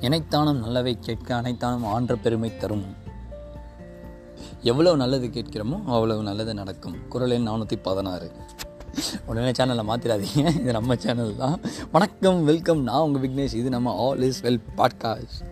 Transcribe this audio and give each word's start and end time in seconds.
இணைத்தானும் 0.00 0.58
நல்லவை 0.58 0.98
கேட்க 1.00 1.34
அனைத்தானும் 1.34 1.86
ஆன்ற 1.92 2.16
பெருமை 2.16 2.56
தரும். 2.56 2.84
எவ்வளோ 4.62 4.94
நல்லது 4.96 5.26
கேட்கிறோமோ 5.26 5.84
அவ்வளவு 5.84 6.22
நல்லது 6.22 6.54
நடக்கும். 6.54 6.96
குரல் 7.08 7.30
எண் 7.30 7.48
நானூற்றி 7.48 7.76
பதினாறு. 7.82 8.30
உடனே 9.26 9.50
சேனலை 9.50 9.84
மாற்றிடாதீங்க 9.90 10.60
இது 10.60 10.72
நம்ம 10.72 10.96
சேனல் 10.96 11.36
தான். 11.36 11.60
வணக்கம் 11.92 12.44
வெல்கம் 12.44 12.82
நான் 12.82 13.00
உங்கள் 13.00 13.22
விக்னேஷ். 13.22 13.54
இது 13.54 13.68
நம்ம 13.68 13.94
ஆல் 14.06 14.22
இஸ் 14.22 14.42
வெல் 14.42 14.62
பாட்காஸ்ட் 14.76 15.42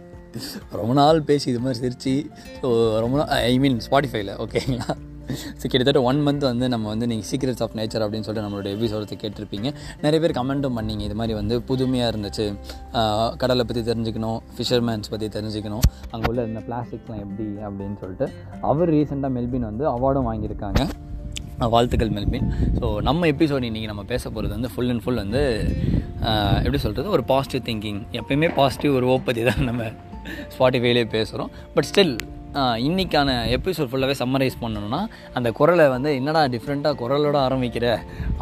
ரொம்ப 0.70 0.92
நாள் 0.92 1.22
பேசி 1.22 1.50
இது 1.50 1.60
மாதிரி 1.60 1.80
சிரிச்சு 1.82 2.30
ஸோ 2.62 2.98
ரொம்ப 2.98 3.16
நாள் 3.16 3.26
ஐ 3.26 3.58
மீன் 3.58 3.78
ஸ்பாட்டிஃபைல 3.90 4.32
ஓகேங்களா 4.38 4.88
ஸோ 5.60 5.64
கிட்டத்தட்ட 5.70 6.02
ஒன் 6.10 6.20
மந்த் 6.26 6.44
வந்து 6.50 6.66
நம்ம 6.74 6.86
வந்து 6.92 7.06
நீங்கள் 7.12 7.28
சீக்ரெட்ஸ் 7.30 7.62
ஆஃப் 7.66 7.76
நேச்சர் 7.80 8.04
அப்படின்னு 8.06 8.26
சொல்லிட்டு 8.26 8.46
நம்மளோட 8.46 8.68
எபிசோடத்தை 8.76 9.18
கேட்டிருப்பீங்க. 9.22 9.70
நிறைய 10.04 10.20
பேர் 10.24 10.36
கமெண்ட்டும் 10.40 10.76
பண்ணிங்க. 10.78 11.02
இது 11.08 11.16
மாதிரி 11.20 11.34
வந்து 11.40 11.56
புதுமையாக 11.70 12.12
இருந்துச்சு. 12.12 12.46
கடலை 13.42 13.64
பற்றி 13.70 13.84
தெரிஞ்சுக்கணும் 13.90 14.38
ஃபிஷர்மேன்ஸ் 14.58 15.10
பற்றி 15.14 15.28
தெரிஞ்சுக்கணும். 15.38 15.84
அங்கே 16.12 16.28
உள்ள 16.32 16.44
இந்த 16.50 16.62
பிளாஸ்டிக்ஸ்லாம் 16.68 17.22
எப்படி 17.24 17.48
அப்படின்னு 17.68 17.98
சொல்லிட்டு 18.04 18.28
அவர் 18.70 18.92
ரீசெண்டாக 18.96 19.32
மெல்பின் 19.38 19.68
வந்து 19.70 19.86
அவார்டும் 19.96 20.28
வாங்கியிருக்காங்க. 20.30 20.82
வாழ்த்துக்கள் 21.74 22.10
மெல்பின். 22.16 22.48
ஸோ 22.78 22.86
நம்ம 23.06 23.26
எபிசோட் 23.32 23.66
இன்றைக்கி 23.68 23.88
நம்ம 23.90 24.02
பேச 24.10 24.24
போகிறது 24.32 24.52
வந்து 24.56 24.70
ஃபுல் 24.72 24.90
அண்ட் 24.92 25.02
ஃபுல் 25.04 25.20
வந்து 25.22 25.42
எப்படி 26.64 26.78
சொல்கிறது 26.82 27.08
ஒரு 27.16 27.22
பாசிட்டிவ் 27.30 27.62
திங்கிங் 27.68 28.00
எப்பயுமே 28.20 28.48
பாசிட்டிவ் 28.58 28.96
ஒரு 28.98 29.06
ஓப்பதி 29.14 29.42
தான் 29.48 29.62
நம்ம 29.68 29.84
ஸ்பாட்டிஃபைலே 30.54 31.04
பேசுகிறோம் 31.14 31.50
பட் 31.74 31.88
ஸ்டில் 31.90 32.14
இன்றைக்கான 32.86 33.30
எபிசோட் 33.56 33.88
ஃபுல்லாகவே 33.90 34.14
சம்மரைஸ் 34.20 34.56
பண்ணணும்னா 34.62 35.00
அந்த 35.38 35.48
குரலை 35.58 35.88
வந்து 35.88 36.10
என்னடா 36.14 36.42
டிஃப்ரெண்ட்டாக 36.54 36.94
குரலோட 37.02 37.36
ஆரம்பிக்கிற 37.46 37.86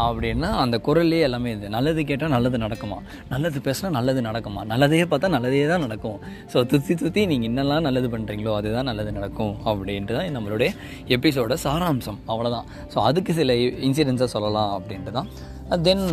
அப்படின்னா 0.07 0.51
அந்த 0.65 0.77
குரல்லே 0.87 1.21
எல்லாமே 1.29 1.51
இது. 1.57 1.69
நல்லது 1.69 2.05
கேட்டால் 2.05 2.35
நல்லது 2.37 2.59
நடக்குமா? 2.59 2.99
நல்லது 3.33 3.61
பேசினா 3.67 3.91
நல்லது 3.99 4.21
நடக்குமா? 4.29 4.63
நல்லதே 4.73 5.03
பார்த்தா 5.13 5.29
நல்லதே 5.37 5.67
தான் 5.73 5.85
நடக்கும். 5.87 6.19
ஸோ 6.53 6.67
துத்தி 6.73 6.95
துத்தி 6.95 7.25
நீங்கள் 7.33 7.51
என்னெல்லாம் 7.51 7.87
நல்லது 7.89 8.11
பண்ணுறீங்களோ 8.15 8.55
அதுதான் 8.61 8.89
நல்லது 8.91 9.13
நடக்கும் 9.19 9.55
அப்படின்ட்டு 9.71 10.17
தான் 10.19 10.39
நம்மளுடைய 10.39 10.71
எபிசோட 11.17 11.57
சாராம்சம். 11.67 12.21
அவ்வளோதான் 12.33 12.69
ஸோ 12.95 12.99
அதுக்கு 13.11 13.35
சில 13.41 13.53
இன்சிடென்ட்ஸை 13.89 14.31
சொல்லலாம் 14.37 14.73
அப்படின்ட்டு 14.79 15.15
தான். 15.19 15.29
தென் 15.89 16.07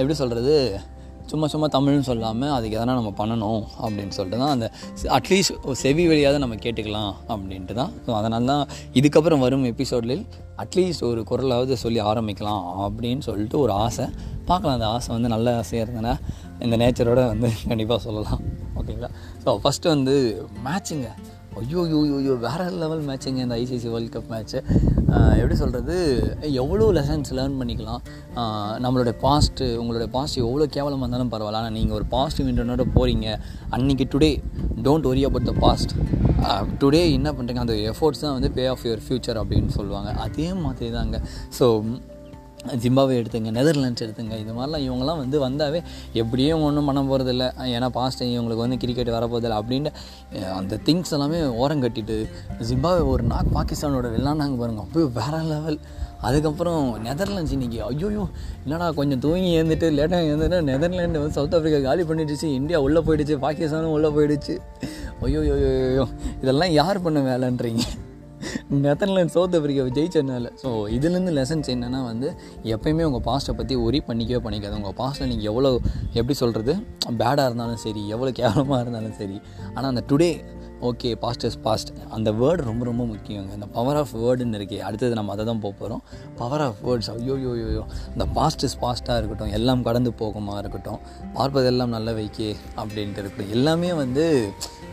எப்படி 0.00 0.14
சொல்கிறது 0.22 0.54
சும்மா 1.30 1.46
சும்மா 1.52 1.68
தமிழ்னு 1.74 2.06
சொல்லாமல் 2.10 2.52
அதுக்கு 2.56 2.76
எதனா 2.78 2.94
நம்ம 2.98 3.12
பண்ணணும் 3.20 3.62
அப்படின்னு 3.82 4.14
சொல்லிட்டு 4.18 4.40
தான் 4.42 4.54
அந்த 4.56 4.66
அட்லீஸ்ட் 5.16 5.54
செவி 5.82 6.04
வழியாவது 6.10 6.42
நம்ம 6.44 6.58
கேட்டுக்கலாம் 6.64 7.12
அப்படின்ட்டு 7.32 7.74
தான் 7.80 7.92
ஸோ 8.06 8.10
அதனால 8.20 8.44
தான் 8.52 8.64
இதுக்கப்புறம் 9.00 9.42
வரும் 9.44 9.66
எபிசோடில் 9.72 10.16
அட்லீஸ்ட் 10.64 11.04
ஒரு 11.10 11.22
குரலாவது 11.30 11.74
சொல்லி 11.84 12.00
ஆரம்பிக்கலாம் 12.10 12.64
அப்படின்னு 12.86 13.22
சொல்லிட்டு 13.28 13.58
ஒரு 13.58 13.72
ஆசை. 13.84 14.06
பார்க்கலாம் 14.48 14.76
அந்த 14.78 14.86
ஆசை 14.96 15.10
வந்து 15.16 15.28
நல்ல 15.28 15.48
ஆசையாக 15.56 15.84
இருந்தேன்னா 15.86 16.14
இந்த 16.64 16.76
நேச்சரோட 16.76 17.20
வந்து 17.32 17.48
கண்டிப்பாக 17.68 18.00
சொல்லலாம். 18.06 18.40
ஓகேங்களா? 18.78 19.10
ஸோ 19.44 19.50
ஃபஸ்ட்டு 19.62 19.92
வந்து 19.94 20.14
மேட்சிங்க 20.66 21.08
ஐயோ 21.58 21.80
யோ 21.92 22.00
யோ 22.10 22.18
யோ 22.24 22.34
வேறு 22.44 22.64
லெவல் 22.80 23.00
மேட்சுங்க 23.06 23.40
இந்த 23.44 23.54
ஐசிசி 23.62 23.88
வேர்ல்ட் 23.92 24.12
கப் 24.14 24.28
மேட்ச்சு 24.32 24.58
எப்படி 25.38 25.54
சொல்கிறது 25.60 25.94
எவ்வளோ 26.62 26.86
லெசன்ஸ் 26.98 27.30
லேர்ன் 27.38 27.56
பண்ணிக்கலாம். 27.60 28.02
நம்மளுடைய 28.84 29.14
பாஸ்ட்டு 29.24 29.66
உங்களுடைய 29.80 30.08
பாஸ்ட் 30.16 30.38
எவ்வளோ 30.44 30.66
கேவலமாக 30.76 31.04
இருந்தாலும் 31.04 31.32
பரவாயில்ல. 31.32 31.60
ஆனால் 31.62 31.74
நீங்கள் 31.78 31.96
ஒரு 31.98 32.06
பாசிட்டிவ் 32.14 32.50
இன்டர்னோட 32.52 32.84
போகிறீங்க 32.96 33.26
அன்றைக்கி 33.76 34.06
today 34.14 34.30
don't 34.86 35.08
worry 35.12 35.24
about 35.30 35.48
the 35.50 35.54
past 35.64 35.94
today 36.82 37.02
என்ன 37.18 37.32
பண்ணுறீங்க 37.38 37.62
அந்த 37.66 37.76
எஃபோர்ட்ஸ் 37.92 38.24
தான் 38.24 38.36
வந்து 38.38 38.50
பே 38.58 38.66
ஆஃப் 38.74 38.86
யுவர் 38.88 39.04
ஃப்யூச்சர் 39.08 39.40
அப்படின்னு 39.42 39.72
சொல்லுவாங்க. 39.78 40.12
அதே 40.26 40.48
மாதிரி 40.64 40.90
தாங்க 40.98 41.18
ஸோ 41.58 41.66
ஜிம்பாவே 42.82 43.14
எடுத்துங்க 43.20 43.50
நெதர்லாண்ட்ஸ் 43.50 44.04
எடுத்துங்க 44.06 44.34
இது 44.38 44.52
மாதிரிலாம் 44.52 44.84
இவங்கெல்லாம் 44.86 45.16
வந்து 45.16 45.48
வந்தாவே 45.48 45.82
எப்படியும் 46.12 46.62
ஒன்றும் 46.62 46.84
பண்ண 46.84 47.02
போகிறதில்ல 47.02 47.52
ஏன்னா 47.76 47.88
பாஸ்ட் 47.88 48.22
இவங்களுக்கு 48.22 48.56
வந்து 48.56 48.76
கிரிக்கெட் 48.76 49.08
வரப்போதில்லை 49.08 49.58
அப்படின்ட்டு 49.60 49.92
அந்த 50.48 50.80
திங்ஸ் 50.84 51.12
எல்லாமே 51.12 51.42
ஓரம் 51.42 51.82
கட்டிட்டு 51.82 52.28
ஜிம்பாவே 52.60 53.06
ஒரு 53.06 53.22
நாக் 53.22 53.54
பாகிஸ்தானோட 53.54 54.10
விளாண்டாங்க 54.16 54.56
பாருங்க 54.56 54.84
அப்போயே 54.86 55.12
வேறு 55.12 55.42
லெவல் 55.44 55.78
அதுக்கப்புறம் 56.20 57.04
நெதர்லாண்ட்ஸ் 57.04 57.54
இன்றைக்கி 57.56 57.78
ஐயோயோ 57.88 58.28
என்னடா 58.64 58.90
கொஞ்சம் 58.90 59.18
தூங்கி 59.18 59.50
ஏந்துட்டு 59.58 59.86
லேட்டாக 59.90 60.28
ஏந்துட்டு 60.30 60.58
நெதர்லாண்டு 60.62 61.22
வந்து 61.22 61.32
சவுத் 61.32 61.54
ஆஃப்ரிக்கா 61.54 61.82
காலி 61.82 62.02
பண்ணிடுச்சு 62.02 62.42
இந்தியா 62.42 62.80
உள்ளே 62.80 63.00
போயிடுச்சு 63.00 63.36
பாகிஸ்தானும் 63.46 63.94
உள்ளே 63.96 64.08
போயிடுச்சு. 64.08 64.56
ஐயோ 65.20 65.40
ஐயோ 65.40 66.08
இதெல்லாம் 66.42 66.70
யார் 66.70 67.02
பண்ண 67.02 67.20
வேலைன்றீங்க? 67.20 67.82
நெதர்லாண்ட் 68.84 69.34
சவுத் 69.36 69.56
ஆஃப்ரிக்காவை 69.58 69.92
ஜெயிச்சதுனால. 69.98 70.52
ஸோ 70.62 70.68
இதுலேருந்து 70.96 71.34
லெசன்ஸ் 71.40 71.72
என்னென்னா 71.74 72.00
வந்து 72.10 72.30
எப்பயுமே 72.76 73.06
உங்கள் 73.10 73.26
பாஸ்ட்டை 73.30 73.56
பற்றி 73.60 73.76
ஒரி 73.86 74.00
பண்ணிக்கவே 74.08 74.42
பண்ணிக்காது 74.46 74.78
உங்கள் 74.80 74.96
பாஸ்ட்டில் 75.02 75.30
நீங்கள் 75.32 75.50
எவ்வளோ 75.52 75.72
எப்படி 76.20 76.36
சொல்கிறது 76.44 76.74
பேடாக 77.20 77.48
இருந்தாலும் 77.50 77.82
சரி 77.84 78.02
எவ்வளோ 78.16 78.32
கேவலமாக 78.40 78.80
இருந்தாலும் 78.84 79.18
சரி. 79.20 79.38
ஆனால் 79.74 79.90
அந்த 79.92 80.04
today 80.12 80.32
okay 80.88 81.08
past 81.22 81.44
is 81.46 81.56
past 81.64 81.90
அந்த 82.16 82.28
வேர்டு 82.40 82.62
ரொம்ப 82.68 82.82
ரொம்ப 82.88 83.02
முக்கியங்க. 83.10 83.50
இந்த 83.56 83.66
பவர் 83.74 83.98
ஆஃப் 84.02 84.12
வேர்டுன்னு 84.22 84.58
இருக்கே 84.58 84.78
அடுத்தது 84.88 85.18
நம்ம 85.18 85.32
அதை 85.34 85.44
தான் 85.48 85.60
போக 85.64 85.72
போகிறோம் 85.80 86.02
பவர் 86.38 86.62
ஆஃப் 86.66 86.78
வேர்ட்ஸ் 86.86 87.10
ஐயோ 87.14 87.34
யோ 87.42 87.52
யோ 87.62 87.66
யோ 87.76 87.82
இந்த 88.12 88.26
பாஸ்ட் 88.38 88.64
இஸ் 88.68 88.76
பாஸ்ட்டாக 88.84 89.18
இருக்கட்டும் 89.20 89.52
எல்லாம் 89.58 89.82
கடந்து 89.88 90.12
போகுமா 90.22 90.54
இருக்கட்டும் 90.62 91.00
பார்ப்பதெல்லாம் 91.38 91.92
நல்ல 91.96 92.14
வைக்கே 92.20 92.50
அப்படின்ட்டு 92.80 93.22
இருக்கட்டும். 93.22 93.52
எல்லாமே 93.58 93.90
வந்து 94.02 94.24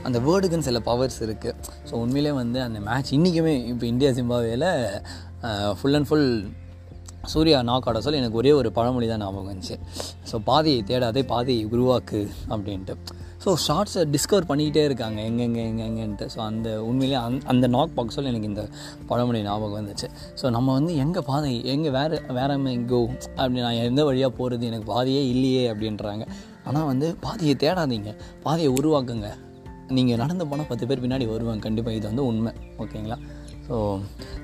அந்த 0.05 0.19
வேர்டுக்குன்னு 0.27 0.67
சில 0.69 0.79
பவர்ஸ் 0.89 1.19
இருக்குது 1.25 1.55
ஸோ 1.89 1.93
உண்மையிலே 2.03 2.31
வந்து 2.31 2.61
அந்த 2.67 2.79
மேட்ச் 2.87 3.11
இன்றைக்குமே 3.17 3.55
இப்போ 3.73 3.85
India 3.93 4.11
சிம்பாவேல 4.19 4.67
full 5.79 5.97
and 5.99 6.09
full 6.11 6.29
Surya 7.31 7.57
knock 7.69 7.87
ஆட 7.89 7.99
சொல்லி 8.03 8.19
எனக்கு 8.21 8.39
ஒரே 8.41 8.51
ஒரு 8.57 8.69
பழமொழி 8.75 9.07
தான் 9.07 9.21
ஞாபகம் 9.23 9.49
வந்துச்சு. 9.51 9.75
ஸோ 10.29 10.35
பாதையை 10.49 10.81
தேடாதே 10.89 11.21
பாதையை 11.31 11.63
உருவாக்கு 11.73 12.19
அப்படின்ட்டு. 12.53 12.93
ஸோ 13.43 13.49
ஷார்ட்ஸை 13.65 14.03
டிஸ்கவர் 14.13 14.47
பண்ணிக்கிட்டே 14.49 14.83
இருக்காங்க. 14.89 15.19
எங்கெங்கே 15.29 15.63
எங்கெங்கன்ட்டு 15.71 16.25
ஸோ 16.33 16.39
அந்த 16.49 16.83
உண்மையிலே 16.89 17.17
அந் 17.23 17.37
அந்த 17.53 17.67
நாக் 17.75 17.95
பாக்ஸில் 17.97 18.29
எனக்கு 18.31 18.49
இந்த 18.51 18.63
பழமொழி 19.09 19.41
ஞாபகம் 19.49 19.77
வந்துச்சு. 19.79 20.09
ஸோ 20.41 20.49
நம்ம 20.57 20.73
வந்து 20.77 20.95
எங்கே 21.05 21.23
பாதை 21.31 21.51
எங்கே 21.73 21.91
வேறு 21.97 22.19
வேற 22.39 22.57
எங்கோ 22.77 23.01
அப்படி 23.39 23.59
நான் 23.65 23.81
எந்த 23.89 24.03
வழியாக 24.09 24.33
போகிறது 24.39 24.65
எனக்கு 24.71 24.87
பாதையே 24.93 25.23
இல்லையே 25.33 25.65
அப்படின்றாங்க. 25.73 26.25
ஆனால் 26.69 26.89
வந்து 26.91 27.09
பாதையை 27.27 27.55
தேடாதீங்க. 27.65 28.13
பாதையை 28.47 28.71
உருவாக்குங்க. 28.79 29.29
நீங்கள் 29.97 30.17
நடந்து 30.17 30.47
போனால் 30.47 30.67
பத்து 30.67 30.87
பேர் 30.87 31.01
பின்னாடி 31.03 31.25
வருவாங்க. 31.31 31.61
கண்டிப்பாக 31.61 31.97
இது 31.97 32.07
வந்து 32.07 32.25
உண்மை. 32.25 32.51
ஓகேங்களா? 32.77 33.17
ஸோ 33.67 33.99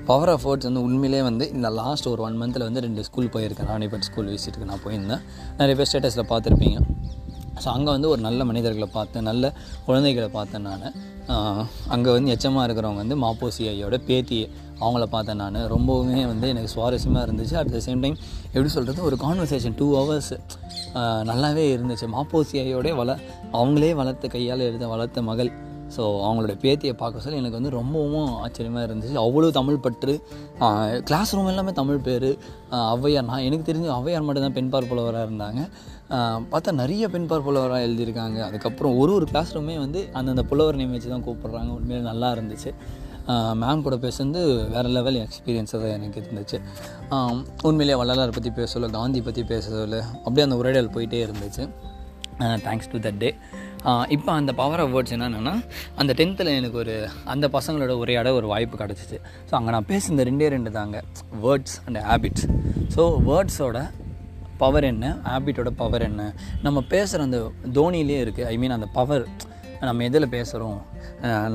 பவர் 0.06 0.28
ஆஃப் 0.28 0.48
வேர்ட்ஸ் 0.48 0.68
வந்து 0.68 0.82
உண்மையிலே 0.82 1.22
வந்து 1.22 1.52
இந்த 1.52 1.68
லாஸ்ட் 1.70 2.08
ஒரு 2.08 2.22
ஒன் 2.22 2.40
மந்தில் 2.42 2.66
வந்து 2.68 2.80
ரெண்டு 2.80 3.04
ஸ்கூல் 3.04 3.26
போயிருக்கேன். 3.26 3.68
ராணிபட் 3.72 4.06
ஸ்கூல் 4.08 4.26
விசிட்டுக்கு 4.26 4.70
நான் 4.72 4.84
போயிருந்தேன். 4.84 5.22
நிறைய 5.56 5.76
பேர் 5.80 5.90
ஸ்டேட்டஸில் 5.92 6.30
பார்த்துருப்பீங்க. 6.32 6.80
ஸோ 7.62 7.68
அங்கே 7.76 7.90
வந்து 7.96 8.08
ஒரு 8.12 8.20
நல்ல 8.26 8.44
மனிதர்களை 8.50 8.88
பார்த்தேன் 8.98 9.26
நல்ல 9.30 9.52
குழந்தைகளை 9.86 10.28
பார்த்தேன் 10.38 10.66
நான். 10.68 10.86
அங்கே 11.94 12.10
வந்து 12.16 12.32
எச்சமாக 12.34 12.64
இருக்கிறவங்க 12.66 13.02
வந்து 13.04 13.16
மாப்போசி 13.24 13.62
ஐயோட 13.72 13.96
பேத்தி 14.08 14.38
அவங்கள 14.84 15.04
பார்த்தேன் 15.14 15.40
நான். 15.42 15.58
ரொம்பவுமே 15.74 16.22
வந்து 16.32 16.46
எனக்கு 16.52 16.70
சுவாரஸ்யமாக 16.74 17.22
இருந்துச்சு. 17.26 17.54
அட் 17.60 17.74
த 17.76 17.80
சேம் 17.86 18.02
டைம் 18.04 18.16
எப்படி 18.54 18.70
சொல்கிறது 18.76 19.00
ஒரு 19.08 19.18
கான்வர்சேஷன் 19.26 19.76
டூ 19.80 19.86
ஹவர்ஸ் 19.98 20.32
நல்லாவே 21.30 21.66
இருந்துச்சு. 21.76 22.08
மாப்போசி 22.16 22.58
ஐயோட 22.64 22.90
வள 23.00 23.12
அவங்களே 23.60 23.92
வளர்த்த 24.00 24.32
கையால் 24.34 24.66
எழுத 24.70 24.86
வளர்த்த 24.94 25.22
மகள். 25.30 25.52
ஸோ 25.96 26.02
அவங்களோட 26.26 26.54
பேத்தியை 26.64 26.94
பார்க்க 27.02 27.24
சொல்லி 27.24 27.40
எனக்கு 27.42 27.58
வந்து 27.58 27.72
ரொம்பவும் 27.78 28.30
ஆச்சரியமாக 28.44 28.86
இருந்துச்சு. 28.88 29.18
அவ்வளோ 29.24 29.50
தமிழ் 29.58 29.82
பற்று. 29.86 30.14
கிளாஸ் 31.08 31.32
ரூம் 31.36 31.50
எல்லாமே 31.52 31.74
தமிழ் 31.80 32.04
பேர். 32.08 32.30
ஔவையார் 32.94 33.28
நான் 33.30 33.44
எனக்கு 33.48 33.68
தெரிஞ்சு 33.70 33.90
ஔவையார் 33.98 34.26
மட்டும்தான் 34.28 34.56
பெண் 34.58 34.72
இருந்தாங்க. 35.26 35.62
பார்த்தா 36.52 36.72
நிறைய 36.82 37.04
பெண் 37.14 37.30
பார்ப்புலவராக 37.30 37.86
எழுதியிருக்காங்க. 37.86 38.38
அதுக்கப்புறம் 38.48 38.96
ஒரு 39.02 39.12
ஒரு 39.18 39.26
கிளாஸ் 39.30 39.54
ரூமே 39.56 39.76
வந்து 39.84 40.02
அந்தந்த 40.18 40.44
புலவர் 40.50 40.78
நேம் 40.80 40.94
வச்சு 40.96 41.14
தான் 41.14 41.26
கூப்பிட்றாங்க. 41.28 41.70
உண்மையிலே 41.78 42.04
நல்லா 42.10 42.30
இருந்துச்சு. 42.36 42.72
மேம் 43.60 43.82
கூட 43.84 43.96
பேசுறது 44.04 44.40
வேறு 44.72 44.88
லெவல் 44.96 45.18
எக்ஸ்பீரியன்ஸாக 45.24 45.78
தான் 45.82 45.94
எனக்கு 45.98 46.18
இருந்துச்சு. 46.22 46.58
உண்மையிலே 47.68 47.68
உண்மையிலேயே 47.68 47.98
வள்ளலார் 48.00 48.36
பற்றி 48.36 48.50
பேசல 48.58 48.90
காந்தி 48.96 49.20
பற்றி 49.28 49.42
பேசல 49.52 50.00
அப்படியே 50.24 50.46
அந்த 50.46 50.58
உரையாடல் 50.62 50.94
போயிட்டே 50.96 51.20
இருந்துச்சு. 51.26 51.64
தேங்க்ஸ் 52.66 52.90
டு 52.92 52.98
தட் 53.06 53.20
டே 53.22 53.30
இப்போ 54.14 54.30
அந்த 54.40 54.52
பவர் 54.60 54.82
ஆஃப் 54.82 54.92
வேர்ட்ஸ் 54.94 55.14
என்னென்னா 55.16 55.54
அந்த 56.00 56.12
டென்த்தில் 56.20 56.50
எனக்கு 56.58 56.78
ஒரு 56.82 56.94
அந்த 57.32 57.46
பசங்களோட 57.56 57.92
உரையாட 58.02 58.28
ஒரு 58.38 58.46
வாய்ப்பு 58.52 58.76
கிடச்சிச்சு. 58.82 59.18
ஸோ 59.48 59.52
அங்கே 59.58 59.72
நான் 59.76 59.88
பேசுனது 59.92 60.26
ரெண்டே 60.30 60.48
ரெண்டு 60.54 60.70
தாங்க. 60.78 60.98
வேர்ட்ஸ் 61.46 61.76
அண்ட் 61.86 62.00
ஹேபிட்ஸ் 62.10 62.46
ஸோ 62.96 63.04
வேர்ட்ஸோட 63.30 63.80
பவர் 64.62 64.86
என்ன? 64.92 65.06
ஹேபிட்டோட 65.30 65.70
பவர் 65.82 66.06
என்ன? 66.10 66.22
நம்ம 66.66 66.78
பேசுகிற 66.94 67.24
அந்த 67.28 67.40
தோனியிலே 67.78 68.18
இருக்குது 68.24 68.48
ஐ 68.52 68.54
மீன் 68.62 68.76
அந்த 68.78 68.88
பவர் 68.98 69.24
நம்ம 69.88 70.04
எதில் 70.08 70.32
பேசுகிறோம் 70.36 70.78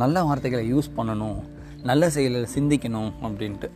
நல்ல 0.01 0.23
வார்த்தைகளை 0.29 0.63
யூஸ் 0.73 0.89
பண்ணணும். 0.97 1.39
நல்ல 1.89 2.03
செயலில் 2.15 2.47
சிந்திக்கணும் 2.55 3.11
அப்படின்ட்டு. 3.25 3.67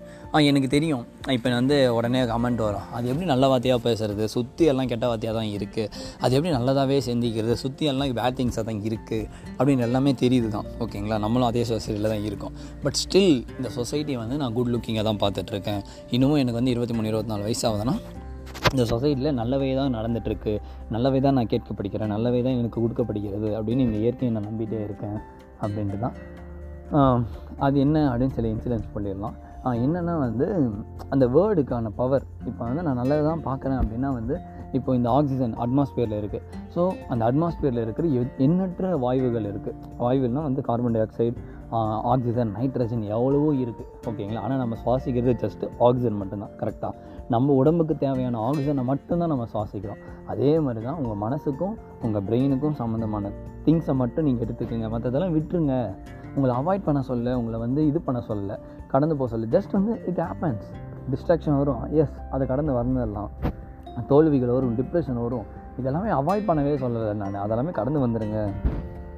எனக்கு 0.50 0.69
தெரியும். 0.74 1.03
இப்போ 1.35 1.50
வந்து 1.57 1.75
உடனே 1.95 2.21
கமெண்ட் 2.31 2.62
வரும். 2.65 2.85
அது 2.95 3.06
எப்படி 3.12 3.27
நல்ல 3.31 3.47
வார்த்தையாக 3.51 3.80
பேசுகிறது 3.85 4.24
சுற்றி 4.33 4.63
எல்லாம் 4.71 4.89
கெட்ட 4.91 5.06
வார்த்தையாக 5.12 5.35
தான் 5.39 5.51
இருக்குது 5.57 5.89
அது 6.24 6.31
எப்படி 6.38 6.51
நல்லதாகவே 6.56 6.97
சிந்திக்கிறது? 7.07 7.56
சுற்றி 7.63 7.89
எல்லாம் 7.91 8.15
பேட் 8.19 8.38
திங்ஸாக 8.39 8.63
தான் 8.69 8.81
இருக்குது 8.89 9.27
அப்படின்னு 9.57 9.85
எல்லாமே 9.88 10.13
தெரியுது 10.24 10.50
தான் 10.56 10.68
ஓகேங்களா? 10.85 11.19
நம்மளும் 11.25 11.50
அதே 11.51 11.65
சொசைட்டியில் 11.71 12.09
தான் 12.13 12.25
இருக்கோம். 12.30 12.56
பட் 12.85 12.97
ஸ்டில் 13.03 13.38
இந்த 13.57 13.71
சொசைட்டி 13.77 14.15
வந்து 14.24 14.38
நான் 14.44 14.56
குட் 14.57 14.74
லுக்கிங்காக 14.75 15.06
தான் 15.09 15.21
பார்த்துட்ருக்கேன். 15.24 15.81
இன்னமும் 16.18 16.41
எனக்கு 16.44 16.59
வந்து 16.62 16.74
இருபத்தி 16.75 16.97
மூணு 16.97 17.12
இருபத்தி 17.13 17.33
நாலு 17.33 17.47
வயசு 17.50 17.63
ஆகுதுன்னா 17.69 17.95
இந்த 18.74 18.83
சொசைட்டியில் 18.91 19.38
நல்லவே 19.41 19.71
தான் 19.79 19.95
நடந்துகிட்ருக்கு 20.00 20.53
நல்லவே 20.97 21.19
தான் 21.25 21.36
நான் 21.39 21.50
கேட்க 21.53 21.71
படிக்கிறேன். 21.79 22.13
நல்லவே 22.15 22.39
தான் 22.45 22.57
எனக்கு 22.59 22.79
கொடுக்கப்படுகிறது 22.83 23.50
அப்படின்னு 23.57 23.88
இந்த 23.88 23.97
இயற்கையை 24.03 24.33
நான் 24.36 24.50
நம்பிட்டே 24.50 24.81
இருக்கேன் 24.88 25.18
அப்படின்ட்டு 25.63 26.00
தான் 26.06 26.15
அது 27.65 27.77
என்ன 27.86 27.97
அப்படின்னு 28.12 28.36
சில 28.38 28.47
இன்சிடென்ட்ஸ் 28.56 28.94
பண்ணிடலாம் 28.95 29.36
என்னென்னா 29.80 30.18
வந்து 30.19 30.45
அந்த 31.10 31.25
வேர்டுக்கான 31.27 31.89
பவர் 31.95 32.25
இப்போ 32.45 32.65
வந்து 32.65 32.81
நான் 32.81 32.95
நல்லது 32.95 33.24
தான் 33.24 33.44
பார்க்குறேன் 33.44 33.80
அப்படின்னா 33.80 34.10
வந்து 34.13 34.36
இப்போ 34.71 34.95
இந்த 34.95 35.10
ஆக்சிஜன் 35.10 35.54
அட்மாஸ்பியரில் 35.56 36.19
இருக்குது 36.19 36.45
ஸோ 36.75 36.81
அந்த 37.07 37.24
அட்மாஸ்பியரில் 37.25 37.81
இருக்கிற 37.81 38.07
எ- 38.13 38.33
எண்ணற்ற 38.38 38.98
வாயுகள் 38.98 39.45
இருக்குது 39.45 39.75
வாயுகள்னால் 39.98 40.44
வந்து 40.44 40.62
carbon 40.62 40.92
di 40.92 41.01
oxide 41.01 41.36
oxygen 42.06 42.51
nitrogen 42.56 43.04
எவ்வளவோ 43.10 43.54
இருக்குது 43.54 43.88
ஓகேங்களா 44.10 44.38
ஆனால் 44.38 44.57
நம்ம 44.57 44.75
சுவாசிக்கிறது 44.75 45.33
ஜஸ்ட்டு 45.44 45.69
ஆக்சிஜன் 45.80 46.18
மட்டும்தான். 46.18 46.51
கரெக்டாக 46.60 46.94
நம்ம 47.30 47.54
உடம்புக்கு 47.54 47.98
தேவையான 47.98 48.39
ஆக்சிஜனை 48.39 48.83
மட்டும்தான் 48.83 49.30
நம்ம 49.30 49.48
சுவாசிக்கிறோம். 49.54 50.01
அதே 50.25 50.60
மாதிரி 50.60 50.86
தான் 50.86 51.00
உங்கள் 51.01 51.21
மனசுக்கும் 51.24 51.75
உங்கள் 52.01 52.21
பிரெயினுக்கும் 52.21 52.75
சம்மந்தமான 52.75 53.31
திங்ஸை 53.65 53.94
மட்டும் 53.94 54.25
நீங்கள் 54.25 54.45
எடுத்துக்கோங்க. 54.48 54.89
மற்றதெல்லாம் 54.89 55.36
விட்டுருங்க. 55.38 55.75
உங்களை 56.35 56.53
அவாய்ட் 56.59 56.88
பண்ண 56.88 57.01
சொல்ல 57.09 57.35
உங்களை 57.39 57.59
வந்து 57.65 57.81
இது 57.89 58.01
பண்ண 58.07 58.21
சொல்ல 58.30 58.59
கடந்து 58.94 59.15
போக 59.19 59.30
சொல்ல. 59.33 59.50
ஜஸ்ட் 59.57 59.75
வந்து 59.80 59.94
இட் 60.12 60.21
ஹேப்பன்ஸ் 60.27 60.68
டிஸ்ட்ராக்ஷன் 61.13 61.57
வரும். 61.62 61.83
எஸ் 62.01 62.15
அதை 62.31 62.47
கடந்து 62.51 62.74
வந்துடலாம். 62.80 63.31
தோல்விகள் 64.12 64.56
வரும் 64.57 64.75
டிப்ரெஷன் 64.80 65.21
வரும். 65.25 65.47
இதெல்லாமே 65.81 66.12
அவாய்ட் 66.19 66.50
பண்ணவே 66.50 66.75
சொல்லலை 66.83 67.13
நான். 67.21 67.41
அதெல்லாமே 67.45 67.71
கடந்து 67.80 68.00
வந்துடுங்க 68.06 68.39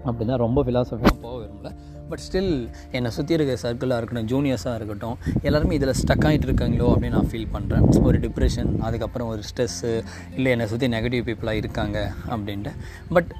அப்படின்னா 0.10 0.36
ரொம்ப 0.46 0.60
ஃபிலாசபியாக 0.66 1.18
போக 1.22 1.36
விரும்பல. 1.42 1.70
பட் 2.10 2.22
ஸ்டில் 2.26 2.52
என்னை 2.98 3.10
சுற்றி 3.16 3.34
இருக்க 3.38 3.54
சர்க்கிளாக 3.62 4.00
இருக்கட்டும் 4.00 4.28
ஜூனியர்ஸாக 4.32 4.74
இருக்கட்டும் 4.80 5.16
எல்லாருமே 5.48 5.78
இதில் 5.80 5.98
ஸ்டக் 6.02 6.26
ஆகிட்டு 6.30 6.48
இருக்காங்களோ 6.50 6.88
அப்படின்னு 6.94 7.18
நான் 7.18 7.32
ஃபீல் 7.32 7.50
பண்ணுறேன் 7.56 7.86
ஒரு 8.08 8.18
டிப்ரெஷன் 8.26 8.70
அதுக்கப்புறம் 8.88 9.28
ஒரு 9.28 9.42
ஸ்ட்ரெஸ்ஸு 9.50 9.92
இல்லை 10.36 10.52
என்னை 10.52 10.68
சுற்றி 10.74 10.90
நெகட்டிவ் 10.96 11.26
பீப்புளாக 11.30 11.62
இருக்காங்க 11.64 11.98
அப்படின்ட்டு. 12.30 12.74
பட் 13.10 13.32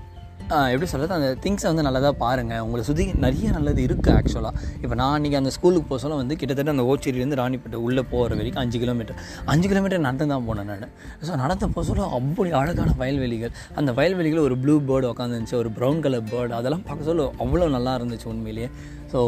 எப்படி 0.74 0.88
சொல்கிறது 0.92 1.14
அந்த 1.18 1.30
திங்ஸை 1.44 1.68
வந்து 1.72 1.86
நல்லதாக 1.88 2.14
பாருங்கள் 2.24 2.62
உங்களை 2.66 2.84
சுற்றி 2.90 3.06
நிறைய 3.24 3.48
நல்லது 3.56 3.82
இருக்குது 3.88 4.14
ஆக்சுவலாக 4.18 4.62
இப்போ 4.84 4.96
நான் 5.02 5.14
அன்றைக்கி 5.16 5.38
அந்த 5.40 5.52
ஸ்கூலுக்கு 5.56 5.88
போக 5.92 6.00
சொல்ல 6.04 6.18
வந்து 6.22 6.36
கிட்டத்தட்ட 6.42 6.76
அந்த 6.76 6.86
ஓச்சேரியிலேருந்து 6.92 7.40
ராணிப்பேட்டை 7.42 7.80
உள்ளே 7.88 8.04
போகிற 8.12 8.36
வரைக்கும் 8.40 8.64
அஞ்சு 8.64 8.80
கிலோமீட்டர் 8.84 9.18
அஞ்சு 9.54 9.70
கிலோமீட்டர் 9.72 10.04
நடந்து 10.08 10.28
தான் 10.34 10.46
போனேன் 10.50 10.70
நான். 10.72 10.92
ஸோ 11.28 11.40
நடந்த 11.44 11.70
போக 11.76 11.84
சொல்ல 11.90 12.10
அப்படி 12.18 12.52
அழகான 12.62 12.94
வயல்வெளிகள். 13.02 13.54
அந்த 13.80 13.92
வயல்வெளிகள் 14.00 14.46
ஒரு 14.48 14.58
ப்ளூ 14.64 14.76
பேர்டு 14.90 15.10
உட்காந்துருந்துச்சு 15.14 15.58
ஒரு 15.64 15.72
ப்ரௌன் 15.80 16.04
கலர் 16.06 16.30
பேர்டு 16.34 16.54
அதெல்லாம் 16.60 16.86
பார்க்க 16.90 17.10
சொல்ல 17.10 17.26
அவ்வளோ 17.46 17.70
நல்லா 17.78 17.94
இருந்துச்சு 18.00 18.30
உண்மையிலேயே. 18.34 18.70
ஸோ 19.14 19.20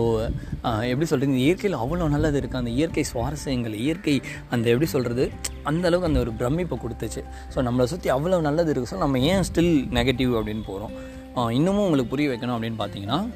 எப்படி 0.92 1.08
சொல்கிறது 1.10 1.32
இந்த 1.32 1.44
இயற்கையில் 1.48 1.78
அவ்வளோ 1.84 2.08
நல்லது 2.16 2.38
இருக்குது 2.42 2.62
அந்த 2.64 2.72
இயற்கை 2.78 3.04
சுவாரஸ்யங்கள் 3.12 3.76
இயற்கை 3.84 4.16
அந்த 4.54 4.66
எப்படி 4.74 4.90
சொல்கிறது 4.96 5.26
அந்த 5.72 5.84
அளவுக்கு 5.90 6.10
அந்த 6.10 6.20
ஒரு 6.26 6.32
பிரமிப்பை 6.40 6.78
கொடுத்துச்சு. 6.84 7.22
ஸோ 7.54 7.64
நம்மளை 7.68 7.86
சுற்றி 7.94 8.10
அவ்வளோ 8.18 8.40
நல்லது 8.50 8.72
இருக்குது 8.74 8.94
ஸோ 8.94 9.00
நம்ம 9.06 9.22
ஏன் 9.32 9.46
ஸ்டில் 9.50 9.74
நெகட்டிவ் 10.00 10.34
அப்படின்னு 10.40 10.66
போகிறோம் 10.72 10.96
இன்னமும் 11.46 11.84
உங்களுக்கு 11.84 12.10
புரிய 12.10 12.30
வைக்கணும் 12.30 12.56
அப்படின்னு 12.58 12.80
பார்த்தீங்கன்னா 12.80 13.30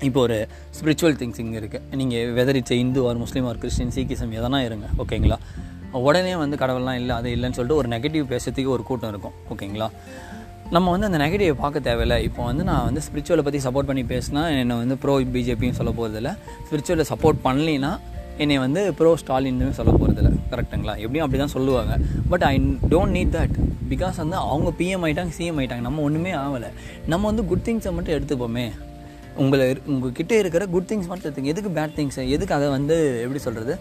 இப்போ 0.00 0.20
ஒரு 0.20 0.48
ஸ்பிரிச்சுவல் 0.80 1.16
திங்ஸிங் 1.16 1.52
இருக்குது 1.52 1.96
நீங்கள் 1.96 2.32
whether 2.32 2.54
it's 2.54 2.70
Hindu 2.70 3.08
or 3.08 3.16
Muslim 3.16 3.46
or 3.46 3.58
Christian 3.58 3.90
Sikhism 3.90 4.32
எதனா 4.32 4.64
இருங்க 4.64 4.86
ஓகேங்களா 4.98 5.38
உடனே 5.92 6.36
வந்து 6.36 6.56
கடவுள்லாம் 6.56 6.94
இல்லை 6.94 7.16
அது 7.16 7.30
இல்லைன்னு 7.30 7.52
சொல்லிட்டு 7.52 7.76
ஒரு 7.76 7.88
நெகட்டிவ் 7.88 8.24
பேசுறதுக்கு 8.24 8.66
ஒரு 8.66 8.82
கூட்டம் 8.82 9.10
இருக்கும் 9.10 9.32
ஓகேங்களா 9.50 9.90
நம்ம 10.70 10.90
வந்து 10.90 11.06
அந்த 11.06 11.18
நெகட்டிவை 11.18 11.52
பார்க்க 11.52 11.80
தேவையில்லை. 11.80 12.22
இப்போ 12.22 12.44
வந்து 12.44 12.64
நான் 12.64 12.84
வந்து 12.84 13.00
ஸ்பிரிச்சுவலை 13.00 13.42
பற்றி 13.42 13.58
சப்போர்ட் 13.58 13.86
பண்ணி 13.86 14.02
பேசினா 14.02 14.58
என்னை 14.58 14.76
வந்து 14.76 14.96
ப்ரோ 14.96 15.20
பிஜேபின்னு 15.20 15.70
சொல்ல 15.70 15.90
போகிறதில்ல 15.90 16.36
ஸ்பிரிச்சுவலை 16.70 17.04
சப்போர்ட் 17.08 17.36
பண்ணலைன்னா 17.44 17.98
என்னை 18.38 18.58
வந்து 18.58 18.94
ப்ரோ 18.94 19.14
ஸ்டாலின்னு 19.14 19.70
சொல்ல 19.70 19.92
போகிறதில்ல 19.92 20.34
கரெக்டுங்களா 20.50 20.86
எப்படியும் 20.86 21.24
அப்படி 21.24 21.38
தான் 21.38 21.48
சொல்லுவாங்க. 21.48 21.96
But 22.28 22.42
I 22.42 22.58
don't 22.88 23.16
need 23.16 23.36
that 23.36 23.54
because 23.90 24.16
வந்து 24.16 24.36
அவங்க 24.36 24.72
பிஎம் 24.78 25.06
ஆகிட்டாங்க 25.06 25.30
சிஎம் 25.38 25.60
ஆகிட்டாங்க 25.60 25.80
நம்ம 25.80 26.02
ஒன்றுமே 26.02 26.32
ஆகலை. 26.32 26.66
நம்ம 27.06 27.26
வந்து 27.26 27.44
குட் 27.44 27.60
திங்ஸை 27.64 27.92
மட்டும் 27.92 28.24
எடுத்துப்போமே. 28.24 28.70
உங்களை 29.36 29.70
இரு- 29.70 29.84
உங்ககிட்ட 29.86 30.38
இருக்கிற 30.38 30.66
குட் 30.66 30.90
திங்ஸ் 30.92 31.06
மட்டும் 31.06 31.34
எடுத்துங்க. 31.34 31.42
எதுக்கு 31.42 31.80
பேட் 31.80 31.92
திங்ஸ் 31.96 32.28
எதுக்கு 32.28 32.54
அதை 32.54 32.68
வந்து 32.68 33.20
எப்படி 33.20 33.38
சொல்கிறது 33.38 33.78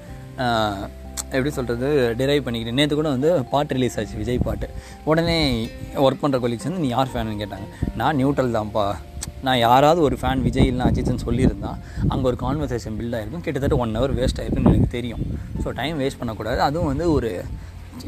எப்படி 1.26 1.50
சொல்கிறது 1.50 2.14
டிரைவ் 2.18 2.44
பண்ணிக்கிட்டு. 2.44 2.78
நேற்று 2.78 2.96
கூட 2.96 3.10
வந்து 3.10 3.46
பாட்டு 3.46 3.74
ரிலீஸ் 3.74 4.00
ஆச்சு 4.00 4.18
விஜய் 4.18 4.38
பாட்டு. 4.38 4.70
உடனே 5.04 5.70
ஒர்க் 5.96 6.24
பண்ணுற 6.24 6.40
கொலீக்ஸ் 6.40 6.64
வந்து 6.64 6.80
நீ 6.80 6.88
யார் 6.88 7.08
ஃபேனுன்னு 7.14 7.46
கேட்டாங்க. 7.46 7.96
நான் 7.96 8.26
நியூட்ரல் 8.26 8.54
தான்ப்பா. 8.54 8.96
நான் 9.46 9.60
யாராவது 9.68 10.02
ஒரு 10.02 10.16
ஃபேன் 10.22 10.44
விஜய் 10.48 10.70
இல்லை 10.72 10.86
அஜித்னு 10.90 11.26
சொல்லியிருந்தால் 11.28 11.80
அங்கே 12.14 12.26
ஒரு 12.32 12.38
கான்வர்சேஷன் 12.46 12.96
பில்ட் 13.00 13.16
ஆகிருக்கும் 13.18 13.46
கிட்டத்தட்ட 13.48 13.78
ஒன் 13.84 13.96
ஹவர் 13.98 14.16
வேஸ்ட் 14.20 14.42
ஆகிருக்குன்னு 14.42 14.74
எனக்கு 14.74 14.96
தெரியும். 14.98 15.24
ஸோ 15.64 15.70
டைம் 15.82 16.00
வேஸ்ட் 16.02 16.20
பண்ணக்கூடாது. 16.20 16.62
அதுவும் 16.62 16.92
வந்து 16.92 17.08
ஒரு 17.12 17.32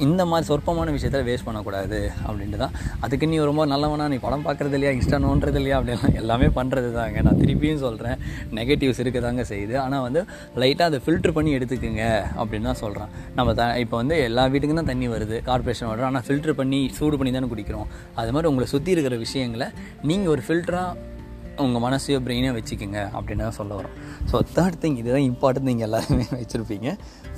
இந்த 0.05 0.21
மாதிரி 0.31 0.47
சொற்பமான 0.49 0.91
விஷயத்தில் 0.95 1.25
வேஸ்ட் 1.27 1.45
பண்ணக்கூடாது 1.47 1.99
அப்படின்ட்டு 2.27 2.59
தான். 2.63 2.73
அதுக்கு 3.05 3.27
நீ 3.31 3.37
ரொம்ப 3.49 3.65
நல்லவனா 3.73 4.07
நீ 4.13 4.17
படம் 4.25 4.45
பார்க்குறது 4.47 4.75
இல்லையா 4.77 4.91
இன்ஸ்டா 4.97 5.19
நோன்றது 5.25 5.59
இல்லையா 5.61 5.77
அப்படிலாம் 5.79 6.17
எல்லாமே 6.21 6.47
பண்ணுறது 6.59 6.89
தாங்க 6.99 7.21
நான் 7.27 7.39
திருப்பியும் 7.43 7.81
சொல்கிறேன் 7.85 8.17
நெகட்டிவ்ஸ் 8.59 9.01
இருக்க 9.03 9.21
தாங்க 9.27 9.45
செய்யுது. 9.51 9.75
ஆனால் 9.85 10.05
வந்து 10.07 10.23
லைட்டாக 10.63 10.89
அதை 10.91 11.01
ஃபில்டர் 11.05 11.35
பண்ணி 11.37 11.53
எடுத்துக்கோங்க 11.57 12.05
அப்படின்னு 12.41 12.69
தான் 12.71 12.81
சொல்கிறேன் 12.83 13.11
நம்ம 13.39 13.53
த 13.61 13.65
இப்போ 13.83 13.97
வந்து 14.03 14.17
எல்லா 14.29 14.45
வீட்டுக்கும் 14.53 14.81
தான் 14.81 14.91
தண்ணி 14.93 15.09
வருது 15.15 15.37
கார்பரேஷன் 15.49 15.89
வாட்டர் 15.89 16.09
ஆனால் 16.11 16.25
ஃபில்டர் 16.29 16.57
பண்ணி 16.61 16.81
சூடு 16.99 17.17
பண்ணி 17.19 17.33
தானே 17.37 17.49
குடிக்கிறோம். 17.53 17.87
அது 18.21 18.31
மாதிரி 18.33 18.49
உங்களை 18.53 18.67
சுற்றி 18.73 18.91
இருக்கிற 18.95 19.17
விஷயங்களை 19.25 19.69
நீங்கள் 20.11 20.33
ஒரு 20.35 20.43
ஃபில்டராக 20.47 21.15
உங்கள் 21.63 21.83
மனசையோ 21.85 22.17
பிரெயினோ 22.25 22.51
வச்சுக்கோங்க 22.57 22.99
அப்படின்னு 23.17 23.43
தான் 23.45 23.57
சொல்ல 23.57 23.71
வரோம். 23.79 23.95
ஸோ 24.31 24.39
தேர்ட் 24.55 24.77
திங் 24.83 24.97
இதுதான் 25.01 25.25
இம்பார்ட்டன் 25.29 25.67
நீங்கள் 25.69 25.87
எல்லாருமே 25.87 26.25
வச்சுருப்பீங்க. 26.39 26.89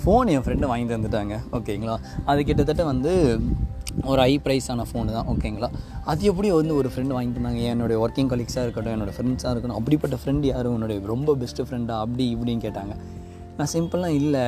ஃபோன் 0.02 0.30
என் 0.34 0.44
ஃப்ரெண்டு 0.46 0.70
வாங்கி 0.72 0.88
தந்துட்டாங்க. 0.94 1.36
ஓகேங்களா 1.58 1.96
அது 2.32 2.40
கிட்டத்தட்ட 2.50 2.84
வந்து 2.92 3.12
ஒரு 4.12 4.20
ஹை 4.26 4.34
ப்ரைஸான 4.46 4.86
ஃபோனு 4.90 5.16
தான். 5.18 5.30
ஓகேங்களா 5.34 5.70
அது 6.12 6.22
எப்படி 6.32 6.50
வந்து 6.58 6.76
ஒரு 6.82 6.90
ஃப்ரெண்டு 6.94 7.16
வாங்கி 7.18 7.34
தந்தாங்க? 7.38 7.62
என்னுடைய 7.74 7.98
ஒர்க்கிங் 8.06 8.32
கலீக்ஸாக 8.34 8.66
இருக்கட்டும் 8.66 8.96
என்னோடய 8.96 9.16
ஃப்ரெண்ட்ஸாக 9.18 9.54
இருக்கட்டும் 9.54 9.80
அப்படிப்பட்ட 9.82 10.18
ஃப்ரெண்டு 10.22 10.48
யாரும் 10.54 10.76
உன்னுடைய 10.78 11.06
ரொம்ப 11.14 11.36
பெஸ்ட்டு 11.44 11.66
ஃப்ரெண்டாக 11.70 12.06
அப்படி 12.06 12.26
இப்படின்னு 12.36 12.66
கேட்டாங்க. 12.68 12.96
நான் 13.60 13.72
சிம்பிளாக 13.76 14.20
இல்லை. 14.22 14.46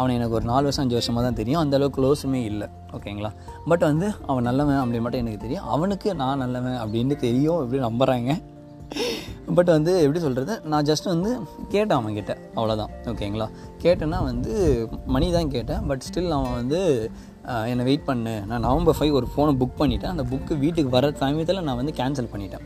அவனை 0.00 0.12
எனக்கு 0.18 0.36
ஒரு 0.38 0.46
நாலு 0.50 0.64
வருஷம் 0.66 0.82
அஞ்சு 0.84 0.96
வருஷமாக 0.96 1.22
தான் 1.26 1.38
தெரியும். 1.38 1.60
அந்தளவுக்கு 1.62 1.98
க்ளோஸுமே 1.98 2.40
இல்லை. 2.50 2.66
ஓகேங்களா 2.96 3.30
பட் 3.70 3.84
வந்து 3.90 4.06
அவன் 4.30 4.46
நல்லவன் 4.48 4.78
அப்படி 4.82 5.00
மட்டும் 5.04 5.22
எனக்கு 5.24 5.40
தெரியும். 5.44 5.66
அவனுக்கு 5.74 6.08
நான் 6.22 6.42
நல்லவன் 6.44 6.78
அப்படின்னு 6.82 7.16
தெரியும். 7.26 7.60
இப்படி 7.64 7.80
நம்புகிறாங்க 7.88 8.32
பட் 9.56 9.70
வந்து 9.74 9.92
எப்படி 10.04 10.20
சொல்கிறது 10.24 10.54
நான் 10.72 10.86
ஜஸ்ட் 10.88 11.06
வந்து 11.12 11.30
கேட்டேன் 11.74 11.96
அவன் 11.98 12.16
கிட்ட 12.18 12.32
அவ்வளோதான் 12.58 12.92
ஓகேங்களா 13.10 13.46
கேட்டேன்னா 13.84 14.18
வந்து 14.30 14.52
மணி 15.14 15.28
தான் 15.36 15.52
கேட்டேன். 15.54 15.82
பட் 15.90 16.04
ஸ்டில் 16.08 16.34
அவன் 16.38 16.56
வந்து 16.60 16.80
என்னை 17.70 17.84
வெயிட் 17.88 18.08
பண்ணு. 18.08 18.34
நான் 18.50 18.64
நவம்பர் 18.68 18.96
ஃபைவ் 18.98 19.16
ஒரு 19.18 19.26
ஃபோனை 19.34 19.52
புக் 19.60 19.78
பண்ணிட்டேன். 19.80 20.12
அந்த 20.14 20.24
புக்கு 20.32 20.54
வீட்டுக்கு 20.64 20.90
வர 20.96 21.12
சமயத்தில் 21.22 21.66
நான் 21.68 21.80
வந்து 21.80 21.94
கேன்சல் 22.00 22.32
பண்ணிட்டேன். 22.32 22.64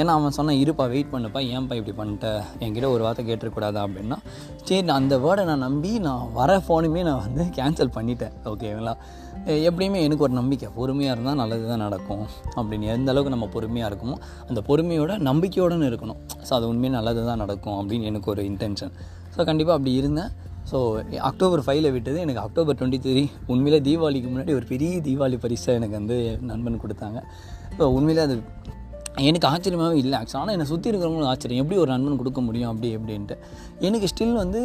ஏன்னா 0.00 0.12
அவன் 0.18 0.36
சொன்னான் 0.36 0.60
இருப்பா 0.64 0.84
வெயிட் 0.92 1.12
பண்ணுப்பா. 1.14 1.40
ஏன்ப்பா 1.54 1.76
இப்படி 1.78 1.94
பண்ணிட்ட? 2.00 2.28
என்கிட்ட 2.64 2.88
ஒரு 2.96 3.02
வார்த்தை 3.06 3.22
கேட்டிருக்கூடாதா 3.30 3.80
அப்படின்னா 3.86 4.18
சரி 4.66 4.82
நான் 4.90 5.00
அந்த 5.02 5.16
வேர்டை 5.24 5.44
நான் 5.50 5.66
நம்பி 5.68 5.92
நான் 6.06 6.28
வர 6.40 6.60
ஃபோனுமே 6.66 7.02
நான் 7.08 7.24
வந்து 7.26 7.44
கேன்சல் 7.58 7.96
பண்ணிட்டேன். 7.96 8.36
ஓகேங்களா 8.52 8.94
எப்படியுமே 9.68 9.98
எனக்கு 10.06 10.24
ஒரு 10.26 10.34
நம்பிக்கை. 10.38 10.68
பொறுமையாக 10.78 11.14
இருந்தால் 11.16 11.38
நல்லது 11.40 11.64
தான் 11.70 11.82
நடக்கும். 11.84 12.24
அப்படின்னு 12.60 12.86
எந்த 12.94 13.08
அளவுக்கு 13.12 13.32
நம்ம 13.34 13.46
பொறுமையாக 13.54 13.90
இருக்குமோ 13.90 14.16
அந்த 14.48 14.60
பொறுமையோட 14.68 15.12
நம்பிக்கையோடன்னு 15.28 15.88
இருக்கணும். 15.90 16.18
ஸோ 16.46 16.52
அது 16.58 16.66
உண்மையாக 16.72 16.94
நல்லது 16.98 17.22
தான் 17.30 17.40
நடக்கும் 17.44 17.76
அப்படின்னு 17.80 18.08
எனக்கு 18.10 18.28
ஒரு 18.34 18.42
இன்டென்ஷன் 18.50 18.92
ஸோ 19.34 19.44
கண்டிப்பாக 19.50 19.76
அப்படி 19.78 19.92
இருந்தேன். 20.00 20.30
ஸோ 20.70 20.78
அக்டோபர் 21.28 21.62
ஃபைவ்ல 21.66 21.88
விட்டது. 21.94 22.18
எனக்கு 22.24 22.42
அக்டோபர் 22.46 22.76
டுவெண்ட்டி 22.80 22.98
த்ரீ 23.04 23.22
உண்மையிலே 23.52 23.78
தீபாவளிக்கு 23.86 24.28
முன்னாடி 24.32 24.54
ஒரு 24.58 24.66
பெரிய 24.72 24.98
தீபாவளி 25.06 25.38
பரிசாக 25.44 25.78
எனக்கு 25.80 25.96
வந்து 26.00 26.18
நண்பன் 26.50 26.82
கொடுத்தாங்க. 26.84 27.20
ஸோ 27.78 27.86
உண்மையிலே 27.98 28.24
அது 28.28 28.36
எனக்கு 29.28 29.46
ஆச்சரியமாகவே 29.52 29.96
இல்லை. 30.02 30.16
ஆக்சுவலாக 30.20 30.42
ஆனால் 30.44 30.56
என்னை 30.56 30.66
சுற்றி 30.72 30.88
இருக்கிறவங்களும் 30.90 31.30
ஆச்சரியம். 31.30 31.62
எப்படி 31.64 31.78
ஒரு 31.84 31.90
நண்பன் 31.94 32.20
கொடுக்க 32.20 32.40
முடியும்? 32.48 32.70
அப்படி 32.72 32.90
எப்படின்ட்டு 32.96 33.36
எனக்கு 33.88 34.10
ஸ்டில் 34.12 34.36
வந்து 34.42 34.60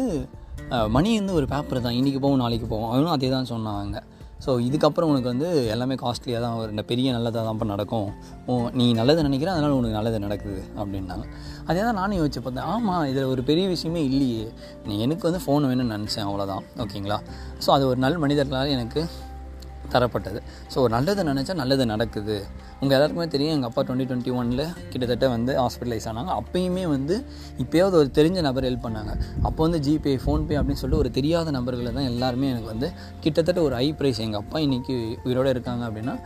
மணி 0.96 1.10
வந்து 1.20 1.34
ஒரு 1.38 1.46
பேப்பர் 1.54 1.82
தான். 1.86 1.96
இன்றைக்கி 2.00 2.20
போவோம் 2.26 2.42
நாளைக்கு 2.44 2.68
போவோம். 2.74 2.90
அவனும் 2.92 3.14
அதே 3.16 3.30
தான் 3.36 3.50
சொன்னாங்க. 3.54 3.96
ஸோ 4.44 4.50
இதுக்கப்புறம் 4.66 5.10
உனக்கு 5.12 5.28
வந்து 5.32 5.48
எல்லாமே 5.74 5.94
காஸ்ட்லியாக 6.02 6.40
தான் 6.44 6.56
ஒரு 6.62 6.82
பெரிய 6.90 7.12
நல்லதாக 7.16 7.44
தான் 7.48 7.72
நடக்கும். 7.74 8.08
ஓ 8.48 8.54
நீ 8.78 8.86
நல்லது 9.00 9.20
நினைக்கிற 9.28 9.50
அதனால் 9.54 9.76
உனக்கு 9.78 9.98
நல்லது 9.98 10.18
நடக்குது 10.24 10.62
அப்படின்னாங்க. 10.80 11.26
அதே 11.68 11.80
தான் 11.86 11.98
நானும் 12.00 12.18
யோசிச்சு 12.20 12.42
பார்த்தேன். 12.44 12.66
ஆமாம் 12.74 13.04
இதில் 13.10 13.30
ஒரு 13.34 13.44
பெரிய 13.50 13.66
விஷயமே 13.74 14.02
இல்லையே. 14.10 14.44
நீ 14.88 14.96
எனக்கு 15.06 15.26
வந்து 15.28 15.42
ஃபோன் 15.44 15.68
வேணும்னு 15.70 15.94
நினச்சேன் 15.96 16.26
அவ்வளோதான் 16.28 16.64
ஓகேங்களா 16.84 17.18
ஸோ 17.64 17.70
அது 17.76 17.86
ஒரு 17.92 18.00
நல் 18.04 18.22
மனிதர்களால் 18.24 18.74
எனக்கு 18.76 19.02
தரப்பட்டது. 19.94 20.40
ஸோ 20.74 20.88
நல்லது 20.94 21.22
நினச்சா 21.30 21.54
நல்லது 21.62 21.86
நடக்குது. 21.92 22.36
உங்கள் 22.80 22.96
எல்லாருக்குமே 22.96 23.26
தெரியும் 23.34 23.54
எங்கள் 23.56 23.70
அப்பா 23.70 23.82
டுவெண்ட்டி 23.88 24.06
டுவெண்ட்டி 24.10 24.32
ஒனில் 24.40 24.64
கிட்டத்தட்ட 24.92 25.28
வந்து 25.34 25.52
ஹாஸ்பிட்டலைஸ் 25.62 26.08
ஆனாங்க. 26.12 26.32
அப்பயுமே 26.40 26.84
வந்து 26.94 27.14
இப்போயாவது 27.64 27.96
ஒரு 28.02 28.10
தெரிஞ்ச 28.18 28.40
நபர் 28.48 28.68
ஹெல்ப் 28.68 28.86
பண்ணாங்க. 28.86 29.12
அப்போ 29.48 29.60
வந்து 29.66 29.80
ஜிபே 29.86 30.14
ஃபோன்பே 30.24 30.58
அப்படின்னு 30.60 30.82
சொல்லிட்டு 30.82 31.02
ஒரு 31.04 31.12
தெரியாத 31.18 31.54
நபர்களை 31.58 31.92
தான் 31.98 32.08
எல்லாருமே 32.12 32.50
எனக்கு 32.54 32.70
வந்து 32.74 32.90
கிட்டத்தட்ட 33.24 33.60
ஒரு 33.68 33.76
ஹை 33.80 33.88
ப்ரைஸ் 34.00 34.20
எங்கள் 34.26 34.42
அப்பா 34.42 34.58
இன்றைக்கி 34.66 34.96
உயிரோடு 35.28 35.54
இருக்காங்க 35.56 35.84
அப்படின்னா 35.88 36.16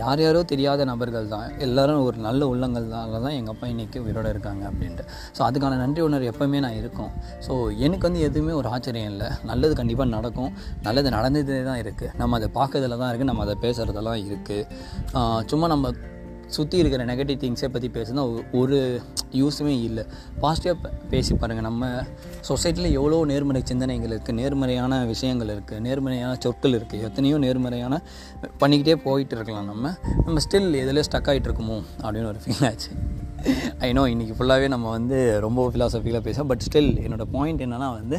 யார் 0.00 0.20
யாரோ 0.24 0.40
தெரியாத 0.52 0.84
நபர்கள் 0.90 1.30
தான். 1.34 1.46
எல்லோரும் 1.66 2.02
ஒரு 2.08 2.18
நல்ல 2.26 2.46
உள்ளங்கள் 2.52 2.88
தான். 2.94 3.12
தான் 3.24 3.36
எங்கள் 3.38 3.54
அப்பா 3.54 3.66
இன்றைக்கி 3.72 3.98
உயிரோடு 4.04 4.32
இருக்காங்க 4.34 4.62
அப்படின்ட்டு. 4.70 5.04
ஸோ 5.36 5.42
அதுக்கான 5.48 5.78
நன்றி 5.82 6.02
உணர்வு 6.08 6.30
எப்போவுமே 6.32 6.60
நான் 6.66 6.78
இருக்கும். 6.82 7.10
ஸோ 7.46 7.52
எனக்கு 7.86 8.06
வந்து 8.08 8.22
எதுவுமே 8.28 8.54
ஒரு 8.60 8.68
ஆச்சரியம் 8.74 9.10
இல்லை. 9.14 9.28
நல்லது 9.50 9.74
கண்டிப்பாக 9.80 10.08
நடக்கும். 10.16 10.52
நல்லது 10.88 11.10
நடந்ததே 11.16 11.62
தான் 11.70 11.80
இருக்குது 11.84 12.12
நம்ம 12.22 12.36
அதை 12.40 12.50
பார்க்கறதுல 12.58 12.98
தான் 13.02 13.10
இருக்குது 13.12 13.30
நம்ம 13.32 13.44
அதை 13.46 13.56
பேசுகிறதெல்லாம் 13.66 14.20
இருக்குது 14.28 15.46
சும்மா 15.52 15.68
நம்ம 15.74 15.94
சுற்றி 16.56 16.76
இருக்கிற 16.82 17.02
நெகட்டிவ் 17.10 17.38
திங்ஸை 17.42 17.68
பற்றி 17.74 17.88
பேசுனா 17.96 18.22
ஒரு 18.60 18.78
யூஸுமே 19.40 19.74
இல்லை. 19.88 20.04
பாசிட்டிவாக 20.42 20.90
பேசி 21.12 21.34
பாருங்கள் 21.42 21.66
நம்ம 21.68 21.90
சொசைட்டியில் 22.48 22.96
எவ்வளோ 22.98 23.18
நேர்மறை 23.30 23.62
சிந்தனைகள் 23.70 24.14
இருக்குது 24.14 24.38
நேர்மறையான 24.40 25.00
விஷயங்கள் 25.12 25.52
இருக்குது 25.54 25.82
நேர்மறையான 25.86 26.32
சொற்கள் 26.44 26.76
இருக்குது 26.78 27.04
எத்தனையோ 27.08 27.38
நேர்மறையான 27.46 28.00
பண்ணிக்கிட்டே 28.62 28.96
போயிட்டு 29.08 29.36
இருக்கலாம் 29.38 29.68
நம்ம. 29.72 29.94
நம்ம 30.24 30.40
ஸ்டில் 30.46 30.70
எதில் 30.84 31.06
ஸ்டக் 31.10 31.30
ஆகிட்டு 31.32 31.50
இருக்குமோ 31.50 31.78
அப்படின்னு 32.02 32.30
ஒரு 32.32 32.42
ஃபீல் 32.44 32.66
ஆச்சு. 32.70 32.90
ஐ 33.86 33.88
நோ 33.96 34.02
இன்றைக்கி 34.12 34.34
ஃபுல்லாகவே 34.36 34.68
நம்ம 34.74 34.90
வந்து 34.96 35.16
ரொம்ப 35.44 35.66
ஃபிலாசபிக்கலாக 35.72 36.24
பேச 36.28 36.44
பட் 36.50 36.62
ஸ்டில் 36.66 36.92
என்னோடய 37.06 37.32
பாயிண்ட் 37.36 37.64
என்னென்னா 37.66 37.88
வந்து 37.98 38.18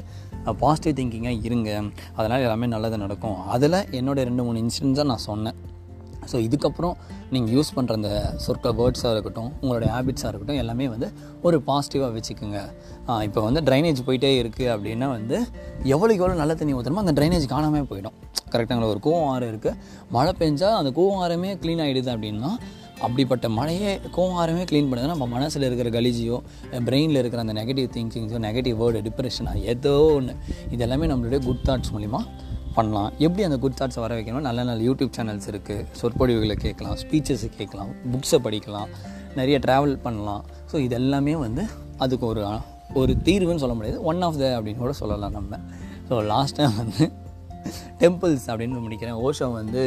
பாசிட்டிவ் 0.64 0.98
திங்கிங்காக 0.98 1.46
இருங்க. 1.48 1.70
அதனால் 2.18 2.44
எல்லாமே 2.48 2.68
நல்லது 2.74 2.98
நடக்கும். 3.04 3.40
அதில் 3.56 3.80
என்னோட 4.00 4.20
ரெண்டு 4.30 4.44
மூணு 4.48 4.60
இன்சிடென்ட்ஸாக 4.66 5.10
நான் 5.14 5.26
சொன்னேன். 5.30 5.58
ஸோ 6.32 6.36
இதுக்கப்புறம் 6.48 6.96
நீங்கள் 7.34 7.54
யூஸ் 7.56 7.72
பண்ணுற 7.76 7.94
அந்த 8.00 8.12
சொற்கள் 8.46 8.76
வேர்ட்ஸாக 8.80 9.14
இருக்கட்டும் 9.16 9.50
உங்களுடைய 9.62 9.90
ஹேபிட்ஸாக 9.96 10.32
இருக்கட்டும் 10.32 10.62
எல்லாமே 10.64 10.88
வந்து 10.94 11.10
ஒரு 11.48 11.58
பாசிட்டிவாக 11.68 12.12
வச்சுக்கோங்க. 12.18 12.62
இப்போ 13.28 13.42
வந்து 13.48 13.62
ட்ரைனேஜ் 13.70 14.02
போயிட்டே 14.08 14.32
இருக்குது 14.44 14.72
அப்படின்னா 14.76 15.10
வந்து 15.18 15.38
எவ்வளோக்கு 15.96 16.22
எவ்வளோ 16.24 16.40
நல்ல 16.44 16.56
தண்ணி 16.62 16.76
ஊற்றுறமோ 16.78 17.04
அந்த 17.06 17.16
ட்ரைனேஜ் 17.20 17.46
காணாமல் 17.56 17.92
போயிடும். 17.92 18.18
கரெக்டாங்களா 18.54 18.90
ஒரு 18.94 19.00
கோவம் 19.06 19.30
ஆறு 19.34 19.46
இருக்குது 19.52 19.78
மழை 20.16 20.34
பெஞ்சால் 20.42 20.78
அந்த 20.80 20.90
கோவம் 20.98 21.22
ஆறுமே 21.26 21.52
க்ளீன் 21.62 21.84
ஆகிடுது 21.86 22.12
அப்படின்னா 22.16 22.52
அப்படிப்பட்ட 23.06 23.46
மழையே 23.50 23.94
கோவம் 24.16 24.68
க்ளீன் 24.70 24.90
பண்ணுதுன்னா 24.90 25.14
நம்ம 25.14 25.26
மனசில் 25.26 25.66
இருக்கிற 25.68 25.90
கலிஜியோ 25.90 26.38
பிரெயினில் 26.88 27.20
இருக்கிற 27.22 27.42
அந்த 27.46 27.56
நெகட்டிவ் 27.62 27.88
திங்கிங்ஸோ 27.96 28.40
நெகட்டிவ் 28.48 28.78
வேர்டு 28.82 29.02
டிப்ரெஷனாக 29.08 29.64
ஏதோ 29.74 29.96
ஒன்று 30.18 30.36
இதெல்லாமே 30.76 31.08
நம்மளுடைய 31.12 31.40
குட் 31.46 31.66
தாட்ஸ் 31.70 31.94
மூலிமா 31.94 32.22
பண்ணலாம். 32.78 33.10
எப்படி 33.26 33.44
அந்த 33.48 33.58
குட் 33.64 33.78
தாட்ஸை 33.80 34.02
வர 34.04 34.14
வைக்கணும் 34.18 34.46
நல்ல 34.48 34.64
நல்ல 34.70 34.82
யூடியூப் 34.90 35.14
சேனல்ஸ் 35.18 35.48
இருக்குது 35.52 35.86
சொற்பொழிவுகளை 36.00 36.56
கேட்கலாம் 36.66 36.98
ஸ்பீச்சஸ் 37.04 37.46
கேட்கலாம் 37.60 37.92
புக்ஸை 38.14 38.40
படிக்கலாம் 38.48 38.90
நிறைய 39.40 39.58
ட்ராவல் 39.66 39.96
பண்ணலாம். 40.06 40.44
ஸோ 40.72 40.76
இது 40.86 40.96
எல்லாமே 41.02 41.36
வந்து 41.46 41.66
அதுக்கு 42.06 42.26
ஒரு 42.32 42.44
ஒரு 43.02 43.14
தீர்வுன்னு 43.28 43.64
சொல்ல 43.64 43.76
முடியாது. 43.78 44.00
ஒன் 44.10 44.22
ஆஃப் 44.28 44.40
த 44.42 44.46
அப்படின்னு 44.58 44.84
கூட 44.86 44.94
சொல்லலாம் 45.02 45.36
நம்ம. 45.38 45.60
ஸோ 46.10 46.16
லாஸ்ட் 46.34 46.58
டைம் 46.60 46.76
வந்து 46.82 47.06
டெம்பிள்ஸ் 48.02 48.48
அப்படின்னு 48.52 48.86
முடிக்கிறேன் 48.88 49.20
ஓஷோ 49.28 49.48
வந்து 49.60 49.84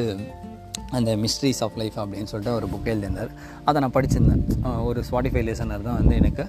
அந்த 0.98 1.10
மிஸ்ட்ரிஸ் 1.22 1.60
ஆஃப் 1.64 1.76
லைஃப் 1.80 1.96
அப்படின்னு 2.02 2.30
சொல்லிட்டு 2.30 2.54
ஒரு 2.58 2.66
புக் 2.72 2.88
எழுதியிருந்தார். 2.92 3.32
அதை 3.68 3.78
நான் 3.84 3.94
படிச்சிருந்தேன். 3.96 4.44
ஒரு 4.88 5.00
ஸ்பாட்டிஃபை 5.08 5.42
லிசனர் 5.48 5.86
தான் 5.88 5.98
வந்து 6.00 6.14
எனக்கு 6.20 6.44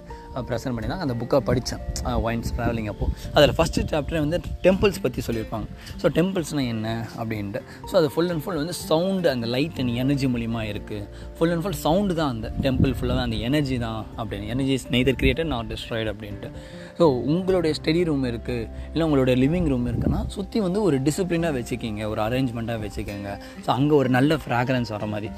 ப்ரெசென்ட் 0.50 0.74
பண்ணியிருந்தாங்க. 0.76 1.06
அந்த 1.08 1.16
புக்கை 1.22 1.40
படித்தேன். 1.50 1.82
ஒயின்ஸ் 2.28 2.52
ட்ராவலிங் 2.58 2.90
அப்போது 2.92 3.14
அதில் 3.36 3.54
ஃபஸ்ட்டு 3.58 3.86
சாப்டர் 3.92 4.22
வந்து 4.26 4.40
டெம்பிள்ஸ் 4.66 5.00
பற்றி 5.06 5.22
சொல்லியிருப்பாங்க. 5.28 5.68
ஸோ 6.02 6.10
டெம்பிள்ஸ்னால் 6.18 6.70
என்ன 6.74 6.88
அப்படின்ட்டு. 7.22 7.62
ஸோ 7.90 7.96
அது 8.00 8.10
ஃபுல் 8.16 8.32
அண்ட் 8.34 8.44
ஃபுல் 8.46 8.60
வந்து 8.62 8.76
சவுண்டு 8.90 9.30
அந்த 9.36 9.48
லைட் 9.56 9.80
அண்ட் 9.84 9.94
எனர்ஜி 10.04 10.30
மூலிமா 10.36 10.64
இருக்குது 10.72 11.06
ஃபுல் 11.38 11.54
அண்ட் 11.56 11.64
ஃபுல் 11.66 11.80
சவுண்டு 11.86 12.16
தான் 12.22 12.32
அந்த 12.36 12.50
டெம்பிள் 12.66 12.94
ஃபுல்லாக 13.00 13.26
அந்த 13.28 13.40
எனர்ஜி 13.50 13.80
தான் 13.86 14.02
அப்படின்னு. 14.20 14.48
Energy 14.56 14.74
is 14.80 14.88
neither 14.96 15.20
created 15.24 15.52
not 15.56 15.70
destroyed 15.74 16.12
அப்படின்ட்டு. 16.14 16.52
ஸோ 17.00 17.06
உங்களுடைய 17.34 17.74
ஸ்டடி 17.80 18.02
ரூம் 18.10 18.26
இருக்குது 18.32 18.68
இல்லை 18.94 19.04
உங்களுடைய 19.08 19.36
லிவிங் 19.44 19.70
ரூம் 19.74 19.88
இருக்குன்னா 19.92 20.22
சுற்றி 20.36 20.60
வந்து 20.68 20.80
ஒரு 20.88 20.98
டிசிப்ளினாக 21.08 21.54
வச்சுக்கிங்க 21.60 22.04
ஒரு 22.14 22.22
அரேஞ்ச்மெண்ட்டாக 22.28 22.80
வச்சுக்கோங்க. 22.86 23.32
ஸோ 23.66 23.70
அங்கே 23.78 23.96
ஒரு 24.02 24.12
நல்ல 24.18 24.38
ஃப்ராக்ரன்ஸ் 24.46 24.92
வர 24.96 25.08
மாதிரி. 25.14 25.30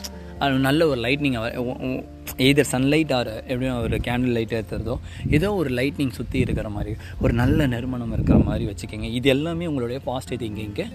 அது 0.43 0.65
நல்ல 0.69 0.81
ஒரு 0.91 0.99
லைட்னிங் 1.05 1.37
எய்தர் 2.45 2.69
சன்லைட் 2.73 3.13
ஆர் 3.17 3.31
எப்படியும் 3.51 3.79
ஒரு 3.85 3.97
கேண்டில் 4.07 4.35
லைட் 4.37 4.55
ஏற்றுறதோ 4.59 4.95
ஏதோ 5.37 5.49
ஒரு 5.61 5.69
லைட்னிங் 5.79 6.13
சுற்றி 6.19 6.39
இருக்கிற 6.45 6.69
மாதிரி 6.69 6.93
ஒரு 7.21 7.33
நல்ல 7.33 7.67
நறுமணம் 7.73 8.13
இருக்கிற 8.17 8.37
மாதிரி 8.49 8.65
வச்சுக்கோங்க. 8.71 9.09
இது 9.19 9.29
எல்லாமே 9.29 9.67
உங்களுடைய 9.71 9.99
பாசிட்டிவ் 10.09 10.41
திங்கிங்க்கு 10.43 10.85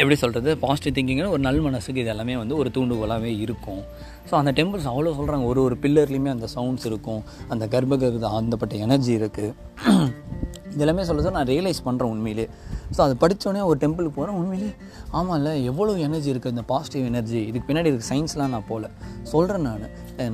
எப்படி 0.00 0.16
சொல்கிறது 0.22 0.50
பாசிட்டிவ் 0.58 0.96
திங்கிங்னு 0.96 1.32
ஒரு 1.34 1.42
நல் 1.46 1.60
மனசுக்கு 1.60 2.00
இது 2.00 2.10
எல்லாமே 2.14 2.34
வந்து 2.36 2.56
ஒரு 2.56 2.68
தூண்டுகோலாகவே 2.74 3.30
இருக்கும். 3.44 3.80
ஸோ 4.28 4.34
அந்த 4.40 4.50
டெம்பிள்ஸ் 4.58 4.88
அவ்வளோ 4.90 5.14
சொல்கிறாங்க 5.18 5.44
ஒரு 5.44 5.60
ஒரு 5.62 5.76
பில்லர்லேயுமே 5.82 6.30
அந்த 6.34 6.48
சவுண்ட்ஸ் 6.54 6.86
இருக்கும். 6.90 7.22
அந்த 7.48 7.66
கர்ப்பகிரத 7.66 8.30
அந்தப்பட்ட 8.40 8.76
எனர்ஜி 8.86 9.12
இருக்குது 9.20 9.54
இதெல்லாமே 10.78 11.04
சொல்ல 11.08 11.22
சொல்ல 11.26 11.36
நான் 11.38 11.50
ரியலைஸ் 11.52 11.80
பண்ணுறேன் 11.86 12.10
உண்மையிலே. 12.14 12.46
ஸோ 12.96 13.00
அது 13.06 13.14
படித்தோடனே 13.22 13.62
ஒரு 13.70 13.78
டெம்பிளுக்கு 13.84 14.16
போகிறேன் 14.18 14.36
உண்மையிலே. 14.40 14.70
ஆமாம் 15.18 15.36
இல்லை 15.38 15.52
எவ்வளோ 15.70 15.92
எனர்ஜி 16.06 16.30
இருக்குது 16.32 16.54
இந்த 16.56 16.64
பாசிட்டிவ் 16.72 17.04
எனர்ஜி 17.10 17.40
இதுக்கு 17.50 17.68
பின்னாடி 17.70 17.90
இருக்குது 17.90 18.10
சயின்ஸ்லாம் 18.12 18.54
நான் 18.56 18.68
போகல. 18.70 18.88
சொல்கிறேன் 19.32 19.66
நான் 19.68 19.86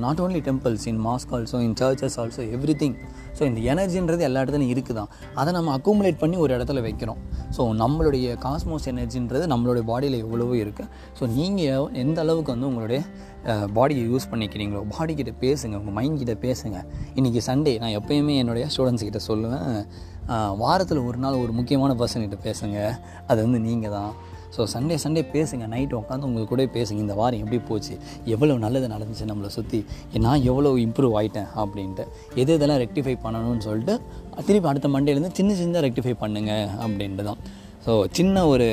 not 0.05 0.21
only 0.25 0.41
temples 0.47 0.87
in 0.91 1.01
mosque 1.07 1.33
also 1.37 1.59
in 1.67 1.77
churches 1.81 2.17
also 2.23 2.43
everything 2.83 2.97
so 3.37 3.43
இந்த 3.49 3.59
எனர்ஜின்றது 3.71 4.23
எல்லா 4.27 4.41
இடத்துலையும் 4.43 4.73
இருக்குது 4.73 4.97
தான் 4.99 5.09
அதை 5.39 5.49
நம்ம 5.57 5.71
அக்குமுலேட் 5.77 6.19
பண்ணி 6.21 6.37
ஒரு 6.43 6.51
இடத்துல 6.57 6.81
வைக்கிறோம். 6.87 7.19
ஸோ 7.55 7.61
நம்மளுடைய 7.81 8.27
காஸ்மோஸ் 8.45 8.87
எனர்ஜின்றது 8.93 9.45
நம்மளுடைய 9.53 9.83
பாடியில் 9.91 10.17
எவ்வளவோ 10.25 10.55
இருக்குது 10.63 10.89
ஸோ 11.19 11.23
நீங்கள் 11.37 11.91
எந்த 12.05 12.19
அளவுக்கு 12.25 12.53
வந்து 12.55 12.69
உங்களுடைய 12.71 13.01
eh, 13.51 13.65
பாடியை 13.77 14.03
யூஸ் 14.11 14.29
பண்ணிக்கிறீங்களோ 14.31 14.83
பாடி 14.95 15.15
பேசுங்க 15.45 15.75
உங்கள் 15.81 15.95
மைண்ட் 15.97 16.19
கிட்ட 16.21 16.33
பேசுங்க. 16.47 16.77
இன்றைக்கி 17.17 17.41
சண்டே 17.49 17.73
நான் 17.83 17.95
எப்போயுமே 17.99 18.35
என்னுடைய 18.41 18.67
ஸ்டூடெண்ட்ஸ் 18.73 19.07
கிட்ட 19.07 19.19
சொல்லுவேன் 19.27 19.69
வாரத்தில் 20.63 21.05
ஒரு 21.09 21.17
நாள் 21.23 21.41
ஒரு 21.43 21.53
முக்கியமான 21.59 21.91
பர்சன்கிட்ட 22.01 22.37
பேசுங்க. 22.47 22.79
அது 23.29 23.39
வந்து 23.45 23.59
நீங்கள் 23.67 23.93
தான் 23.97 24.13
ஸோ 24.55 24.63
சண்டே 24.73 24.95
சண்டே 25.03 25.21
பேசுங்க. 25.33 25.63
நைட்டு 25.71 25.95
உட்காந்து 25.99 26.27
உங்களுக்கு 26.27 26.51
கூட 26.51 26.63
பேசுங்க. 26.75 26.99
இந்த 27.05 27.15
வாரம் 27.19 27.41
எப்படி 27.43 27.57
போச்சு? 27.69 27.93
எவ்வளோ 28.33 28.53
நல்லது 28.65 28.87
நடந்துச்சு 28.93 29.25
நம்மளை 29.31 29.49
சுற்றி 29.55 29.79
நான் 30.25 30.45
எவ்வளோ 30.51 30.71
இம்ப்ரூவ் 30.85 31.15
ஆகிட்டேன் 31.19 31.49
அப்படின்ட்டு. 31.61 32.05
எது 32.41 32.55
இதெல்லாம் 32.57 32.81
ரெக்டிஃபை 32.83 33.15
பண்ணணும்னு 33.25 33.65
சொல்லிட்டு 33.67 33.95
திருப்பி 34.47 34.69
அடுத்த 34.71 34.89
மண்டேலேருந்து 34.95 35.33
சின்ன 35.39 35.57
சின்னதாக 35.61 35.83
ரெக்டிஃபை 35.87 36.15
பண்ணுங்க 36.23 36.53
அப்படின்ட்டு 36.83 37.25
தான் 37.29 37.41
ஸோ 37.87 37.93
சின்ன 38.19 38.45
ஒரு 38.53 38.69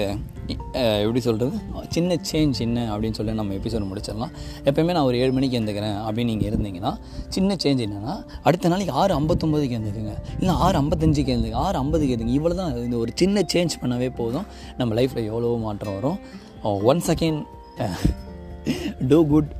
எப்படி 1.02 1.20
சொல்கிறது 1.26 1.56
சின்ன 1.94 2.16
சேஞ்ச் 2.30 2.58
என்ன 2.64 2.78
அப்படின்னு 2.92 3.16
சொல்லி 3.18 3.32
நம்ம 3.40 3.54
எபிசோட் 3.58 3.86
முடிச்சிடலாம். 3.90 4.32
எப்போயுமே 4.68 4.94
நான் 4.96 5.08
ஒரு 5.10 5.16
ஏழு 5.22 5.32
மணிக்கு 5.36 5.56
எழுந்துக்கிறேன் 5.58 5.96
அப்படின்னு 6.06 6.32
நீங்கள் 6.32 6.50
இருந்தீங்கன்னா 6.50 6.92
சின்ன 7.34 7.56
சேஞ்ச் 7.64 7.82
என்னென்னா 7.86 8.14
அடுத்த 8.48 8.70
நாளைக்கு 8.72 8.94
ஆறு 9.02 9.12
ஐம்பத்தொம்போதுக்கு 9.20 9.76
எழுந்துக்குங்க. 9.78 10.14
இல்லை 10.40 10.54
ஆறு 10.66 10.76
ஐம்பத்தஞ்சுக்கு 10.82 11.32
எழுந்துங்க 11.34 11.58
ஆறு 11.66 11.78
ஐம்பதுக்கு 11.82 12.14
எழுதுங்க 12.16 12.34
இவ்வளோ 12.38 12.56
தான் 12.60 12.76
இந்த 12.86 12.98
ஒரு 13.04 13.12
சின்ன 13.22 13.44
சேஞ்ச் 13.54 13.80
பண்ணவே 13.82 14.08
போதும். 14.20 14.46
நம்ம 14.80 14.94
லைஃப்பில் 15.00 15.28
எவ்வளோ 15.30 15.54
மாற்றம் 15.66 15.96
வரும். 15.98 16.18
ஒன் 16.92 17.02
செகண்ட் 17.10 17.40
டூ 19.10 19.20
குட் 19.32 19.50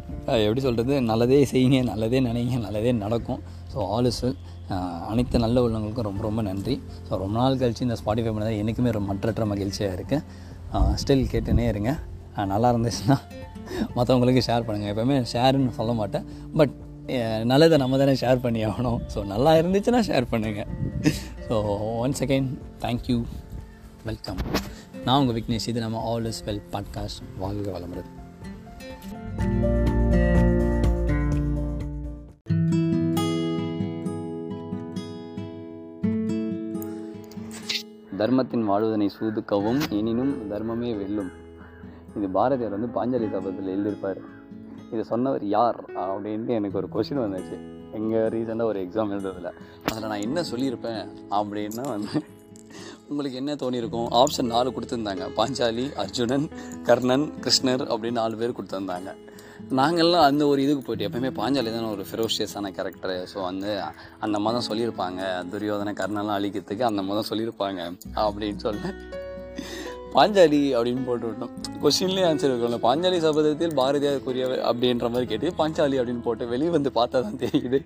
எப்படி 0.46 0.62
சொல்கிறது 0.66 0.94
நல்லதே 1.10 1.38
செய்யுங்க 1.52 1.78
நல்லதே 1.92 2.18
நினைங்க 2.28 2.58
நல்லதே 2.66 2.90
நடக்கும். 3.04 3.40
ஸோ 3.72 3.78
ஆல் 3.94 4.08
இஸ் 4.10 4.22
வெல் 4.24 4.38
அனைத்து 5.12 5.36
நல்ல 5.44 5.62
உள்ளவங்களுக்கும் 5.66 6.06
ரொம்ப 6.08 6.22
ரொம்ப 6.26 6.42
நன்றி. 6.48 6.74
ஸோ 7.06 7.12
ரொம்ப 7.22 7.36
நாள் 7.40 7.60
கழிச்சு 7.62 7.86
இந்த 7.86 7.96
ஸ்பாட்டிஃபை 8.00 8.32
பண்ணது 8.36 8.60
எனக்குமே 8.64 8.92
ரொம்ப 8.96 9.08
மற்றற்ற 9.12 9.46
மகிழ்ச்சியாக 9.52 9.96
இருக்குது 9.98 10.50
ஸ்டில் 11.02 11.24
கேட்டுனே 11.32 11.66
இருங்க. 11.72 11.90
நல்லா 12.52 12.68
இருந்துச்சுன்னா 12.74 13.16
மற்றவங்களுக்கு 13.96 14.42
ஷேர் 14.48 14.66
பண்ணுங்கள் 14.68 14.92
எப்போவுமே 14.92 15.16
ஷேருன்னு 15.32 15.76
சொல்ல 15.78 15.92
மாட்டேன். 16.00 16.26
பட் 16.58 16.74
நல்லதை 17.50 17.76
நம்ம 17.82 17.98
தானே 18.02 18.14
ஷேர் 18.22 18.42
பண்ணி 18.44 18.60
ஆகணும். 18.70 19.00
ஸோ 19.14 19.20
நல்லா 19.32 19.52
இருந்துச்சுன்னா 19.60 20.00
ஷேர் 20.10 20.30
பண்ணுங்கள் 20.32 20.70
so 21.48 21.56
one 22.04 22.16
second 22.20 22.50
thank you 22.84 23.18
welcome 24.10 24.42
நான் 25.06 25.18
உங்கள் 25.22 25.36
விக்னேஷ். 25.38 25.68
இது 25.72 25.84
நம்ம 25.86 26.04
ஆல் 26.10 26.28
இஸ் 26.32 26.42
வெல் 26.48 26.62
பாட்காஸ்ட் 26.74 27.24
வாழ்க 27.42 27.68
வளமுடன். 27.78 28.10
தர்மத்தின் 38.16 38.64
வாழ்வதனை 38.64 39.10
சூதுக்கவும் 39.20 39.90
எனினும் 39.90 40.50
தர்மமே 40.50 40.96
வெல்லும். 40.96 41.30
இது 42.16 42.28
பாரதியார் 42.28 42.78
வந்து 42.78 42.88
பாஞ்சாலி 42.88 43.30
தபத்தில் 43.30 43.72
எழுதியிருப்பார். 43.74 44.20
இதை 44.90 45.02
சொன்னவர் 45.02 45.44
யார்? 45.44 45.84
அப்படின்ட்டு 45.94 46.48
எனக்கு 46.48 46.82
ஒரு 46.82 46.88
கொஷின் 46.94 47.12
வந்துச்சு. 47.12 47.56
எங்கள் 47.92 48.28
ரீசெண்டாக 48.28 48.62
ஒரு 48.62 48.80
எக்ஸாம் 48.80 49.12
எழுதுறதில்ல 49.14 49.50
அதில் 49.90 50.08
நான் 50.08 50.20
என்ன 50.20 50.40
சொல்லியிருப்பேன் 50.40 51.08
அப்படின்னா 51.30 51.88
வந்து 51.88 52.24
உங்களுக்கு 53.08 53.38
என்ன 53.38 53.54
தோணியிருக்கும்? 53.54 54.06
ஆப்ஷன் 54.10 54.52
நாலு 54.54 54.70
கொடுத்துருந்தாங்க. 54.70 55.24
பாஞ்சாலி 55.36 55.92
அர்ஜுனன் 55.92 56.48
கர்ணன் 56.82 57.32
கிருஷ்ணர் 57.40 57.84
அப்படின்னு 57.92 58.12
நாலு 58.12 58.36
பேர் 58.36 58.54
கொடுத்துருந்தாங்க. 58.62 59.16
நாங்கள்லாம் 59.78 60.26
அந்த 60.30 60.42
ஒரு 60.52 60.60
இதுக்கு 60.64 60.82
போயிட்டு 60.86 61.06
எப்பயுமே 61.08 61.30
பாஞ்சாலி 61.38 61.70
தானே 61.74 61.88
ஒரு 61.96 62.04
ஃபெரோஷியஸான 62.08 62.70
கேரக்டரு 62.76 63.16
ஸோ 63.32 63.38
வந்து 63.48 63.70
அந்த 64.24 64.36
மதம் 64.46 64.66
சொல்லியிருப்பாங்க. 64.68 65.20
துரியோதன 65.52 65.94
கர்ணெல்லாம் 66.00 66.38
அழிக்கிறதுக்கு 66.38 66.84
அந்த 66.90 67.02
மதம் 67.10 67.28
சொல்லியிருப்பாங்க 67.30 67.80
அப்படின்னு 68.24 68.62
சொல்லிட்டு 68.66 69.20
பாஞ்சாலி 70.16 70.62
அப்படின்னு 70.78 71.04
போட்டு 71.08 71.26
விட்டோம். 71.28 71.52
கொஸ்டின்லேயே 71.82 72.26
ஆன்சர் 72.30 72.52
இருக்கல 72.52 72.78
பாஞ்சாலி 72.88 73.18
சபதத்தில் 73.26 73.78
பாரதியார் 73.80 74.24
கூறியவர் 74.26 74.62
அப்படின்ற 74.70 75.08
மாதிரி 75.12 75.28
கேட்டு 75.30 75.54
பாஞ்சாலி 75.60 75.98
அப்படின்னு 76.00 76.24
போட்டு 76.28 76.52
வெளியே 76.54 76.72
வந்து 76.76 76.90
பார்த்தா 76.98 77.22
தான் 77.26 77.42
தெரியுது. 77.44 77.80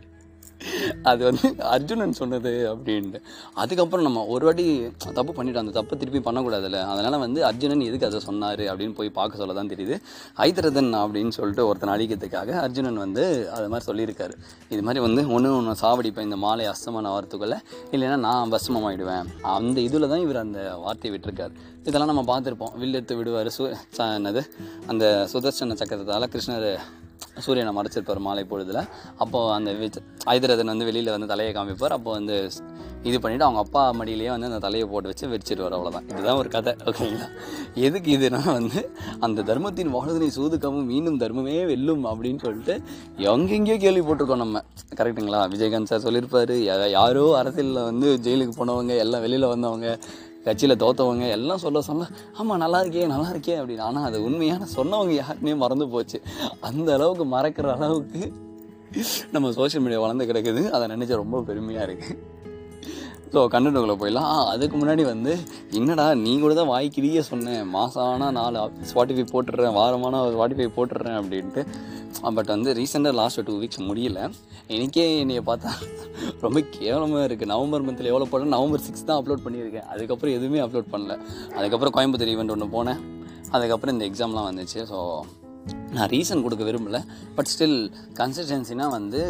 அது 1.03 1.25
வந்து 1.25 1.55
அர்ஜுனன் 1.59 2.13
சொன்னது 2.13 2.75
அப்படின்ட்டு. 2.75 3.21
அதுக்கப்புறம் 3.55 4.05
நம்ம 4.05 4.25
ஒரு 4.25 4.45
வாட்டி 4.45 4.91
தப்பு 5.15 5.33
பண்ணிட்டோம். 5.33 5.57
அந்த 5.57 5.71
தப்பு 5.71 5.97
திருப்பி 5.97 6.31
பண்ணக்கூடாதுல்ல. 6.31 6.81
அதனால் 6.81 7.19
வந்து 7.19 7.45
அர்ஜுனன் 7.45 7.81
எதுக்கு 7.81 8.07
அதை 8.07 8.21
சொன்னார் 8.21 8.59
அப்படின்னு 8.59 8.95
போய் 8.95 9.11
பார்க்க 9.11 9.39
சொல்ல 9.39 9.53
தான் 9.53 9.69
தெரியுது. 9.69 10.01
ஐதரதன் 10.37 11.11
அப்படின்னு 11.11 11.29
சொல்லிட்டு 11.29 11.67
ஒருத்தன் 11.67 11.91
அழிக்கிறதுக்காக 11.91 12.51
அர்ஜுனன் 12.51 12.97
வந்து 12.97 13.51
அது 13.51 13.69
மாதிரி 13.69 13.93
சொல்லியிருக்காரு. 13.93 14.33
இது 14.69 14.83
மாதிரி 14.83 15.01
வந்து 15.01 15.31
ஒன்று 15.31 15.57
ஒன்று 15.57 15.73
சாவடிப்பேன். 15.73 16.21
இந்த 16.21 16.37
மாலை 16.37 16.67
அஸ்தமான 16.67 17.11
வார்த்தைக்குள்ளே. 17.11 17.59
இல்லைன்னா 17.91 18.17
நான் 18.17 18.53
பஸ்மமாயிடுவேன். 18.53 19.25
அந்த 19.43 19.81
இதில் 19.81 20.09
தான் 20.09 20.21
இவர் 20.21 20.37
அந்த 20.37 20.77
வார்த்தையை 20.77 21.21
விட்டுருக்கார். 21.21 21.53
இதெல்லாம் 21.85 22.15
நம்ம 22.15 22.41
பார்த்துருப்போம். 22.41 22.73
வில்லெடுத்து 22.81 23.17
விடுவார். 23.17 23.47
சு 23.47 23.61
ச- 23.61 23.75
என்னது? 23.97 24.43
அந்த 24.87 25.29
சுதர்சன 25.33 25.75
சக்கரத்தால் 25.75 26.25
கிருஷ்ணர் 26.25 26.79
சூரியனை 27.45 27.73
மறைச்சிருப்பார் 27.79 28.25
மாலை 28.27 28.45
பொழுதில். 28.51 28.83
அப்போது 29.23 29.53
அந்த 29.57 29.71
ஐதரதன் 30.35 30.73
வந்து 30.75 30.89
வெளியில் 30.91 31.15
வந்து 31.15 31.31
தலையை 31.33 31.53
காமிப்பார். 31.59 31.95
அப்போ 31.99 32.11
வந்து 32.19 32.37
இது 33.09 33.17
பண்ணிவிட்டு 33.23 33.47
அவங்க 33.47 33.61
அப்பா 33.65 33.83
மடியிலேயே 33.99 34.31
வந்து 34.35 34.49
அந்த 34.49 34.61
தலையை 34.65 34.87
போட்டு 34.93 35.11
வச்சு 35.11 35.27
வெடிச்சிடுவார் 35.33 35.75
அவ்வளோதான் 35.77 36.07
இதுதான் 36.11 36.39
ஒரு 36.41 36.49
கதை 36.55 36.73
ஓகேங்களா 36.91 37.27
எதுக்கு 37.87 38.11
இதுனா 38.17 38.41
வந்து 38.59 38.81
அந்த 39.27 39.45
தர்மத்தின் 39.51 39.93
வாழ்தனை 39.97 40.29
சூதுக்கமும் 40.39 40.89
மீண்டும் 40.93 41.21
தர்மமே 41.23 41.57
வெல்லும் 41.73 42.05
அப்படின்னு 42.13 42.43
சொல்லிட்டு 42.47 42.75
எங்கெங்கேயோ 43.33 43.77
கேள்விப்பட்டிருக்கோம் 43.85 44.43
நம்ம. 44.45 44.63
கரெக்டுங்களா 45.01 45.43
விஜயகாந்த் 45.55 45.91
சார் 45.93 46.05
சொல்லியிருப்பார். 46.07 46.55
யாரோ 46.99 47.25
அரசியலில் 47.41 47.87
வந்து 47.91 48.09
ஜெயிலுக்கு 48.27 48.55
போனவங்க 48.61 48.97
எல்லாம் 49.05 49.25
வெளியில் 49.27 49.53
வந்தவங்க 49.55 49.89
கட்சியில் 50.47 50.81
தோத்தவங்க 50.85 51.27
எல்லாம் 51.37 51.63
சொல்ல 51.65 51.81
சொல்ல 51.89 52.09
ஆமாம் 52.41 52.63
நல்லா 52.65 52.81
இருக்கே 52.85 53.07
நல்லா 53.15 53.29
இருக்கே 53.35 53.57
அப்படின்னு. 53.61 53.87
ஆனால் 53.89 54.07
அது 54.09 54.19
உண்மையான 54.29 54.69
சொன்னவங்க 54.77 55.15
யாருன்னே 55.21 55.55
மறந்து 55.65 55.89
போச்சு. 55.95 56.21
அந்த 56.69 56.89
அளவுக்கு 56.99 57.27
மறக்கிற 57.37 57.75
அளவுக்கு 57.77 58.23
நம்ம 59.35 59.53
சோஷியல் 59.59 59.85
மீடியா 59.85 60.01
வளர்ந்து 60.05 60.29
கிடக்குது. 60.31 60.63
அதை 60.77 60.85
நினச்ச 60.95 61.23
ரொம்ப 61.25 61.43
பெருமையாக 61.51 61.87
இருக்குது 61.89 62.35
ஸோ 63.35 63.41
கண்டென்ட்டுக்குள்ளே 63.53 63.97
போயிடலாம். 64.01 64.29
அதுக்கு 64.51 64.77
முன்னாடி 64.81 65.03
வந்து 65.13 65.33
என்னடா 65.79 66.05
நீ 66.23 66.33
கூட 66.43 66.53
தான் 66.59 66.71
வாய்க்கிறியே 66.75 67.23
சொன்னேன். 67.31 67.65
மாதம் 67.77 68.09
ஆனால் 68.11 68.35
நாலு 68.37 68.59
ஸ்பாட்டிஃபை 68.91 69.25
போட்டுடுறேன் 69.33 69.77
வாரமான 69.79 70.21
ஸ்பாட்டிஃபை 70.35 70.69
போட்டுடுறேன் 70.77 71.19
அப்படின்ட்டு. 71.21 71.65
பட் 72.37 72.53
வந்து 72.55 72.71
ரீசெண்டாக 72.79 73.19
லாஸ்ட் 73.21 73.43
டூ 73.49 73.55
வீக்ஸ் 73.63 73.83
முடியல. 73.89 74.21
எனக்கே 74.77 75.07
என்னைய 75.23 75.43
பார்த்தா 75.49 75.73
ரொம்ப 76.45 76.59
கேவலமாக 76.77 77.23
இருக்குது 77.29 77.51
நவம்பர் 77.53 77.85
மந்தில் 77.87 78.11
எவ்வளோ 78.13 78.27
போட்டேன் 78.31 78.55
நவம்பர் 78.57 78.85
சிக்ஸ் 78.87 79.07
தான் 79.09 79.19
அப்லோட் 79.21 79.45
பண்ணியிருக்கேன். 79.47 79.87
அதுக்கப்புறம் 79.93 80.35
எதுவுமே 80.39 80.61
அப்லோட் 80.65 80.93
பண்ணல. 80.95 81.15
அதுக்கப்புறம் 81.57 81.95
கோயம்புத்தூர் 81.97 82.33
ஈவெண்ட் 82.35 82.55
ஒன்று 82.55 82.69
போனேன். 82.77 83.01
அதுக்கப்புறம் 83.57 83.95
இந்த 83.97 84.05
எக்ஸாம்லாம் 84.11 84.49
வந்துச்சு. 84.51 84.81
ஸோ 84.91 84.99
நான் 85.95 86.09
ரீசன் 86.15 86.43
கொடுக்க 86.45 86.65
விரும்பல. 86.69 86.99
பட் 87.37 87.51
ஸ்டில் 87.53 87.79
கன்சிஸ்டன்சினா 88.19 88.87
வந்து 88.97 89.21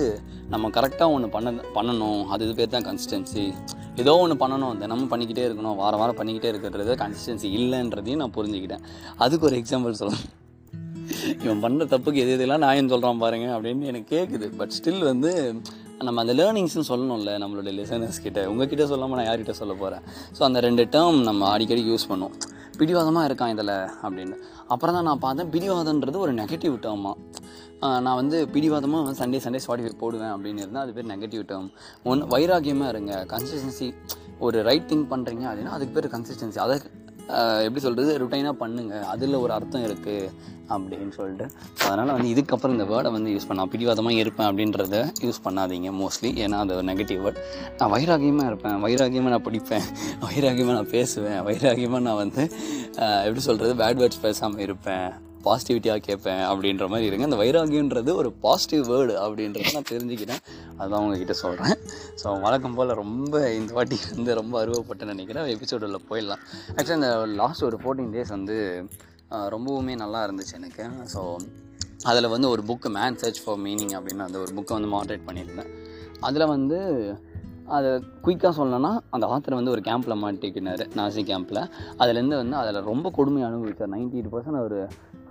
நம்ம 0.54 0.70
கரெக்டாக 0.76 1.14
ஒன்று 1.16 1.28
பண்ண 1.36 1.50
பண்ணணும். 1.76 2.22
அது 2.34 2.44
இது 2.46 2.56
பேர் 2.60 2.74
தான் 2.74 2.88
கன்சிஸ்டன்சி 2.88 3.44
ஏதோ 4.02 4.14
ஒன்று 4.22 4.36
பண்ணணும். 4.42 4.74
தினமும் 4.82 5.12
பண்ணிக்கிட்டே 5.12 5.44
இருக்கணும். 5.48 5.76
வாரம் 5.82 6.02
வாரம் 6.02 6.18
பண்ணிக்கிட்டே 6.20 6.50
இருக்கிறது 6.52 6.94
கன்சிஸ்டன்சி 7.04 7.50
இல்லைன்றதையும் 7.58 8.22
நான் 8.24 8.36
புரிஞ்சுக்கிட்டேன். 8.38 8.84
அதுக்கு 9.26 9.48
ஒரு 9.50 9.58
எக்ஸாம்பிள் 9.62 10.00
சொல்லணும் 10.02 10.26
இவன் 11.44 11.62
பண்ணுற 11.64 11.84
தப்புக்கு 11.92 12.22
எது 12.22 12.32
எதுலாம் 12.36 12.62
நான் 12.64 12.92
சொல்கிறான் 12.92 13.22
பாருங்க 13.24 13.48
அப்படின்னு 13.56 13.90
எனக்கு 13.90 14.08
கேட்குது 14.16 14.46
பட் 14.60 14.74
ஸ்டில் 14.76 15.02
வந்து 15.10 15.30
நம்ம 16.04 16.20
அந்த 16.22 16.32
லேர்னிங்ஸ்னு 16.38 16.86
சொல்லணும்ல 16.88 17.32
நம்மளுடைய 17.42 17.72
லிசனர்ஸ் 17.78 18.18
கிட்ட. 18.24 18.40
உங்ககிட்ட 18.50 18.84
சொல்லாமல் 18.90 19.18
நான் 19.18 19.28
யார்கிட்ட 19.28 19.54
சொல்ல 19.60 19.74
போகிறேன் 19.82 20.02
ஸோ 20.36 20.42
அந்த 20.48 20.58
ரெண்டு 20.66 20.82
டேர்ம் 20.94 21.18
நம்ம 21.28 21.48
அடிக்கடி 21.54 21.82
யூஸ் 21.90 22.06
பண்ணோம் 22.10 22.34
பிடிவாதமாக 22.80 23.28
இருக்கான் 23.28 23.52
இதில் 23.54 23.72
அப்படின்னு. 24.06 24.36
அப்புறம் 24.72 24.96
தான் 24.96 25.06
நான் 25.08 25.22
பார்த்தேன் 25.24 25.50
பிடிவாதன்றது 25.54 26.18
ஒரு 26.24 26.32
நெகட்டிவ் 26.40 26.74
டேர்மாக 26.86 27.14
நான் 28.04 28.18
வந்து 28.20 28.36
பிடிவாதமாக 28.54 29.02
வந்து 29.06 29.20
சண்டே 29.22 29.40
சண்டே 29.46 29.60
ஸ்பாட்டிஃபை 29.64 29.94
போடுவேன் 30.02 30.34
அப்படின்னு 30.34 30.62
இருந்தால் 30.64 30.84
அது 30.84 30.94
பேர் 30.98 31.10
நெகட்டிவ் 31.14 31.42
டேர்ம் 31.50 31.70
ஒன்று 32.10 32.30
வைராகியமாக 32.34 32.92
இருங்க. 32.94 33.12
கன்சிஸ்டன்சி 33.32 33.88
ஒரு 34.46 34.58
ரைட் 34.68 34.88
திங்க் 34.92 35.10
பண்ணுறீங்க 35.12 35.44
அப்படின்னா 35.50 35.74
அதுக்கு 35.78 35.94
பேர் 35.98 36.12
கன்சிஸ்டன்சி 36.16 36.60
அதை 36.66 36.76
எப்படி 37.66 37.80
சொல்கிறது 37.86 38.12
ருட்டைனாக 38.22 38.54
பண்ணுங்கள் 38.62 39.06
அதில் 39.12 39.42
ஒரு 39.44 39.52
அர்த்தம் 39.56 39.86
இருக்குது 39.88 40.30
அப்படின்னு 40.74 41.12
சொல்லிட்டு. 41.16 41.46
அதனால் 41.86 42.12
வந்து 42.16 42.30
இதுக்கப்புறம் 42.34 42.74
இந்த 42.76 42.86
வேர்டை 42.92 43.10
வந்து 43.16 43.32
யூஸ் 43.34 43.48
பண்ண 43.48 43.66
பிடிவாதமாக 43.72 44.22
இருப்பேன் 44.22 44.48
அப்படின்றத 44.50 45.02
யூஸ் 45.26 45.44
பண்ணாதீங்க 45.46 45.92
மோஸ்ட்லி 46.00 46.30
ஏன்னா 46.44 46.60
அது 46.64 46.74
ஒரு 46.78 46.86
நெகட்டிவ் 46.92 47.20
வேர்ட் 47.26 47.42
நான் 47.80 47.92
வைராகியமாக 47.96 48.50
இருப்பேன். 48.52 48.78
வைராகியமாக 48.86 49.34
நான் 49.34 49.46
படிப்பேன். 49.50 49.86
வைராகியமாக 50.26 50.78
நான் 50.80 50.92
பேசுவேன். 50.96 51.40
வைராகியமாக 51.50 52.02
நான் 52.08 52.20
வந்து 52.24 52.44
எப்படி 53.26 53.44
சொல்கிறது 53.50 53.74
பேட் 53.82 54.00
வேர்ட்ஸ் 54.02 54.24
பேசாமல் 54.26 54.64
இருப்பேன். 54.66 55.08
பாசிட்டிவிட்டியாக 55.48 56.02
கேட்பேன் 56.08 56.42
அப்படின்ற 56.50 56.84
மாதிரி 56.92 57.08
இருங்க. 57.10 57.24
அந்த 57.28 57.38
வைராகியன்றது 57.42 58.12
ஒரு 58.20 58.30
பாசிட்டிவ் 58.44 58.84
வேர்டு 58.92 59.14
அப்படின்றத 59.24 59.74
நான் 59.76 59.90
தெரிஞ்சுக்கிறேன். 59.92 60.42
அதுதான் 60.78 61.02
உங்ககிட்ட 61.04 61.36
சொல்கிறேன் 61.42 61.76
ஸோ 62.22 62.36
வழக்கம் 62.46 62.76
போல் 62.78 62.94
ரொம்ப 63.02 63.34
இந்த 63.58 63.72
வாட்டி 63.78 63.98
வந்து 64.16 64.38
ரொம்ப 64.40 64.54
அருவப்பட்டு 64.64 65.10
நினைக்கிறேன். 65.12 65.52
எபிசோடில் 65.56 66.06
போயிடலாம். 66.10 66.42
ஆக்சுவலாக 66.76 67.00
இந்த 67.00 67.10
லாஸ்ட் 67.42 67.66
ஒரு 67.68 67.78
ஃபோர்டீன் 67.84 68.12
டேஸ் 68.16 68.34
வந்து 68.36 68.56
ரொம்பவுமே 69.56 69.94
நல்லா 70.04 70.20
இருந்துச்சு 70.26 70.56
எனக்கு. 70.60 70.84
ஸோ 71.14 71.22
அதில் 72.10 72.32
வந்து 72.32 72.48
ஒரு 72.54 72.62
book 72.68 72.88
man 72.96 73.16
search 73.22 73.40
for 73.44 73.62
meaning 73.66 73.94
அப்படின்னு 73.98 74.26
அந்த 74.26 74.38
ஒரு 74.44 74.52
புக்கை 74.56 74.74
வந்து 74.78 74.90
மாட்ரேட் 74.96 75.26
பண்ணியிருந்தேன். 75.28 75.70
அதில் 76.26 76.50
வந்து 76.54 76.78
அதை 77.76 77.90
குயிக்காக 78.24 78.52
சொல்லணும்னா 78.58 78.90
அந்த 79.14 79.24
ஆத்தர் 79.34 79.56
வந்து 79.58 79.72
ஒரு 79.74 79.82
கேம்பில் 79.88 80.20
மாட்டிக்கினார். 80.24 80.82
நாசி 80.98 81.22
கேம்பில் 81.30 81.60
அதுலேருந்து 82.00 82.36
வந்து 82.42 82.56
அதில் 82.60 82.86
ரொம்ப 82.90 83.10
கொடுமையை 83.16 83.46
அனுபவிச்சார். 83.48 83.90
Ninety 83.94 84.16
eight 84.18 84.30
percent 84.34 84.60
our 84.62 84.78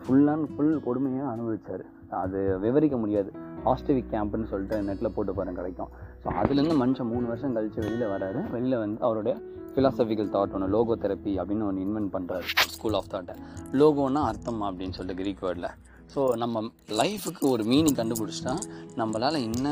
full 0.06 0.28
and 0.32 0.48
full 0.54 0.76
கொடுமையாக 0.88 1.30
அனுபவித்தார் 1.36 1.84
அது 2.24 2.40
விவரிக்க 2.64 2.96
முடியாது. 3.04 3.30
ஆஸ்டிவிக் 3.72 4.12
கேம்ப்னு 4.12 4.50
சொல்லிட்டு 4.52 4.78
நெட்டில் 4.88 5.14
போட்டு 5.16 5.32
பாருங்க 5.38 5.60
கிடைக்கும். 5.60 5.92
ஸோ 6.24 6.28
அதுலேருந்து 6.42 6.76
மனுஷன் 6.82 7.10
மூணு 7.14 7.26
வருஷம் 7.32 7.56
கழித்து 7.58 7.80
வெளியில் 7.86 8.12
வராரு. 8.14 8.42
வெளியில் 8.56 8.82
வந்து 8.84 9.00
அவருடைய 9.08 9.36
ஃபிலாசபிக்கல் 9.74 10.30
தாட் 10.36 10.54
ஒன்று 10.58 10.68
லோகோ 10.76 10.96
தெரப்பி 11.04 11.34
அப்படின்னு 11.42 11.66
ஒன்று 11.70 11.86
இன்வென்ட் 11.86 12.12
பண்ணுறாரு 12.16 12.48
ஸ்கூல் 12.76 12.98
ஆஃப் 13.00 13.10
தாட்டை 13.14 13.36
லோகோன்னா 13.82 14.22
அர்த்தம் 14.32 14.62
அப்படின்னு 14.70 14.98
சொல்லிட்டு 14.98 15.22
கிரீக் 15.22 15.44
வேர்டில் 15.46 15.70
ஸோ 16.14 16.22
நம்ம 16.42 16.62
லைஃபுக்கு 17.00 17.44
ஒரு 17.54 17.64
மீனிங் 17.72 17.98
கண்டுபிடிச்சிட்டா 18.00 18.54
நம்மளால் 19.00 19.38
என்ன 19.48 19.68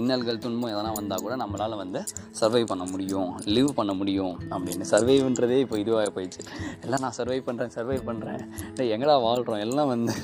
இன்னல்கள் 0.00 0.40
துன்பம் 0.44 0.72
எதனா 0.72 0.90
வந்தால் 0.98 1.22
கூட 1.24 1.34
நம்மளால் 1.42 1.76
வந்து 1.82 2.00
சர்வை 2.40 2.62
பண்ண 2.70 2.84
முடியும் 2.92 3.28
லிவ் 3.56 3.70
பண்ண 3.78 3.92
முடியும் 4.00 4.34
அப்படின்னு. 4.54 4.88
சர்வைவ்ன்றதே 4.92 5.58
இப்போ 5.64 5.78
இதுவாக 5.82 6.10
போயிடுச்சு. 6.16 6.42
எல்லாம் 6.84 7.04
நான் 7.04 7.16
சர்வை 7.18 7.38
பண்ணுறேன் 7.48 7.74
சர்வை 7.76 7.98
பண்ணுறேன் 8.08 8.42
இல்லை 8.70 8.86
எங்கடா 8.96 9.16
வாழ்கிறோம் 9.26 9.64
எல்லாம் 9.66 9.90
வந்து 9.94 10.14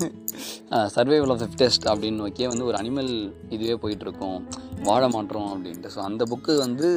சர்வைவல் 0.97 1.33
ஆஃப் 1.35 1.43
த 1.45 1.49
டெஸ்ட் 1.63 1.87
அப்படின்னு 1.93 2.23
நோக்கியே 2.25 2.49
வந்து 2.53 2.69
ஒரு 2.71 2.79
அனிமல் 2.83 3.13
இதுவே 3.57 3.77
போயிட்டுருக்கோம். 3.83 4.39
வாழ 4.91 5.03
மாட்டோம் 5.17 5.51
அப்படின்ட்டு. 5.55 5.93
ஸோ 5.97 6.01
அந்த 6.11 6.23
புக்கு 6.33 6.55
வந்து 6.67 6.89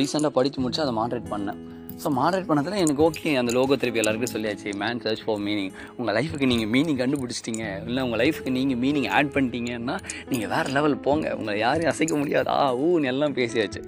ரீசெண்டாக 0.00 0.36
படித்து 0.38 0.60
முடிச்சு 0.64 0.84
அதை 0.86 0.94
மாட்ரேட் 1.02 1.32
பண்ணேன். 1.34 1.60
ஸோ 2.02 2.08
மாடரேட் 2.18 2.46
பண்ணதில் 2.48 2.82
எனக்கு 2.82 3.02
ஓகே 3.06 3.30
அந்த 3.38 3.50
லோகோ 3.56 3.76
திருப்பி 3.80 4.00
எல்லாருக்கும் 4.02 4.32
சொல்லியாச்சு 4.34 4.70
மேன் 4.82 5.00
சர்ச் 5.04 5.22
ஃபார் 5.24 5.40
மீனிங் 5.46 5.72
உங்கள் 5.98 6.14
லைஃபுக்கு 6.18 6.46
நீங்கள் 6.52 6.70
மீனிங் 6.74 6.98
கண்டுபிடிச்சிட்டீங்க. 7.00 7.64
இல்லை 7.88 8.00
உங்கள் 8.06 8.20
லைஃபுக்கு 8.22 8.52
நீங்கள் 8.56 8.80
மீனிங் 8.84 9.08
ஆட் 9.16 9.32
பண்ணிட்டீங்கன்னா 9.34 9.96
நீங்கள் 10.30 10.50
வேறு 10.52 10.70
லெவல் 10.76 10.96
போங்க. 11.06 11.34
உங்களை 11.38 11.56
யாரையும் 11.64 11.92
அசைக்க 11.92 12.14
முடியாது. 12.22 12.48
ஆ 12.60 12.62
ஊன்னு 12.84 13.10
எல்லாம் 13.12 13.36
பேசியாச்சு. 13.40 13.82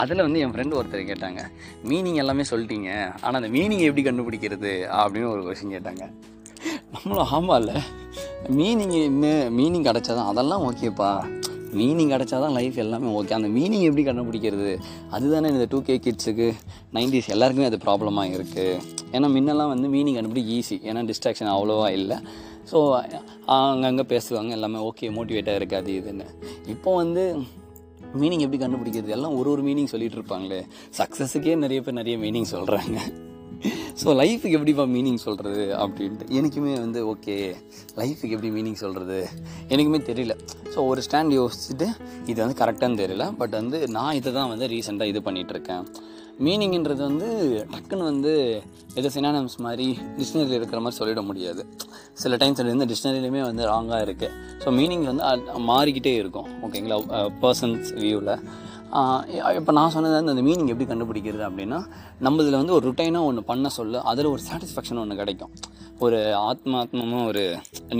அதில் 0.00 0.24
வந்து 0.26 0.42
என் 0.44 0.54
ஃப்ரெண்டு 0.54 0.78
ஒருத்தர் 0.80 1.10
கேட்டாங்க 1.10 1.40
மீனிங் 1.90 2.20
எல்லாமே 2.22 2.46
சொல்லிட்டீங்க. 2.52 2.90
ஆனால் 3.24 3.40
அந்த 3.42 3.52
மீனிங் 3.56 3.84
எப்படி 3.88 4.04
கண்டுபிடிக்கிறது? 4.08 4.72
அப்படின்னு 5.02 5.32
ஒரு 5.34 5.42
கொஷின் 5.48 5.74
கேட்டாங்க. 5.76 6.04
நம்மளும் 6.94 7.30
ஆமாம் 7.36 7.58
இல்லை 7.62 7.78
மீனிங் 8.60 8.96
என்ன 9.08 9.26
மீனிங் 9.58 9.88
கிடச்சாதான் 9.90 10.30
அதெல்லாம் 10.32 10.64
ஓகேப்பா 10.68 11.12
மீனிங் 11.80 12.10
கிடச்சாதான் 12.14 12.54
லைஃப் 12.58 12.76
எல்லாமே 12.84 13.08
ஓகே 13.18 13.34
அந்த 13.38 13.48
மீனிங் 13.56 13.84
எப்படி 13.88 14.02
கண்டுபிடிக்கிறது? 14.08 14.72
அதுதானே 15.16 15.48
இந்த 15.54 15.66
டூ 15.72 15.82
கே 15.82 15.94
கிட்ஸுக்கு 16.06 16.48
நைன்டிஸ் 16.96 17.30
எல்லாருக்குமே 17.34 17.68
அது 17.70 17.78
ப்ராப்ளமாக 17.86 18.34
இருக்குது 18.36 18.78
ஏன்னா 19.14 19.28
முன்னெல்லாம் 19.36 19.72
வந்து 19.74 19.88
மீனிங் 19.88 20.18
கண்டுபிடி 20.18 20.44
ஈஸி 20.58 20.78
ஏன்னா 20.90 21.02
டிஸ்ட்ராக்ஷன் 21.10 21.52
அவ்வளோவா 21.54 21.88
இல்லை. 21.98 22.18
ஸோ 22.72 22.78
அங்கங்கே 23.56 24.04
பேசுவாங்க 24.14 24.50
எல்லாமே 24.58 24.78
ஓகே 24.88 25.10
மோட்டிவேட்டாக 25.16 25.60
இருக்காது 25.62 25.90
இதுன்னு. 26.00 26.26
இப்போ 26.74 26.90
வந்து 27.02 27.24
மீனிங் 28.20 28.44
எப்படி 28.44 28.60
கண்டுபிடிக்கிறது? 28.62 29.16
எல்லாம் 29.18 29.36
ஒரு 29.40 29.50
ஒரு 29.50 29.62
மீனிங் 29.68 29.92
சொல்லிகிட்டு 29.92 30.18
இருப்பாங்களே. 30.20 30.62
சக்ஸஸுக்கே 30.98 31.54
நிறைய 31.56 31.80
பேர் 31.82 32.00
நிறைய 32.00 32.16
மீனிங் 32.24 32.50
சொல்கிறாங்க 32.54 32.98
ஸோ 34.00 34.08
லைஃபுக்கு 34.20 34.56
எப்படிப்பா 34.58 34.84
மீனிங் 34.94 35.20
சொல்கிறது 35.24 35.64
அப்படின்ட்டு? 35.82 36.26
எனக்குமே 36.38 36.72
வந்து 36.84 37.00
ஓகே 37.12 37.36
லைஃபுக்கு 38.00 38.34
எப்படி 38.36 38.50
மீனிங் 38.56 38.78
சொல்கிறது 38.84 39.18
எனக்குமே 39.72 40.00
தெரியல. 40.08 40.36
ஸோ 40.74 40.78
ஒரு 40.92 41.02
ஸ்டாண்ட் 41.06 41.34
யோசிச்சுட்டு 41.40 41.88
இது 42.30 42.38
வந்து 42.44 42.58
கரெக்டானு 42.62 43.00
தெரியல. 43.02 43.26
பட் 43.42 43.54
வந்து 43.60 43.80
நான் 43.98 44.16
இதை 44.20 44.32
தான் 44.38 44.50
வந்து 44.54 44.68
ரீசெண்டாக 44.74 45.12
இது 45.12 45.22
பண்ணிகிட்ருக்கேன் 45.28 45.84
மீனிங்கிறது 46.46 47.02
வந்து 47.08 47.28
டக்குன்னு 47.72 48.04
வந்து 48.10 48.32
எது 49.00 49.08
சினானம்ஸ் 49.16 49.56
மாதிரி 49.64 49.86
டிக்ஷனரியில் 50.16 50.58
இருக்கிற 50.58 50.78
மாதிரி 50.84 50.98
சொல்லிட 51.00 51.20
முடியாது. 51.28 51.62
சில 52.22 52.36
டைம்ஸ் 52.42 52.62
வந்து 52.62 52.88
டிக்ஷனரியிலுமே 52.92 53.42
வந்து 53.50 53.64
ராங்காக 53.72 54.00
இருக்குது 54.06 54.32
ஸோ 54.62 54.70
மீனிங் 54.78 55.06
வந்து 55.10 55.24
மாறிக்கிட்டே 55.72 56.14
இருக்கும். 56.22 56.48
ஓகேங்களா 56.66 56.98
பர்சன்ஸ் 57.44 57.90
வியூவில் 58.02 58.34
இப்போ 59.58 59.72
நான் 59.76 59.92
சொன்னது 59.94 60.14
வந்து 60.16 60.32
அந்த 60.32 60.42
மீனிங் 60.46 60.70
எப்படி 60.72 60.86
கண்டுபிடிக்கிறது 60.90 61.44
அப்படின்னா 61.48 61.78
நம்ம 62.24 62.42
இதில் 62.42 62.56
வந்து 62.60 62.74
ஒரு 62.76 62.84
ருட்டைனாக 62.88 63.28
ஒன்று 63.28 63.42
பண்ண 63.50 63.68
சொல்ல 63.76 64.00
அதில் 64.10 64.28
ஒரு 64.32 64.42
சாட்டிஸ்ஃபேக்ஷன் 64.48 65.00
ஒன்று 65.02 65.16
கிடைக்கும். 65.20 65.52
ஒரு 66.04 66.18
ஆத்மாத்மமாக 66.48 67.22
ஒரு 67.30 67.44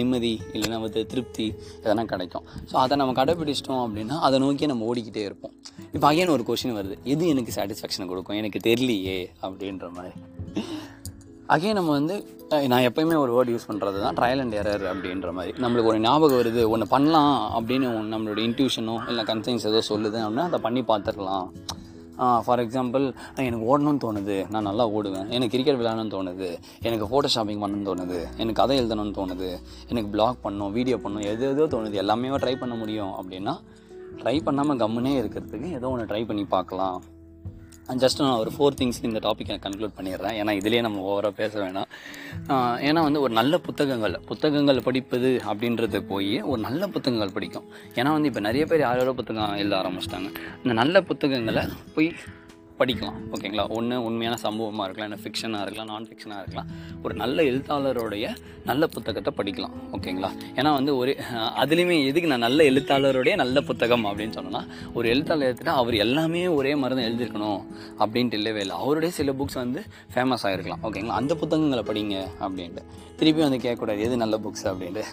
நிம்மதி 0.00 0.32
இல்லைன்னா 0.54 0.78
வந்து 0.84 1.02
திருப்தி 1.12 1.46
இதெல்லாம் 1.80 2.10
கிடைக்கும். 2.12 2.44
ஸோ 2.70 2.74
அதை 2.84 2.96
நம்ம 3.02 3.14
கடைப்பிடிச்சிட்டோம் 3.20 3.82
அப்படின்னா 3.86 4.18
அதை 4.28 4.38
நோக்கி 4.44 4.70
நம்ம 4.72 4.86
ஓடிக்கிட்டே 4.90 5.24
இருப்போம். 5.28 5.54
இப்போ 5.94 6.06
அகைன் 6.12 6.34
ஒரு 6.36 6.44
கொஷின் 6.50 6.76
வருது. 6.80 6.96
எது 7.14 7.32
எனக்கு 7.34 7.54
சாட்டிஸ்ஃபேக்ஷன் 7.58 8.10
கொடுக்கும்? 8.12 8.38
எனக்கு 8.42 8.60
தெரியலையே 8.68 9.18
அப்படின்ற 9.46 9.88
மாதிரி. 9.98 10.14
அகைன் 11.54 11.76
நம்ம 11.78 11.90
வந்து 11.98 12.16
நான் 12.70 12.86
எப்பயுமே 12.88 13.16
ஒரு 13.22 13.32
வேர்டு 13.36 13.52
யூஸ் 13.54 13.68
பண்ணுறது 13.68 13.98
தான் 14.04 14.16
ட்ரையல் 14.18 14.42
அண்ட் 14.42 14.56
எரர் 14.60 14.84
அப்படின்ற 14.90 15.28
மாதிரி. 15.36 15.52
நம்மளுக்கு 15.62 15.90
ஒரு 15.92 16.00
ஞாபகம் 16.06 16.40
வருது 16.40 16.62
ஒன்று 16.74 16.86
பண்ணலாம் 16.94 17.36
அப்படின்னு 17.58 17.86
நம்மளோட 18.14 18.40
இன்ட்யூஷனோ 18.48 18.94
இல்லை 19.10 19.24
கன்சைன்ஸ் 19.30 19.66
ஏதோ 19.70 19.80
சொல்லுது 19.88 20.18
அப்படின்னா 20.24 20.44
அதை 20.50 20.60
பண்ணி 20.66 20.82
பார்த்துக்கலாம். 20.90 21.46
ஃபார் 22.46 22.60
எக்ஸாம்பிள் 22.64 23.04
எனக்கு 23.44 23.68
ஓடணும்னு 23.72 24.02
தோணுது 24.04 24.36
நான் 24.54 24.68
நல்லா 24.70 24.84
ஓடுவேன். 24.96 25.28
எனக்கு 25.36 25.54
கிரிக்கெட் 25.54 25.78
விளையாடணும்னு 25.80 26.14
தோணுது 26.16 26.48
எனக்கு 26.88 27.08
ஃபோட்டோ 27.10 27.30
ஷாப்பிங் 27.36 27.62
பண்ணணும்னு 27.62 27.88
தோணுது 27.90 28.18
எனக்கு 28.40 28.58
கதை 28.60 28.76
எழுதணும்னு 28.82 29.16
தோணுது 29.20 29.48
எனக்கு 29.92 30.10
பிளாக் 30.14 30.42
பண்ணணும் 30.44 30.74
வீடியோ 30.78 30.98
பண்ணணும் 31.04 31.28
எது 31.32 31.48
எதோ 31.54 31.66
தோணுது 31.76 32.02
எல்லாமே 32.02 32.34
ட்ரை 32.44 32.54
பண்ண 32.62 32.76
முடியும் 32.82 33.14
அப்படின்னா 33.20 33.54
ட்ரை 34.20 34.36
பண்ணாமல் 34.48 34.80
கம்முனே 34.84 35.14
இருக்கிறதுக்கு 35.22 35.70
ஏதோ 35.78 35.90
ஒன்று 35.94 36.10
ட்ரை 36.12 36.22
பண்ணி 36.30 36.44
பார்க்கலாம். 36.56 36.98
ஜஸ்ட் 38.02 38.20
நான் 38.22 38.40
ஒரு 38.42 38.50
ஃபோர் 38.56 38.76
திங்ஸ் 38.80 38.98
இந்த 39.02 39.20
டாப்பிக்கை 39.26 39.56
கன்க்ளூட் 39.64 39.94
பண்ணிடுறேன். 39.98 40.36
ஏன்னா 40.40 40.52
இதுலேயே 40.60 40.80
நம்ம 40.80 40.98
ஓவராக 41.12 41.34
பேச 41.40 41.52
வேணாம். 41.62 41.88
ஏன்னா 42.88 43.00
வந்து 43.06 43.20
ஒரு 43.20 43.32
நல்ல 43.40 43.58
புத்தகங்கள் 43.58 44.14
புத்தகங்கள் 44.30 44.82
படிப்பது 44.88 45.30
அப்படின்றது 45.52 46.00
போய் 46.12 46.34
ஒரு 46.42 46.60
நல்ல 46.68 46.88
புத்தகங்கள் 46.94 47.34
படிக்கும். 47.38 47.66
ஏன்னா 47.94 48.12
வந்து 48.16 48.30
இப்போ 48.32 48.42
நிறைய 48.48 48.66
பேர் 48.66 48.86
யாரோட 48.86 49.12
புத்தகம் 49.20 49.56
எழுத 49.62 49.76
ஆரம்பிச்சிட்டாங்க. 49.82 50.30
இந்த 50.62 50.76
நல்ல 50.82 51.02
புத்தகங்களை 51.10 51.64
போய் 51.96 52.10
படிக்கலாம் 52.80 53.16
ஓகேங்களா? 53.34 53.64
ஒன்று 53.76 53.96
உண்மையான 54.06 54.36
சம்பவமாக 54.44 54.84
இருக்கலாம் 54.86 55.10
இல்லை 55.10 55.20
ஃபிக்ஷனாக 55.24 55.64
இருக்கலாம் 55.64 55.90
நான் 55.92 56.06
ஃபிக்ஷனாக 56.10 56.42
இருக்கலாம். 56.42 56.68
ஒரு 57.04 57.14
நல்ல 57.22 57.42
எழுத்தாளருடைய 57.50 58.26
நல்ல 58.70 58.86
புத்தகத்தை 58.86 59.32
படிக்கலாம் 59.38 59.74
ஓகேங்களா? 59.96 60.30
ஏன்னா 60.58 60.72
வந்து 60.78 60.92
ஒரு 60.96 61.14
அதுலேயுமே 61.62 61.96
எதுக்கு 62.10 62.30
நான் 62.32 62.46
நல்ல 62.46 62.62
எழுத்தாளருடைய 62.70 63.34
நல்ல 63.42 63.60
புத்தகம் 63.70 64.06
அப்படின்னு 64.10 64.36
சொன்னேன்னா 64.38 64.62
ஒரு 64.94 65.08
எழுத்தாளர் 65.08 65.48
எடுத்துகிட்டா 65.50 65.76
அவர் 65.82 65.96
எல்லாமே 66.06 66.44
ஒரே 66.58 66.74
மாதிரி 66.74 66.98
தான் 67.00 67.08
எழுதியிருக்கணும் 67.10 67.62
அப்படின்ட்டு 68.02 68.38
இல்லவே 68.40 68.62
இல்லை. 68.66 68.76
அவருடைய 68.84 69.12
சில 69.18 69.32
புக்ஸ் 69.40 69.60
வந்து 69.64 69.82
ஃபேமஸ் 70.14 70.46
ஆகிருக்கலாம் 70.48 70.84
ஓகேங்களா? 70.88 71.18
அந்த 71.22 71.34
புத்தகங்களை 71.42 71.84
படிங்க 71.90 72.16
அப்படின்ட்டு. 72.44 72.84
திருப்பி 73.20 73.42
வந்து 73.48 73.60
கேட்கக்கூடாது 73.66 74.06
எது 74.08 74.22
நல்ல 74.24 74.38
புக்ஸ் 74.46 74.66
அப்படின்ட்டு. 74.72 75.04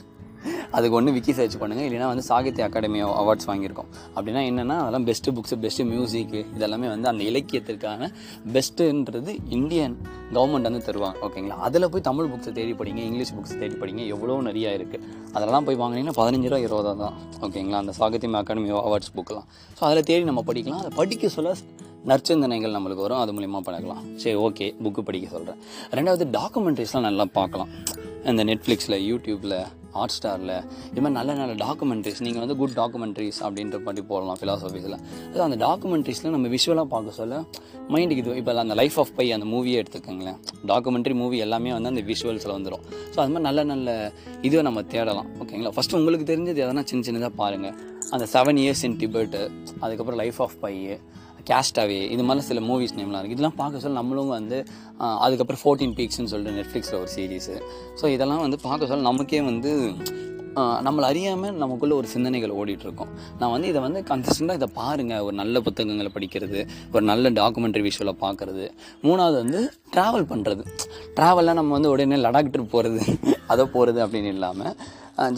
அதுக்கு 0.76 0.96
ஒன்று 1.00 1.14
விக்கி 1.16 1.34
சர்ச் 1.40 1.58
பண்ணுங்கள் 1.62 1.88
இல்லைனா 1.88 2.08
வந்து 2.12 2.26
சாகித்ய 2.30 2.68
அகாடமி 2.68 3.00
அவார்ட்ஸ் 3.22 3.48
வாங்கியிருக்கோம். 3.50 3.90
அப்படின்னா 4.16 4.42
என்னென்னா 4.50 4.78
அதெல்லாம் 4.84 5.08
பெஸ்ட்டு 5.10 5.34
புக்ஸு 5.38 5.58
பெஸ்ட்டு 5.66 5.88
மியூசிக்கு 5.92 6.42
இதெல்லாமே 6.58 6.88
வந்து 6.94 7.10
அந்த 7.12 7.24
இலக்கியத்திற்கான 7.32 8.10
பெஸ்ட்டுன்றது 8.56 9.34
இந்தியன் 9.58 9.96
கவர்மெண்ட் 10.36 10.70
வந்து 10.70 10.84
தருவாங்க. 10.88 11.18
ஓகேங்களா 11.28 11.58
அதில் 11.68 11.90
போய் 11.94 12.06
தமிழ் 12.10 12.30
புக்ஸை 12.34 12.54
தேடி 12.60 12.76
படிங்க 12.82 13.02
இங்கிலீஷ் 13.10 13.34
புக்ஸ் 13.38 13.58
தேடி 13.64 13.78
படிங்க 13.84 14.04
எவ்வளோ 14.16 14.40
நிறையா 14.50 14.72
இருக்குது 14.80 15.04
அதெல்லாம் 15.36 15.68
போய் 15.70 15.80
வாங்கினீங்கன்னா 15.84 16.18
பதினஞ்சு 16.22 16.50
ரூபா 16.54 16.62
இருபதா 16.68 16.94
தான். 17.04 17.18
ஓகேங்களா 17.48 17.82
அந்த 17.84 17.96
சாகித்யம் 18.00 18.40
அகாடமி 18.42 18.72
அவார்ட்ஸ் 18.88 19.14
புக்கெலாம் 19.18 19.48
ஸோ 19.78 19.84
அதில் 19.90 20.08
தேடி 20.12 20.26
நம்ம 20.32 20.44
படிக்கலாம். 20.50 20.82
அதை 20.84 20.94
படிக்க 21.02 21.30
சொல்ல 21.38 21.56
நற்சிந்தனைகள் 22.10 22.76
நம்மளுக்கு 22.76 23.04
வரும். 23.06 23.22
அது 23.24 23.32
மூலிமா 23.38 23.60
பண்ணிக்கலாம் 23.68 24.04
சரி 24.22 24.38
ஓகே 24.46 24.68
புக்கு 24.84 25.02
படிக்க 25.08 25.28
சொல்கிறேன் 25.34 25.60
ரெண்டாவது 25.98 26.26
டாக்குமெண்ட்ரிஸ்லாம் 26.38 27.06
நல்லா 27.08 27.26
பார்க்கலாம். 27.40 27.72
இந்த 28.32 28.44
நெட்ஃப்ளிக்ஸில் 28.50 28.98
யூடியூப்பில் 29.10 29.58
ஹாட் 29.92 30.14
ஸ்டாரில் 30.18 30.54
இது 30.92 31.02
மாதிரி 31.02 31.16
நல்ல 31.20 31.34
நல்ல 31.34 31.54
டாக்குமெண்ட்ரிஸ் 31.66 32.22
நீங்கள் 32.26 32.44
வந்து 32.44 32.56
குட் 32.56 32.76
டாக்குமெண்ட்ரிஸ் 32.80 33.40
அப்படின்ற 33.48 33.78
மாதிரி 33.88 34.06
போடலாம் 34.12 34.40
ஃபிலாசபிஸில் 34.42 34.98
அது 35.32 35.42
அந்த 35.48 35.58
டாக்குமெண்ட்ரிஸில் 35.66 36.34
நம்ம 36.36 36.48
விஷுவலாக 36.48 36.88
பார்க்க 36.96 37.12
சொல்ல 37.12 37.44
மைண்டுக்கு 37.94 38.24
இது 38.24 38.36
இப்போ 38.36 38.54
அந்த 38.66 38.76
லைஃப் 38.82 38.98
ஆஃப் 39.00 39.14
பை 39.16 39.26
அந்த 39.32 39.46
மூவியே 39.46 39.78
எடுத்துக்கோங்களேன். 39.82 40.40
டாக்குமெண்ட்ரி 40.72 41.14
மூவி 41.14 41.38
எல்லாமே 41.38 41.72
வந்து 41.74 41.90
அந்த 41.90 42.02
விஷுவல்ஸில் 42.02 42.56
வந்துடும் 42.58 42.84
ஸோ 43.14 43.18
அது 43.24 43.32
மாதிரி 43.34 43.46
நல்ல 43.48 43.64
நல்ல 43.64 43.90
இதுவை 44.42 44.62
நம்ம 44.62 44.82
தேடலாம். 44.96 45.30
ஓகேங்களா 45.42 45.72
ஃபஸ்ட்டு 45.76 45.98
உங்களுக்கு 46.00 46.28
தெரிஞ்சது 46.34 46.62
எதனா 46.66 46.84
சின்ன 46.92 47.06
சின்னதாக 47.08 47.34
பாருங்கள் 47.36 47.76
அந்த 48.10 48.26
செவன் 48.34 48.60
இயர்ஸ் 48.64 48.84
இன் 48.84 48.98
டிபெட்டு 48.98 49.42
அதுக்கப்புறம் 49.80 50.20
லைஃப் 50.24 50.42
ஆஃப் 50.42 50.58
பையு 50.62 50.96
கேஸ்டாவே 51.46 52.10
இது 52.10 52.24
மாதிரி 52.24 52.46
சில 52.46 52.60
மூவிஸ் 52.60 52.98
நேம்லாம் 52.98 53.22
இருக்குது 53.22 53.30
இதெல்லாம் 53.30 53.56
பார்க்க 53.56 53.80
சொல்ல 53.80 53.98
நம்மளும் 53.98 54.28
வந்து 54.28 54.64
அதுக்கப்புறம் 54.98 55.64
ஃபோர்டீன் 55.64 55.94
பீக்ஸ்னு 55.94 56.24
சொல்லிட்டு 56.24 56.62
நெட்ஃப்ளிக்ஸில் 56.62 57.00
ஒரு 57.00 57.08
சீரீஸு 57.16 57.62
ஸோ 58.02 58.08
இதெல்லாம் 58.08 58.40
வந்து 58.40 58.60
பார்க்க 58.60 58.86
சொல்ல 58.86 59.02
நமக்கே 59.02 59.42
வந்து 59.42 59.92
நம்மளை 60.56 61.02
அறியாமல் 61.02 61.54
நமக்குள்ளே 61.54 61.96
ஒரு 61.96 62.08
சிந்தனைகள் 62.08 62.50
ஓடிட்டுருக்கோம் 62.50 63.08
நான் 63.40 63.52
வந்து 63.52 63.68
இதை 63.68 63.82
வந்து 63.82 64.04
கன்சிஸ்டண்ட்டாக 64.08 64.54
இதை 64.54 64.68
பாருங்கள் 64.74 65.20
ஒரு 65.20 65.36
நல்ல 65.36 65.62
புத்தகங்களை 65.62 66.12
படிக்கிறது 66.14 66.68
ஒரு 66.94 67.04
நல்ல 67.04 67.30
டாக்குமெண்ட்ரி 67.30 67.90
விஷுவலை 67.90 68.16
பார்க்குறது. 68.22 68.70
மூணாவது 69.04 69.34
வந்து 69.34 69.74
ட்ராவல் 69.96 70.26
பண்ணுறது 70.26 70.66
ட்ராவல்லாம் 71.16 71.54
நம்ம 71.54 71.72
வந்து 71.72 71.90
உடனே 71.90 72.16
லடாக் 72.16 72.52
ட்ரிப் 72.58 72.70
போகிறது 72.70 73.02
அதை 73.48 73.66
போகிறது 73.66 74.06
அப்படின்னு 74.06 74.28
இல்லாமல் 74.28 74.76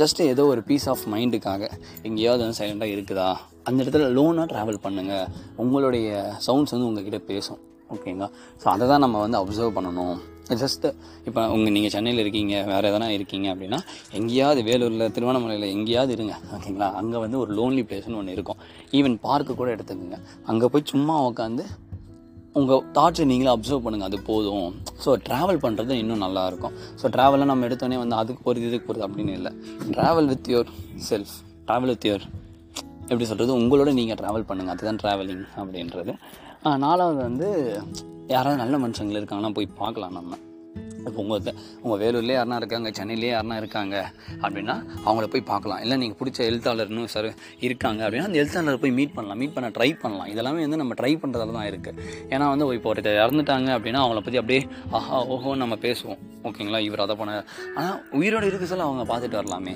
ஜஸ்ட்டு 0.02 0.28
ஏதோ 0.34 0.44
ஒரு 0.54 0.62
பீஸ் 0.70 0.88
ஆஃப் 0.91 1.04
மைண்டுக்காக 1.13 1.63
எங்கேயாவது 2.08 2.41
வந்து 2.44 2.58
சைலண்ட்டாக 2.60 2.96
இருக்குதா? 2.96 3.30
அந்த 3.67 3.78
இடத்துல 3.84 4.08
லோனாக 4.17 4.46
ட்ராவல் 4.52 4.84
பண்ணுங்கள் 4.86 5.28
உங்களுடைய 5.63 6.08
சவுண்ட்ஸ் 6.48 6.74
வந்து 6.76 6.88
உங்ககிட்ட 6.89 7.20
பேசும். 7.32 7.60
ஓகேங்களா 7.96 8.28
ஸோ 8.62 8.67
அதை 8.74 8.86
தான் 8.91 9.04
நம்ம 9.06 9.20
வந்து 9.26 9.38
அப்சர்வ் 9.41 9.76
பண்ணணும். 9.78 10.17
ஜஸ்ட்டு 10.62 10.88
இப்போ 11.28 11.41
உங்கள் 11.56 11.74
நீங்கள் 11.76 11.94
சென்னையில் 11.96 12.22
இருக்கீங்க 12.24 12.56
வேறு 12.70 12.89
எதனா 12.91 13.08
இருக்கீங்க 13.17 13.48
அப்படின்னா 13.54 13.80
எங்கேயாவது 14.20 14.62
வேலூரில் 14.70 15.12
திருவண்ணாமலையில் 15.15 15.67
எங்கேயாவது 15.76 16.13
இருங்க. 16.17 16.36
ஓகேங்களா 16.56 16.89
அங்கே 17.02 17.17
வந்து 17.26 17.38
ஒரு 17.44 17.52
லோன்லி 17.60 17.84
பிளேஸ்னு 17.89 18.20
ஒன்று 18.22 18.36
இருக்கும். 18.38 18.60
ஈவன் 19.00 19.15
பார்க்கு 19.28 19.56
கூட 19.62 19.70
எடுத்துக்கோங்க. 19.76 20.20
அங்கே 20.52 20.70
போய் 20.74 20.89
சும்மா 20.94 21.15
உட்காந்து 21.30 21.65
உங்கள் 22.60 22.86
தாட்ஸை 22.96 23.26
நீங்களே 23.32 23.52
அப்சர்வ் 23.56 23.84
பண்ணுங்கள் 23.86 24.10
அது 24.10 24.18
போதும். 24.30 24.72
ஸோ 25.04 25.10
ட்ராவல் 25.28 25.62
பண்ணுறது 25.66 25.94
இன்னும் 26.02 26.24
நல்லாயிருக்கும். 26.26 26.74
ஸோ 27.02 27.12
ட்ராவலில் 27.16 27.50
நம்ம 27.52 27.68
எடுத்தோடனே 27.68 28.00
வந்து 28.04 28.18
அதுக்கு 28.22 28.42
போகிறது 28.48 28.68
இதுக்கு 28.70 28.88
போகிறது 28.88 29.06
அப்படின்னு 29.08 29.34
இல்லை. 29.40 29.52
Travel 29.96 30.30
with 30.32 30.50
yourself 31.10 31.36
travel 31.68 31.92
with 31.94 32.08
your 32.10 32.26
எப்படி 33.12 33.26
சொல்கிறது 33.32 33.58
உங்களோட 33.62 33.92
நீங்கள் 34.00 34.20
ட்ராவல் 34.22 34.48
பண்ணுங்கள் 34.50 34.76
அதுதான் 34.76 35.02
ட்ராவலிங் 35.04 35.46
அப்படின்றது. 35.62 36.14
நாலாவது 36.86 37.20
வந்து 37.28 37.50
யாராவது 38.36 38.62
நல்ல 38.64 38.76
மனுஷங்கள் 38.86 39.20
இருக்காங்கன்னா 39.22 39.54
போய் 39.60 39.76
பார்க்கலாம் 39.82 40.18
நம்ம. 40.20 40.38
இப்போ 41.08 41.20
உங்கள் 41.24 41.56
உங்கள் 41.84 42.00
வேலூர்லேயே 42.04 42.38
யாருனா 42.40 42.58
இருக்காங்க 42.62 42.90
சென்னையிலேயே 42.98 43.34
யாருனா 43.36 43.58
இருக்காங்க 43.62 43.96
அப்படின்னா 44.44 44.76
அவங்கள 45.06 45.28
போய் 45.34 45.46
பார்க்கலாம். 45.52 45.82
இல்லை 45.86 45.98
நீங்கள் 46.02 46.20
பிடிச்ச 46.22 46.40
எழுத்தாளர்னு 46.50 47.06
சார் 47.16 47.30
இருக்காங்க 47.68 48.02
அப்படின்னா 48.06 48.30
அந்த 48.30 48.40
எழுத்தாளரை 48.42 48.80
போய் 48.84 48.98
மீட் 49.00 49.16
பண்ணலாம். 49.18 49.40
மீட் 49.44 49.56
பண்ண 49.58 49.70
ட்ரை 49.78 49.90
பண்ணலாம். 50.04 50.30
இதெல்லாமே 50.34 50.66
வந்து 50.68 50.82
நம்ம 50.84 50.98
ட்ரை 51.02 51.14
பண்ணுறதால 51.24 51.56
தான் 51.60 51.70
இருக்குது 51.72 52.04
ஏன்னா 52.34 52.48
வந்து 52.54 52.68
இப்போ 52.80 52.94
ஒருத்தர் 52.94 53.22
இறந்துட்டாங்க 53.26 53.72
அப்படின்னா 53.78 54.04
அவங்கள 54.04 54.22
பற்றி 54.28 54.42
அப்படியே 54.44 54.62
ஆஹா 55.00 55.20
ஓஹோ 55.36 55.56
நம்ம 55.64 55.78
பேசுவோம். 55.88 56.22
ஓகேங்களா? 56.50 56.82
இவர் 56.90 57.06
அதை 57.08 57.16
பண்ண 57.16 57.44
ஆனால் 57.80 57.98
உயிரோடு 58.20 58.52
இருக்க 58.52 58.66
சொல்ல 58.74 58.90
அவங்க 58.90 59.06
பார்த்துட்டு 59.12 59.40
வரலாமே. 59.42 59.76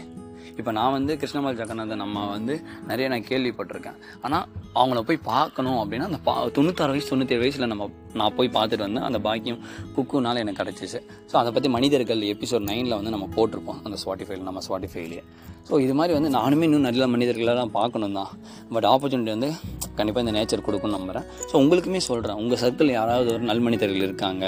இப்போ 0.60 0.71
நான் 0.77 0.93
வந்து 0.97 1.13
கிருஷ்ணமால் 1.21 1.58
ஜெகநாதன் 1.60 2.01
நம்ம 2.03 2.25
வந்து 2.36 2.53
நிறைய 2.89 3.05
நான் 3.13 3.25
கேள்விப்பட்டிருக்கேன். 3.29 3.97
ஆனால் 4.25 4.45
அவங்கள 4.81 5.01
போய் 5.10 5.19
பார்க்கணும் 5.31 5.79
அப்படின்னா 5.81 6.08
அந்த 6.12 6.19
பா 6.27 6.36
தொண்ணூத்தாறு 6.58 6.93
வயசு 6.95 7.10
தொண்ணூத்தேழு 7.12 7.43
வயசில் 7.43 7.71
நம்ம 7.73 7.89
நான் 8.21 8.36
போய் 8.38 8.53
பார்த்துட்டு 8.58 8.86
வந்தேன். 8.88 9.08
அந்த 9.10 9.19
பாக்கியம் 9.27 9.60
குக்குனால 9.95 10.43
எனக்கு 10.43 10.62
கிடச்சிச்சு. 10.62 11.01
ஸோ 11.31 11.36
அதை 11.41 11.51
பற்றி 11.58 11.71
மனிதர்கள் 11.77 12.23
எபிசோட் 12.36 12.67
நைனில் 12.71 12.97
வந்து 12.99 13.13
நம்ம 13.15 13.27
போட்டிருப்போம். 13.38 13.81
அந்த 13.88 13.97
ஸ்பாட்டிஃபைல 14.03 14.47
நம்ம 14.49 14.63
ஸ்பாட்டிஃபைலேயே 14.67 15.25
ஸோ 15.67 15.75
இது 15.84 15.93
மாதிரி 15.99 16.13
வந்து 16.15 16.29
நானுமே 16.38 16.65
இன்னும் 16.67 16.88
நல்ல 16.88 17.03
மனிதர்களாக 17.13 17.55
தான் 17.60 17.71
பார்க்கணும் 17.77 18.17
தான் 18.17 18.31
பட் 18.73 18.88
ஆப்பர்ச்சுனிட்டி 18.91 19.31
வந்து 19.36 19.49
கண்டிப்பாக 19.97 20.23
இந்த 20.25 20.34
நேச்சர் 20.38 20.65
கொடுக்கும்னு 20.67 20.97
நம்புகிறேன் 20.97 21.25
ஸோ 21.49 21.53
உங்களுக்குமே 21.63 22.01
சொல்கிறேன் 22.10 22.39
உங்கள் 22.41 22.62
சர்க்கிள் 22.63 22.91
யாராவது 22.97 23.29
ஒரு 23.36 23.45
நல் 23.49 23.63
மனிதர்கள் 23.67 24.05
இருக்காங்க. 24.08 24.45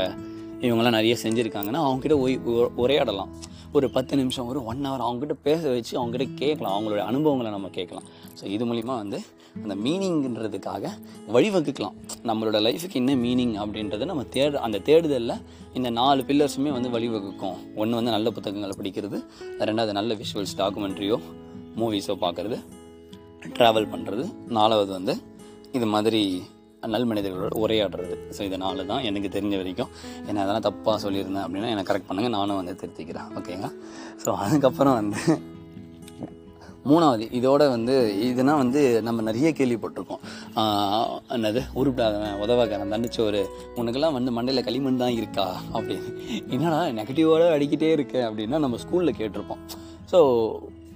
இவங்கெல்லாம் 0.66 0.98
நிறைய 0.98 1.16
செஞ்சுருக்காங்கன்னா 1.24 1.82
அவங்ககிட்ட 1.88 2.16
ஒய் 2.26 2.38
உரையாடலாம். 2.84 3.32
ஒரு 3.76 3.88
பத்து 3.96 4.14
நிமிஷம் 4.16 4.48
ஒரு 4.52 4.60
ஒன் 4.66 4.86
ஹவர் 4.88 5.04
அவங்ககிட்ட 5.06 5.36
பேச 5.48 5.62
வச்சு 5.70 5.94
அவங்ககிட்ட 6.00 6.28
கேட்கலாம். 6.42 6.76
அவங்களோட 6.78 7.02
அனுபவங்களை 7.12 7.52
நம்ம 7.52 7.70
கேட்கலாம். 7.78 8.06
ஸோ 8.40 8.46
இது 8.56 8.66
மூலிமா 8.66 8.96
வந்து 9.04 9.20
அந்த 9.64 9.76
மீனிங்ன்றதுக்காக 9.86 10.86
வழிவகுக்கலாம். 11.36 11.96
நம்மளோட 12.30 12.58
லைஃபுக்கு 12.68 13.00
என்ன 13.02 13.16
மீனிங் 13.26 13.56
அப்படின்றத 13.64 14.06
நம்ம 14.12 14.24
தேட 14.36 14.60
அந்த 14.68 14.82
தேடுதலில் 14.90 15.36
இந்த 15.74 15.90
நாலு 16.00 16.22
பில்லர்ஸுமே 16.30 16.72
வந்து 16.78 16.90
வழிவகுக்கும். 16.98 17.58
ஒன்று 17.76 18.00
வந்து 18.00 18.16
நல்ல 18.18 18.32
புத்தகங்களை 18.38 18.76
படிக்கிறது 18.82 19.20
ரெண்டாவது 19.70 19.96
நல்ல 20.00 20.14
விஷுவல்ஸ் 20.22 20.58
டாக்குமெண்ட்ரியோ 20.62 21.20
மூவிஸோ 21.80 22.16
பார்க்குறது 22.26 22.60
ட்ராவல் 23.58 23.92
பண்ணுறது 23.94 24.24
நாலாவது 24.58 24.92
வந்து 24.92 25.16
இது 25.72 25.86
மாதிரி 25.86 26.22
நல் 26.94 27.10
மனிதர்களோட 27.10 27.54
உரையாடுறது. 27.63 28.16
ஸோ 28.38 28.42
இது 28.48 28.58
தான். 28.60 29.04
எனக்கு 29.10 29.30
தெரிஞ்ச 29.36 29.56
வரைக்கும். 29.62 29.92
என்ன 30.30 30.42
அதெல்லாம் 30.46 30.68
தப்பாக 30.70 30.98
சொல்லியிருந்தேன் 31.06 31.46
அப்படின்னா 31.46 31.70
என்னை 31.74 31.86
கரெக்ட் 31.90 32.10
பண்ணுங்கள் 32.10 32.36
நானும் 32.38 32.60
வந்து 32.62 32.76
திருத்திக்கிறேன். 32.82 33.30
ஓகேங்களா 33.40 33.72
ஸோ 34.24 34.32
அதுக்கப்புறம் 34.46 34.98
வந்து 35.02 35.22
மூணாவது 36.90 37.26
இதோட 37.38 37.63
வந்து 37.74 37.96
இதுனா 38.26 38.54
வந்து 38.62 38.82
நம்ம 39.08 39.24
நிறைய 39.28 39.48
கேள்விப்பட்டிருக்கோம். 39.58 40.22
என்னது? 41.36 41.62
உருப்பிடாதவன் 41.80 42.38
உதவக்காரன் 42.44 42.94
தண்டிச்ச 42.94 43.20
ஒரு 43.26 43.42
உனக்கெல்லாம் 43.80 44.16
வந்து 44.18 44.32
மண்டையில் 44.38 44.66
களிமண் 44.68 45.02
தான் 45.04 45.18
இருக்கா? 45.20 45.48
அப்படின்னு 45.78 46.12
என்னடா 46.56 46.80
நெகட்டிவோட 47.00 47.46
அடிக்கிட்டே 47.56 47.92
இருக்கு 47.98 48.20
அப்படின்னா 48.28 48.60
நம்ம 48.66 48.80
ஸ்கூலில் 48.84 49.18
கேட்டிருப்போம். 49.20 49.63
ஸோ 50.12 50.20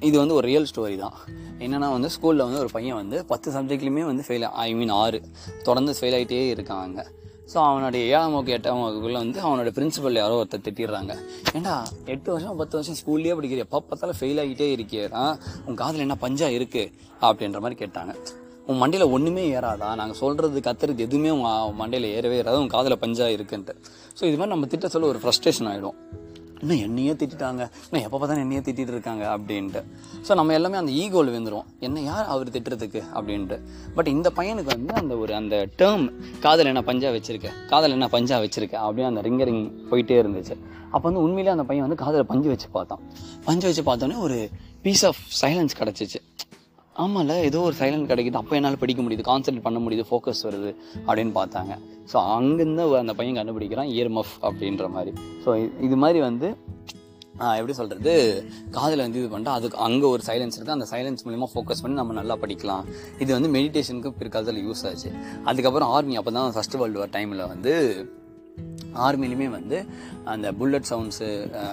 இது 0.08 0.16
வந்து 0.22 0.36
ஒரு 0.40 0.46
ரியல் 0.52 0.68
ஸ்டோரி 0.72 0.96
தான். 1.06 1.18
என்னென்னா 1.64 1.88
வந்து 1.96 2.10
ஸ்கூலில் 2.14 2.46
வந்து 2.48 2.62
ஒரு 2.64 2.70
பையன் 2.76 3.00
வந்து 3.00 3.18
பத்து 3.32 3.48
சப்ஜெக்ட்லையுமே 3.56 4.04
வந்து 4.12 4.24
ஃபெயில் 4.28 4.46
ஐ 4.66 4.70
மீன் 4.80 4.94
ஆறு. 5.02 5.20
தொடர்ந்து 5.68 5.94
ஃபெயில் 5.98 6.16
ஆகிட்டே 6.18 6.46
இருக்காங்க. 6.56 7.06
ஸோ 7.52 7.58
அவனுடைய 7.70 8.02
ஏழாம் 8.12 8.34
வகுப்பு 8.36 8.54
எட்டாம் 8.56 8.82
வகுப்புல 8.86 9.22
வந்து 9.24 9.40
அவனோட 9.46 9.70
பிரின்சிபல் 9.78 10.20
யாரோ 10.20 10.36
ஒருத்தர் 10.42 10.64
திட்டிடுறாங்க. 10.68 11.14
ஏண்டா 11.58 11.74
எட்டு 12.14 12.30
வருஷம் 12.34 12.60
பத்து 12.62 12.78
வருஷம் 12.78 12.98
ஸ்கூல்லேயே 13.00 13.34
படிக்கிற 13.38 13.66
எப்போ 13.66 13.82
பார்த்தாலும் 13.90 14.20
ஃபெயில் 14.20 14.40
ஆகிட்டே 14.44 14.68
இருக்கியே 14.76 15.06
உன் 15.66 15.80
காதில் 15.82 16.06
என்ன 16.06 16.18
பஞ்சா 16.24 16.50
இருக்கு? 16.58 16.84
அப்படின்ற 17.30 17.62
மாதிரி 17.66 17.80
கேட்டாங்க. 17.84 18.14
உன் 18.70 18.82
மண்டையில் 18.82 19.12
ஒன்றுமே 19.16 19.44
ஏறாதா? 19.58 19.90
நாங்கள் 20.02 20.20
சொல்கிறது 20.24 20.60
கத்துறது 20.70 21.06
எதுவுமே 21.08 21.32
உன் 21.38 21.80
மண்டையில் 21.82 22.10
ஏறவே 22.18 22.40
ஏறாது. 22.42 22.64
உன் 22.64 22.74
காதில் 22.78 23.02
பஞ்சா 23.06 23.28
இருக்குன்ட்டு. 23.38 23.76
ஸோ 24.18 24.24
இது 24.30 24.38
மாதிரி 24.40 24.54
நம்ம 24.56 24.72
திட்ட 24.74 24.88
சொல்ல 24.96 25.12
ஒரு 25.14 25.22
ஃப்ரஸ்ட்ரேஷன் 25.24 25.70
ஆகிடும் 25.74 25.98
இன்னும் 26.62 26.78
என்னையே 26.78 27.12
திட்டிட்டாங்க. 27.12 27.69
இன்னும் 27.91 28.12
எப்போ 28.12 28.19
பார்த்தா 28.19 28.38
என்னையே 28.38 28.62
திட்டிட்டு 28.62 28.93
இருக்காங்க 28.95 29.38
அப்படின்ட்டு. 29.38 29.84
ஸோ 30.28 30.34
நம்ம 30.34 30.54
எல்லாமே 30.54 30.78
அந்த 30.78 30.91
ஈகோவில் 30.91 31.28
விழுந்துரும் 31.28 31.63
என்ன 31.80 32.02
யார் 32.02 32.26
அவர் 32.26 32.50
திட்டுறதுக்கு 32.50 33.04
அப்படின்ட்டு. 33.13 33.62
பட் 33.95 34.08
இந்த 34.08 34.32
பையனுக்கு 34.36 34.63
வந்து 34.63 34.93
அந்த 34.93 35.17
ஒரு 35.17 35.36
அந்த 35.36 35.67
டேர்ம் 35.78 36.12
காதல் 36.39 36.65
என்ன 36.65 36.82
பஞ்சா 36.82 37.12
வச்சிருக்க? 37.17 37.50
காதல் 37.67 37.91
என்ன 37.91 38.06
பஞ்சா 38.12 38.39
வச்சிருக்க? 38.43 38.76
அப்படின்னு 38.88 39.06
அந்த 39.06 39.21
ரிங்கரிங் 39.21 39.71
போயிட்டே 39.91 40.17
இருந்துச்சு. 40.26 40.58
அப்போ 40.86 41.10
வந்து 41.10 41.21
உண்மையிலே 41.21 41.50
அந்த 41.50 41.63
பையன் 41.63 41.88
வந்து 41.88 42.04
காதலை 42.04 42.26
பஞ்சு 42.28 42.47
வச்சு 42.47 42.69
பார்த்தான். 42.69 43.00
பஞ்சு 43.45 43.84
வச்சு 43.84 43.84
பார்த்தோன்னே 43.84 44.19
ஒரு 44.19 44.50
பீஸ் 44.82 45.06
ஆஃப் 45.06 45.17
சைலன்ஸ் 45.41 45.69
கிடச்சிச்சு. 45.80 46.31
ஆமாம்ல 47.02 47.36
ஏதோ 47.50 47.60
ஒரு 47.68 47.76
சைலண்ட் 47.82 48.10
கிடைக்குது. 48.12 48.40
அப்போ 48.42 48.56
என்னால் 48.60 48.82
படிக்க 48.84 49.02
முடியுது. 49.06 49.24
கான்சன்ட்ரேட் 49.32 49.68
பண்ண 49.68 49.80
முடியுது. 49.86 50.06
ஃபோக்கஸ் 50.10 50.44
வருது 50.48 50.72
அப்படின்னு 51.08 51.34
பார்த்தாங்க. 51.40 51.74
ஸோ 52.12 52.18
அங்கேருந்து 52.38 52.86
அந்த 53.04 53.16
பையன் 53.20 53.40
கண்டுபிடிக்கிறான் 53.40 53.92
இயர்மஃப் 53.98 54.34
அப்படின்ற 54.48 54.88
மாதிரி. 54.98 55.14
ஸோ 55.46 55.50
இது 55.88 55.98
மாதிரி 56.06 56.22
வந்து 56.30 56.50
எப்படி 57.60 57.74
சொல்கிறது 57.78 58.12
காதில் 58.76 59.04
வந்து 59.04 59.20
இது 59.22 59.30
பண்ணிட்டு 59.34 59.54
அதுக்கு 59.58 59.78
அங்கே 59.86 60.08
ஒரு 60.14 60.24
சைலன்ஸ் 60.28 60.56
இருக்குது 60.58 60.76
அந்த 60.78 60.88
சைலன்ஸ் 60.92 61.24
மூலிமா 61.28 61.48
ஃபோக்கஸ் 61.54 61.82
பண்ணி 61.84 61.96
நம்ம 62.00 62.16
நல்லா 62.20 62.36
படிக்கலாம். 62.44 62.84
இது 63.24 63.30
வந்து 63.38 63.50
மெடிடேஷனுக்கு 63.56 64.10
பிற்காலத்தில் 64.20 64.60
யூஸ் 64.68 64.84
ஆச்சு. 64.90 65.10
அதுக்கப்புறம் 65.50 65.92
ஆர்மி 65.98 66.18
அப்போ 66.22 66.34
தான் 66.38 66.54
ஃபஸ்ட் 66.58 66.78
வேர்ல்டு 66.82 67.02
வார் 67.02 67.14
டைமில் 67.18 67.44
வந்து 67.54 67.74
ஆர்மிலையுமே 69.06 69.47
வந்து 69.50 69.78
அந்த 70.26 70.47
புல்லட் 70.52 70.89
சவுண்ட்ஸு 70.89 71.28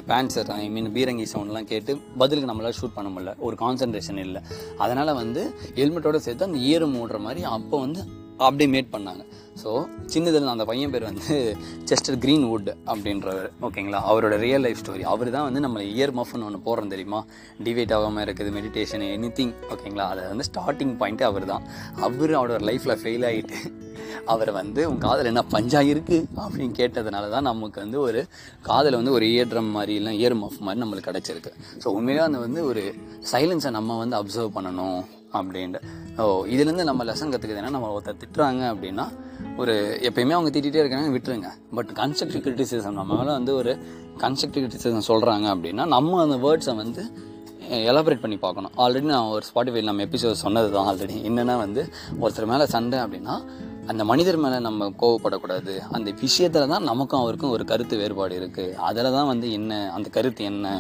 பேன்சர் 0.07 0.51
ஐ 0.51 0.69
மீன் 0.71 0.93
பீரங்கி 0.95 1.27
சவுண்ட்லாம் 1.33 1.71
கேட்டு 1.73 1.97
பதிலுக்கு 2.19 2.51
நம்மளால் 2.53 2.79
ஷூட் 2.81 2.97
பண்ண 2.99 3.09
முடியல. 3.15 3.35
ஒரு 3.39 3.57
கான்சன்ட்ரேஷன் 3.61 4.21
இல்லை. 4.27 4.43
அதனால் 4.79 5.19
வந்து 5.23 5.43
ஹெல்மெட்டோட 5.75 6.17
சேர்த்து 6.17 6.45
அந்த 6.45 6.59
ஈரம் 6.73 6.95
மூடுற 6.95 7.19
மாதிரி 7.19 7.43
அப்போ 7.57 7.79
வந்து 7.79 8.03
அப்படியே 8.37 8.69
மேட் 8.75 8.95
பண்ணாங்க. 8.95 9.23
ஸோ 9.63 9.71
சின்னதில் 10.13 10.51
அந்த 10.53 10.65
பையன் 10.71 10.93
பேர் 10.95 11.07
வந்து 11.09 11.37
செஸ்டர் 11.91 12.19
க்ரீன்வுட் 12.25 12.69
அப்படின்றவர் 12.93 13.49
ஓகேங்களா 13.67 14.01
அவரோட 14.11 14.35
ரியல் 14.45 14.65
லைஃப் 14.67 14.81
ஸ்டோரி 14.83 15.05
அவர் 15.13 15.31
தான் 15.37 15.47
வந்து 15.49 15.63
நம்மளை 15.65 15.85
இயர் 15.97 16.15
மஃப்னு 16.19 16.47
ஒன்று 16.49 16.61
போடுறோம் 16.67 16.93
தெரியுமா? 16.95 17.21
டிவேட் 17.67 17.95
ஆகாமல் 17.97 18.25
இருக்குது 18.27 18.53
மெடிடேஷன் 18.59 19.05
எனி 19.17 19.31
திங் 19.39 19.55
ஓகேங்களா 19.75 20.07
அதை 20.13 20.25
வந்து 20.33 20.47
ஸ்டார்டிங் 20.51 20.95
பாயிண்ட்டு 21.03 21.29
அவர் 21.31 21.47
தான் 21.53 21.67
அவர் 22.09 22.35
அவரோட 22.41 22.61
லைஃப்பில் 22.71 22.99
ஃபெயில் 23.03 23.27
ஆகிட்டு 23.31 23.59
அவர் 24.33 24.51
வந்து 24.61 24.81
உன் 24.91 25.03
காதல் 25.07 25.31
என்ன 25.33 25.43
பஞ்சா 25.55 25.81
இருக்குது 25.93 26.27
அப்படின்னு 26.45 26.75
கேட்டதுனால 26.81 27.31
தான் 27.35 27.49
நமக்கு 27.51 27.79
வந்து 27.85 27.99
ஒரு 28.07 28.21
காதில் 28.69 28.99
வந்து 29.01 29.15
ஒரு 29.19 29.27
இயர் 29.35 29.51
ட்ரம் 29.53 29.71
மாதிரி 29.77 29.95
இல்லை 30.01 30.13
இயர் 30.21 30.41
மஃப் 30.43 30.65
மாதிரி 30.67 30.83
நம்மளுக்கு 30.85 31.11
கிடச்சிருக்கு. 31.11 31.53
ஸோ 31.83 31.89
உண்மையிலே 31.99 32.27
அந்த 32.29 32.41
வந்து 32.47 32.63
ஒரு 32.71 32.83
சைலன்ஸை 33.33 33.73
நம்ம 33.79 33.97
வந்து 34.03 34.19
அப்சர்வ் 34.21 34.57
பண்ணணும். 34.59 35.01
அப்படின்ட்டு. 35.37 35.81
ஓ 36.21 36.25
இதுலேருந்து 36.53 36.85
நம்ம 36.91 37.05
லெசன் 37.05 37.33
கற்றுக்குது 37.33 37.61
என்ன 37.63 37.73
நம்ம 37.77 37.91
ஒருத்தர் 37.97 38.21
திட்டுறாங்க 38.23 38.63
அப்படின்னா 38.73 39.07
ஒரு 39.63 39.75
எப்பயுமே 40.09 40.37
அவங்க 40.37 40.51
திட்டிகிட்டே 40.55 40.83
இருக்காங்க 40.83 41.11
விட்டுருங்க. 41.17 41.51
பட் 41.77 41.91
கன்ஸ்ட்ரக்டிவ் 42.01 42.45
கிரிட்டிசிசம் 42.47 42.99
நம்ம 43.01 43.17
மேலே 43.21 43.33
வந்து 43.39 43.55
ஒரு 43.55 43.73
கன்ஸ்ட்ரக்டிவ் 44.25 44.63
கிரிட்டிசிசம் 44.65 45.09
சொல்கிறாங்க 45.11 45.47
அப்படின்னா 45.55 45.87
நம்ம 45.97 46.21
அந்த 46.27 46.39
வேர்ட்ஸை 46.47 46.75
வந்து 46.83 47.03
எலாபரேட் 47.91 48.23
பண்ணி 48.23 48.37
பார்க்கணும். 48.45 48.73
ஆல்ரெடி 48.83 49.09
நான் 49.15 49.33
ஒரு 49.37 49.45
ஸ்பாட்டிஃபைல 49.49 49.89
நம்ம 49.91 50.05
எபிசோட் 50.09 50.43
சொன்னது 50.45 50.69
தான் 50.77 50.87
ஆல்ரெடி 50.91 51.17
என்னென்னா 51.31 51.57
வந்து 51.65 51.83
ஒருத்தர் 52.21 52.51
மேலே 52.53 52.67
சண்டை 52.75 52.99
அப்படின்னா 52.99 53.35
அந்த 53.93 54.03
மனிதர் 54.05 54.41
மேலே 54.45 54.57
நம்ம 54.59 54.89
கோவப்படக்கூடாது. 55.03 55.75
அந்த 55.97 56.09
விஷயத்தில் 56.23 56.73
தான் 56.73 56.89
நமக்கும் 56.91 57.21
அவருக்கும் 57.21 57.51
ஒரு 57.51 57.65
கருத்து 57.65 57.97
வேறுபாடு 57.97 58.35
இருக்குது 58.41 58.75
அதில் 58.89 59.15
தான் 59.17 59.27
வந்து 59.27 59.53
என்ன 59.53 59.93
அந்த 59.97 60.09
கருத்து 60.17 60.45
என்ன? 60.45 60.73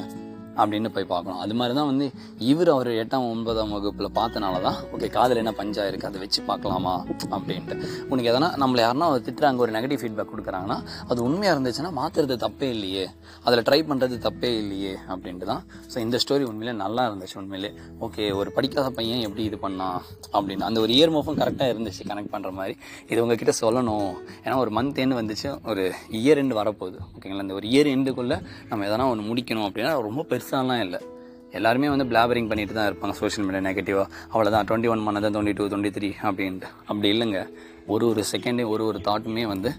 அப்படின்னு 0.63 0.89
போய் 0.97 1.09
பார்க்கணும். 1.13 1.41
அது 1.45 1.55
மாதிரி 1.61 1.77
தான் 1.79 1.89
வந்து 1.91 2.07
இவர் 2.51 2.71
அவர் 2.77 2.91
எட்டாம் 3.03 3.27
ஒன்பதாம் 3.35 3.73
வகுப்பில் 3.77 4.11
பார்த்தனால 4.21 4.61
தான் 4.67 4.79
ஓகே 4.95 5.11
காதில் 5.17 5.43
என்ன 5.43 5.55
பஞ்சா 5.61 5.85
இருக்குது 5.91 6.11
அதை 6.11 6.21
வச்சு 6.25 6.41
பார்க்கலாமா? 6.51 6.95
அப்படின்ட்டு. 7.37 7.75
உனக்கு 8.11 8.31
எதனா 8.33 8.49
நம்மளை 8.63 8.81
யாருன்னா 8.87 9.07
திட்டுறாங்க 9.27 9.65
ஒரு 9.65 9.73
நெகட்டிவ் 9.77 10.01
ஃபீட்பேக் 10.03 10.31
கொடுக்குறாங்கன்னா 10.33 10.79
அது 11.11 11.19
உண்மையாக 11.29 11.55
இருந்துச்சுன்னா 11.57 11.91
மாற்றுறது 12.01 12.37
தப்பே 12.45 12.69
இல்லையே. 12.77 13.05
அதில் 13.47 13.65
ட்ரை 13.69 13.81
பண்ணுறது 13.91 14.17
தப்பே 14.27 14.51
இல்லையே 14.63 14.95
அப்படின்ட்டு 15.13 15.49
தான். 15.53 15.63
ஸோ 15.93 15.97
இந்த 16.07 16.17
ஸ்டோரி 16.25 16.45
உண்மையிலே 16.51 16.75
நல்லா 16.85 17.03
இருந்துச்சு 17.11 17.37
உண்மையிலே. 17.43 17.71
ஓகே 18.07 18.25
ஒரு 18.41 18.49
படிக்காத 18.57 18.89
பையன் 18.99 19.23
எப்படி 19.29 19.45
இது 19.51 19.59
பண்ணான் 19.65 20.01
அப்படின்னு. 20.37 20.65
அந்த 20.69 20.81
ஒரு 20.85 20.93
இயர் 20.97 21.13
மோஃபும் 21.17 21.39
கரெக்டாக 21.43 21.73
இருந்துச்சு 21.75 22.03
கனெக்ட் 22.11 22.33
பண்ணுற 22.35 22.53
மாதிரி. 22.59 22.77
இது 23.11 23.19
உங்ககிட்ட 23.25 23.55
சொல்லணும். 23.63 24.11
ஏன்னா 24.45 24.57
ஒரு 24.65 24.73
மந்த் 24.79 25.01
எண்டு 25.05 25.19
வந்துச்சு 25.21 25.49
ஒரு 25.71 25.85
இயர் 26.21 26.41
எண்டு 26.43 26.59
வரப்போகுது. 26.61 26.99
ஓகேங்களா? 27.15 27.45
அந்த 27.47 27.55
ஒரு 27.61 27.67
இயர் 27.73 27.91
எண்டுக்குள்ளே 27.97 28.39
நம்ம 28.71 28.87
எதனா 28.89 29.07
ஒன்று 29.13 29.29
முடிக்கணும் 29.31 29.67
அப்படின்னா 29.69 29.93
ரொம்ப 30.09 30.25
பெருசாலாம் 30.49 30.83
இல்லை. 30.87 30.99
எல்லாருமே 31.59 31.89
வந்து 31.93 32.07
பிளாபரிங் 32.11 32.49
பண்ணிட்டு 32.51 32.75
தான் 32.77 32.89
இருப்பாங்க 32.89 33.15
சோஷியல் 33.21 33.47
மீடியா 33.47 33.63
நெகட்டிவாக 33.67 34.07
அவ்வளோதான் 34.33 34.67
twenty 34.69 34.89
one 34.93 35.03
month 35.07 35.29
twenty 35.35 35.55
two 35.59 35.65
twenty 35.71 35.91
three 35.97 36.09
அப்படின்ட்டு. 36.29 36.69
அப்படி 36.89 37.09
இல்லைங்க. 37.15 37.41
ஒரு 37.93 38.05
ஒரு 38.11 38.23
செகண்டே 38.31 38.65
ஒரு 38.73 38.83
ஒரு 38.91 38.99
தாட்டுமே 39.07 39.45
வந்து 39.53 39.71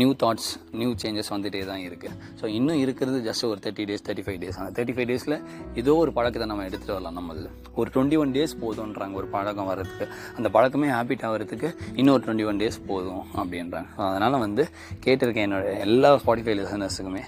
நியூ 0.00 0.10
தாட்ஸ் 0.22 0.48
நியூ 0.80 0.90
சேஞ்சஸ் 1.02 1.30
வந்துகிட்டே 1.34 1.62
தான் 1.70 1.82
இருக்குது 1.88 2.16
ஸோ 2.40 2.44
இன்னும் 2.56 2.80
இருக்கிறது 2.84 3.18
ஜஸ்ட் 3.28 3.44
ஒரு 3.50 3.58
thirty 3.64 3.84
days 3.90 4.04
thirty 4.06 4.24
five 4.26 4.38
days 4.42 4.58
அந்த 4.60 4.70
தேர்ட்டி 4.78 4.94
ஃபைவ் 4.96 5.08
டேஸில் 5.10 5.36
ஏதோ 5.82 5.94
ஒரு 6.02 6.12
பழக்கத்தை 6.18 6.48
நம்ம 6.52 6.66
எடுத்துகிட்டு 6.68 6.96
வரலாம் 6.96 7.18
நம்மளது. 7.20 7.48
ஒரு 7.80 7.88
டுவெண்ட்டி 7.96 8.18
ஒன் 8.22 8.34
டேஸ் 8.36 8.54
போதுன்றாங்க 8.64 9.20
ஒரு 9.22 9.28
பழக்கம் 9.36 9.70
வர்றதுக்கு. 9.72 10.06
அந்த 10.38 10.50
பழக்கமே 10.56 10.90
ஹேபிட் 10.96 11.26
ஆகிறதுக்கு 11.30 11.70
இன்னொரு 12.02 12.22
டுவெண்ட்டி 12.26 12.48
ஒன் 12.52 12.62
டேஸ் 12.64 12.80
போதும் 12.92 13.24
அப்படின்றாங்க. 13.40 13.88
ஸோ 13.96 14.04
அதனால் 14.10 14.42
வந்து 14.46 14.64
கேட்டிருக்கேன் 15.06 15.48
என்னோட 15.48 15.76
எல்லா 15.88 16.12
ஸ்பாட்டிஃபை 16.24 16.56
லிசனர்ஸுக்குமே 16.62 17.24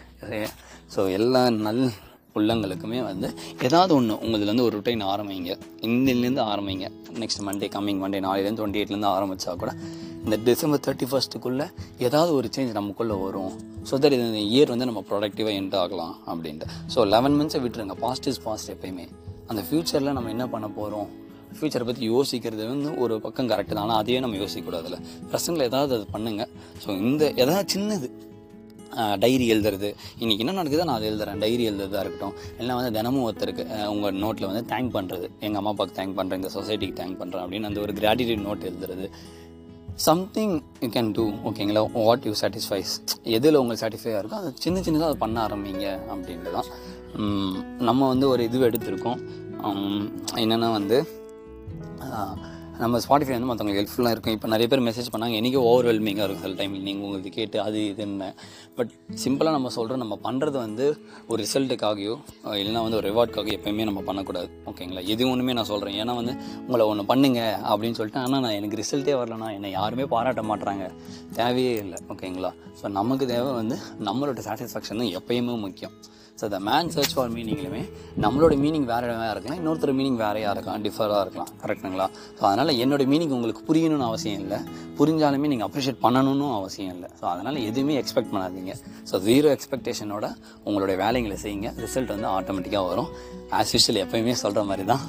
ஸோ 0.96 1.02
எல்லா 1.20 1.44
நல் 1.66 1.84
உள்ளங்களுக்குமே 2.38 3.00
வந்து 3.10 3.28
ஏதாவது 3.66 3.92
ஒன்று 3.98 4.14
உங்களதுலேருந்து 4.24 4.66
ஒரு 4.68 4.74
ருட்டைன் 4.78 5.04
ஆரம்பிங்க. 5.12 5.52
இன்னிலேருந்து 5.88 6.42
ஆரம்பிங்க. 6.52 6.86
நெக்ஸ்ட் 7.22 7.42
மண்டே 7.48 7.68
கம்மிங் 7.76 8.00
மண்டே 8.04 8.20
நாளையிலேருந்து 8.26 8.62
டுவெண்ட்டி 8.62 8.80
எயிட்லேருந்து 8.82 9.12
ஆரம்பித்தா 9.16 9.54
கூட 9.62 9.72
இந்த 10.24 10.36
டிசம்பர் 10.48 10.82
தேர்ட்டி 10.86 11.06
ஃபஸ்ட்டுக்குள்ளே 11.10 11.66
ஏதாவது 12.06 12.32
ஒரு 12.38 12.48
சேஞ்ச் 12.56 12.76
நமக்குள்ளே 12.80 13.16
வரும். 13.24 13.54
ஸோ 13.88 13.94
தட் 14.02 14.16
இந்த 14.18 14.42
இயர் 14.54 14.72
வந்து 14.74 14.88
நம்ம 14.90 15.00
ப்ரொடக்டிவாக 15.08 15.54
எண்ட் 15.60 15.76
ஆகலாம் 15.82 16.14
அப்படின்ட்டு. 16.32 16.68
ஸோ 16.94 17.06
லெவன் 17.14 17.36
மந்த்ஸை 17.40 17.60
விட்டுருங்க. 17.64 17.96
பாசிட்டிவ் 18.04 18.34
இஸ் 18.34 18.44
பாஸ்ட் 18.46 18.72
எப்பயுமே. 18.74 19.06
அந்த 19.50 19.62
ஃப்யூச்சரில் 19.68 20.16
நம்ம 20.18 20.30
என்ன 20.36 20.46
பண்ண 20.54 20.66
போகிறோம் 20.78 21.08
ஃப்யூச்சரை 21.56 21.86
பற்றி 21.88 22.04
யோசிக்கிறது 22.14 22.64
வந்து 22.72 22.90
ஒரு 23.04 23.14
பக்கம் 23.24 23.48
கரெக்டு 23.52 23.72
தான். 23.74 23.84
ஆனால் 23.86 23.98
அதையே 24.02 24.20
நம்ம 24.24 24.36
யோசிக்கக்கூடாதுல்ல 24.42 24.98
ப்ரெசண்டில் 25.30 25.66
ஏதாவது 25.70 25.92
அது 25.98 26.06
பண்ணுங்கள் 26.14 26.52
ஸோ 26.84 26.90
இந்த 27.06 27.22
எதாவது 27.44 27.66
சின்னது 27.74 28.08
டைரி 29.22 29.46
எழுதுறது. 29.54 29.90
இன்றைக்கி 30.22 30.42
என்ன 30.44 30.56
நடக்குதோ 30.60 30.84
நான் 30.88 30.98
அதை 30.98 31.08
எழுதுறேன். 31.12 31.42
டைரி 31.44 31.64
எழுதுறதா 31.70 32.00
இருக்கட்டும். 32.04 32.34
இல்லை 32.60 32.72
வந்து 32.78 32.92
தினமும் 32.98 33.26
ஒருத்தருக்கு 33.28 33.64
உங்கள் 33.92 34.18
நோட்டில் 34.24 34.48
வந்து 34.50 34.64
தேங்க் 34.72 34.92
பண்ணுறது 34.96 35.28
எங்கள் 35.46 35.60
அம்மா 35.60 35.72
அப்பாவுக்கு 35.74 35.98
தேங்க் 36.00 36.16
பண்ணுறேன் 36.18 36.40
இந்த 36.42 36.50
சொசைட்டிக்கு 36.56 36.98
தேங்க் 37.00 37.20
பண்ணுறேன் 37.22 37.44
அப்படின்னு 37.44 37.70
அந்த 37.70 37.80
ஒரு 37.86 37.94
கிராட்டிடியூட் 38.00 38.44
நோட் 38.48 38.68
எழுதுறது. 38.70 39.06
சம்திங் 40.08 40.54
யூ 40.82 40.88
கேன் 40.96 41.10
டூ 41.16 41.24
ஓகேங்களா 41.48 41.80
வாட் 41.96 42.26
யூ 42.28 42.32
சாட்டிஸ்ஃபைஸ் 42.42 42.92
எதில் 43.36 43.58
உங்களுக்கு 43.60 43.84
சாட்டிஸ்ஃபையாக 43.84 44.20
இருக்கோ 44.22 44.38
அது 44.42 44.52
சின்ன 44.64 44.80
சின்னதாக 44.86 45.10
அதை 45.10 45.18
பண்ண 45.24 45.38
ஆரம்பிங்க 45.46 45.86
அப்படின்ட்டு 46.12 46.52
தான். 46.58 46.68
நம்ம 47.88 48.08
வந்து 48.12 48.26
ஒரு 48.34 48.42
இது 48.48 48.66
எடுத்திருக்கோம். 48.68 49.20
என்னென்னா 50.42 50.70
வந்து 50.78 50.98
நம்ம 52.80 52.98
ஸ்பாட்டிஃபை 53.04 53.32
வந்து 53.34 53.48
மற்றவங்களுக்கு 53.48 53.80
ஹெல்ப்ஃபுல்லாக 53.80 54.14
இருக்கும். 54.14 54.34
இப்போ 54.36 54.48
நிறைய 54.52 54.66
பேர் 54.72 54.82
மெசேஜ் 54.86 55.08
பண்ணாங்க 55.14 55.34
என்றைக்கு 55.38 55.60
ஓவர்வெல்மிங்காக 55.70 56.26
இருக்கும் 56.26 56.44
சில 56.46 56.56
டைம் 56.60 56.74
நீங்கள் 56.86 57.04
உங்களுக்கு 57.06 57.30
கேட்டு 57.36 57.58
அது 57.64 57.80
இதுன்னு. 57.92 58.28
பட் 58.78 58.92
சிம்பிளாக 59.24 59.54
நம்ம 59.56 59.70
சொல்கிறோம் 59.76 60.02
நம்ம 60.04 60.16
பண்ணுறது 60.26 60.56
வந்து 60.64 60.86
ஒரு 61.30 61.38
ரிசல்ட்டுக்காகவோ 61.44 62.14
இல்லைனா 62.60 62.82
வந்து 62.86 62.98
ஒரு 63.00 63.06
ரிவார்டுக்காக 63.10 63.52
எப்போயுமே 63.56 63.86
நம்ம 63.90 64.02
பண்ணக்கூடாது. 64.08 64.48
ஓகேங்களா 64.72 65.04
எது 65.14 65.28
ஒன்றுமே 65.32 65.56
நான் 65.58 65.70
சொல்கிறேன் 65.72 65.98
ஏன்னா 66.04 66.14
வந்து 66.20 66.34
உங்களை 66.66 66.86
ஒன்று 66.92 67.04
பண்ணுங்க 67.12 67.42
அப்படின்னு 67.72 67.98
சொல்லிட்டு 68.00 68.22
ஆனால் 68.24 68.42
நான் 68.46 68.56
எனக்கு 68.60 68.80
ரிசல்ட்டே 68.82 69.16
வரலனா 69.20 69.50
என்னை 69.58 69.72
யாருமே 69.78 70.06
பாராட்ட 70.14 70.44
மாட்டுறாங்க 70.52 70.86
தேவையே 71.40 71.74
இல்லை. 71.84 72.00
ஓகேங்களா 72.14 72.52
ஸோ 72.80 72.94
நமக்கு 73.00 73.26
தேவை 73.34 73.52
வந்து 73.60 73.78
நம்மளோட 74.08 74.42
சாட்டிஸ்ஃபேக்ஷன் 74.48 75.02
தான் 75.02 75.14
எப்போயுமே 75.20 75.56
முக்கியம். 75.66 75.94
So 76.40 76.46
the 76.52 76.58
man 76.66 76.88
search 76.92 77.12
for 77.16 77.32
மீனிங்லையுமே 77.34 77.80
நம்மளோட 78.22 78.54
மீனிங் 78.62 78.86
வேறு 78.90 79.06
வேறு 79.08 79.32
இருக்கலாம் 79.34 79.58
இன்னொருத்தர் 79.60 79.92
மீனிங் 79.98 80.16
வேறையாக 80.22 80.54
இருக்கலாம் 80.54 80.84
டிஃபராக 80.86 81.20
இருக்கலாம். 81.24 81.50
கரெக்டுங்களா 81.62 82.06
ஸோ 82.38 82.42
அதனால் 82.48 82.71
என்னோட 82.84 83.02
மீனிங் 83.12 83.34
உங்களுக்கு 83.36 83.62
புரியணும்னு 83.68 84.06
அவசியம் 84.10 84.40
இல்லை. 84.44 84.58
புரிஞ்சாலுமே 84.98 85.50
நீங்கள் 85.52 85.68
அப்ரிஷியேட் 85.68 86.00
பண்ணணும்னு 86.04 86.46
அவசியம் 86.58 86.92
இல்லை. 86.96 87.08
ஸோ 87.20 87.24
அதனால் 87.32 87.58
எதுவுமே 87.68 87.96
எக்ஸ்பெக்ட் 88.02 88.32
பண்ணாதீங்க. 88.34 88.74
ஸோ 89.10 89.22
ஜீரோ 89.28 89.50
எக்ஸ்பெக்டேஷனோட 89.56 90.28
உங்களுடைய 90.66 90.96
வேலைங்களை 91.04 91.38
செய்யுங்க. 91.44 91.70
ரிசல்ட் 91.84 92.12
வந்து 92.14 92.28
ஆட்டோமேட்டிக்காக 92.36 92.84
வரும். 92.92 93.10
ஆஸ் 93.60 93.72
யூஷுவல் 93.76 94.02
எப்பயுமே 94.04 94.36
சொல்கிற 94.44 94.64
மாதிரி 94.70 94.86
தான் 94.92 95.04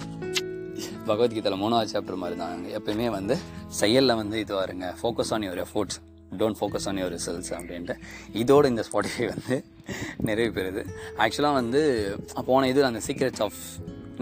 பகவத்கீதையில் 1.09 1.61
மூணாவது 1.61 1.91
சாப்டர் 1.93 2.19
மாதிரி 2.23 2.37
தான் 2.41 2.65
எப்பயுமே 2.79 3.07
வந்து 3.17 3.35
செயலில் 3.79 4.19
வந்து 4.21 4.37
இதுவாக 4.43 4.67
இருங்க 4.67 4.87
focus 4.99 5.31
on 5.35 5.45
your 5.47 5.61
efforts 5.65 5.97
don't 6.39 6.57
focus 6.59 6.85
on 6.89 6.99
your 7.01 7.13
results 7.15 7.51
அப்படின்ட்டு. 7.57 7.95
இதோட 8.41 8.65
இந்த 8.73 8.83
ஸ்பாட்டிஃபை 8.87 9.25
வந்து 9.33 9.55
நிறைவு 10.27 10.51
பெறுது. 10.57 10.83
ஆக்சுவலாக 11.23 11.59
வந்து 11.61 11.81
போன 12.49 12.67
இது 12.71 12.81
அந்த 12.91 13.01
சீக்ரெட்ஸ் 13.07 13.43
ஆஃப் 13.47 13.59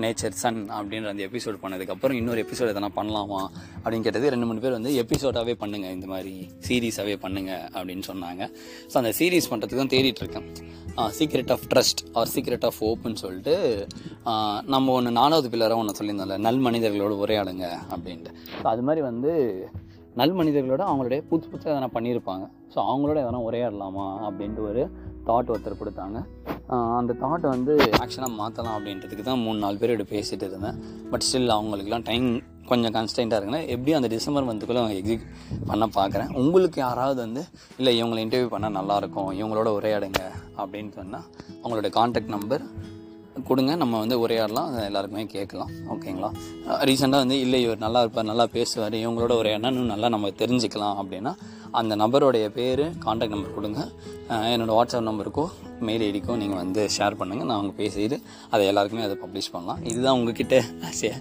நேச்சர் 0.03 0.35
சன் 0.41 0.59
அப்படின்ற 0.77 1.09
அந்த 1.13 1.23
எபிசோட் 1.29 1.57
பண்ணதுக்கப்புறம் 1.63 2.17
இன்னொரு 2.19 2.39
எபிசோட் 2.45 2.71
எதனா 2.73 2.89
பண்ணலாமா 2.99 3.41
அப்படின்னு 3.81 4.05
கேட்டது 4.07 4.31
ரெண்டு 4.33 4.47
மூணு 4.49 4.63
பேர் 4.63 4.75
வந்து 4.77 4.93
எபிசோடாகவே 5.03 5.55
பண்ணுங்கள் 5.63 5.93
இந்த 5.97 6.07
மாதிரி 6.13 6.33
சீரீஸாகவே 6.67 7.15
பண்ணுங்கள் 7.25 7.65
அப்படின்னு 7.77 8.05
சொன்னாங்க. 8.11 8.41
ஸோ 8.91 8.97
அந்த 9.01 9.11
சீரீஸ் 9.19 9.49
பண்ணுறதுக்கு 9.51 9.81
தான் 9.83 9.93
தேடிட்டு 9.95 10.23
இருக்கேன். 10.23 10.47
Secret 11.19 11.53
of 11.55 11.67
trust 11.73 12.01
or 12.21 12.31
secret 12.35 12.65
of 12.69 12.81
ஓப்புன்னு 12.89 13.21
சொல்லிட்டு 13.25 13.55
நம்ம 14.73 14.93
ஒன்று 14.97 15.11
நாலாவது 15.21 15.51
பில்லராக 15.53 15.83
ஒன்று 15.83 15.97
சொல்லியிருந்தோம்ல 15.99 16.39
நல் 16.47 16.63
மனிதர்களோடு 16.67 17.21
உரையாடுங்க 17.25 17.67
அப்படின்ட்டு. 17.93 18.33
ஸோ 18.63 18.67
அது 18.73 18.83
மாதிரி 18.89 19.03
வந்து 19.09 19.31
நல் 20.19 20.35
மனிதர்களோட 20.39 20.83
அவங்களுடைய 20.89 21.19
புதுசு 21.29 21.49
புதுசாக 21.51 21.73
எதனா 21.73 21.89
பண்ணியிருப்பாங்க. 21.97 22.45
ஸோ 22.73 22.79
அவங்களோட 22.89 23.17
எதனா 23.25 23.39
உரையாடலாமா 23.49 24.07
அப்படின்ட்டு 24.27 24.63
ஒரு 24.71 24.83
தாட் 25.27 25.51
ஒருத்தர் 25.53 25.81
கொடுத்தாங்க. 25.81 26.19
அந்த 26.99 27.11
தாட்டை 27.23 27.47
வந்து 27.55 27.73
ஆக்ஷனாக 28.03 28.37
மாற்றலாம் 28.39 28.75
அப்படின்றதுக்கு 28.77 29.23
தான் 29.29 29.41
மூணு 29.45 29.59
நாலு 29.63 29.77
பேர் 29.81 29.93
பேசிகிட்டு 30.13 30.47
இருந்தேன். 30.49 30.77
பட் 31.11 31.25
ஸ்டில் 31.27 31.55
அவங்களுக்குலாம் 31.57 32.05
டைம் 32.09 32.27
கொஞ்சம் 32.69 32.93
கன்ஸ்டன்ட்டாக 32.97 33.39
இருக்குன்னா 33.39 33.61
எப்படியும் 33.73 33.99
அந்த 33.99 34.09
டிசம்பர் 34.13 34.47
மந்த்துக்குள்ளே 34.47 34.81
அவங்க 34.81 34.97
எக்ஸிக் 34.99 35.25
பண்ண 35.69 35.85
பார்க்குறேன் 35.97 36.29
உங்களுக்கு 36.41 36.79
யாராவது 36.85 37.19
வந்து 37.25 37.41
இல்லை 37.79 37.93
இவங்களை 38.01 38.21
இன்டர்வியூ 38.25 38.49
பண்ணால் 38.53 38.77
நல்லாயிருக்கும் 38.79 39.29
இவங்களோட 39.39 39.69
உரையாடுங்க 39.79 40.21
அப்படின்னு 40.61 40.93
சொன்னால் 40.99 41.27
அவங்களோட 41.61 41.89
காண்டாக்ட் 41.99 42.33
நம்பர் 42.37 42.65
கொடுங்க. 43.49 43.73
நம்ம 43.81 43.99
வந்து 44.03 44.15
உரையாடலாம் 44.23 44.69
அதை 44.71 44.81
எல்லாருக்குமே 44.89 45.23
கேட்கலாம். 45.35 45.71
ஓகேங்களா 45.93 46.29
ரீசெண்டாக 46.89 47.23
வந்து 47.23 47.37
இல்லை 47.45 47.59
இவர் 47.65 47.83
நல்லா 47.85 47.99
இருப்பார் 48.03 48.29
நல்லா 48.31 48.45
பேசுவார் 48.55 48.97
இவங்களோட 49.03 49.35
உரையாடினா 49.41 49.71
இன்னும் 49.73 49.93
நல்லா 49.93 50.09
நம்ம 50.15 50.31
தெரிஞ்சுக்கலாம் 50.41 50.97
அப்படின்னா 51.01 51.33
அந்த 51.79 51.93
நபருடைய 52.01 52.45
பேர் 52.57 52.83
காண்டாக்ட் 53.05 53.33
நம்பர் 53.35 53.57
கொடுங்க. 53.57 53.81
என்னோடய 54.53 54.77
வாட்ஸ்அப் 54.77 55.07
நம்பருக்கோ 55.09 55.45
மெயில் 55.87 56.03
ஐடிக்கோ 56.07 56.33
நீங்கள் 56.41 56.59
வந்து 56.63 56.81
ஷேர் 56.95 57.19
பண்ணுங்கள் 57.19 57.49
நான் 57.49 57.59
அவங்க 57.59 57.75
பேசிட்டு 57.81 58.17
அதை 58.53 58.63
எல்லாருக்குமே 58.71 59.05
அதை 59.09 59.17
பப்ளிஷ் 59.25 59.53
பண்ணலாம். 59.53 59.79
இதுதான் 59.91 60.17
உங்ககிட்ட 60.19 60.57
ஆசையா 60.89 61.15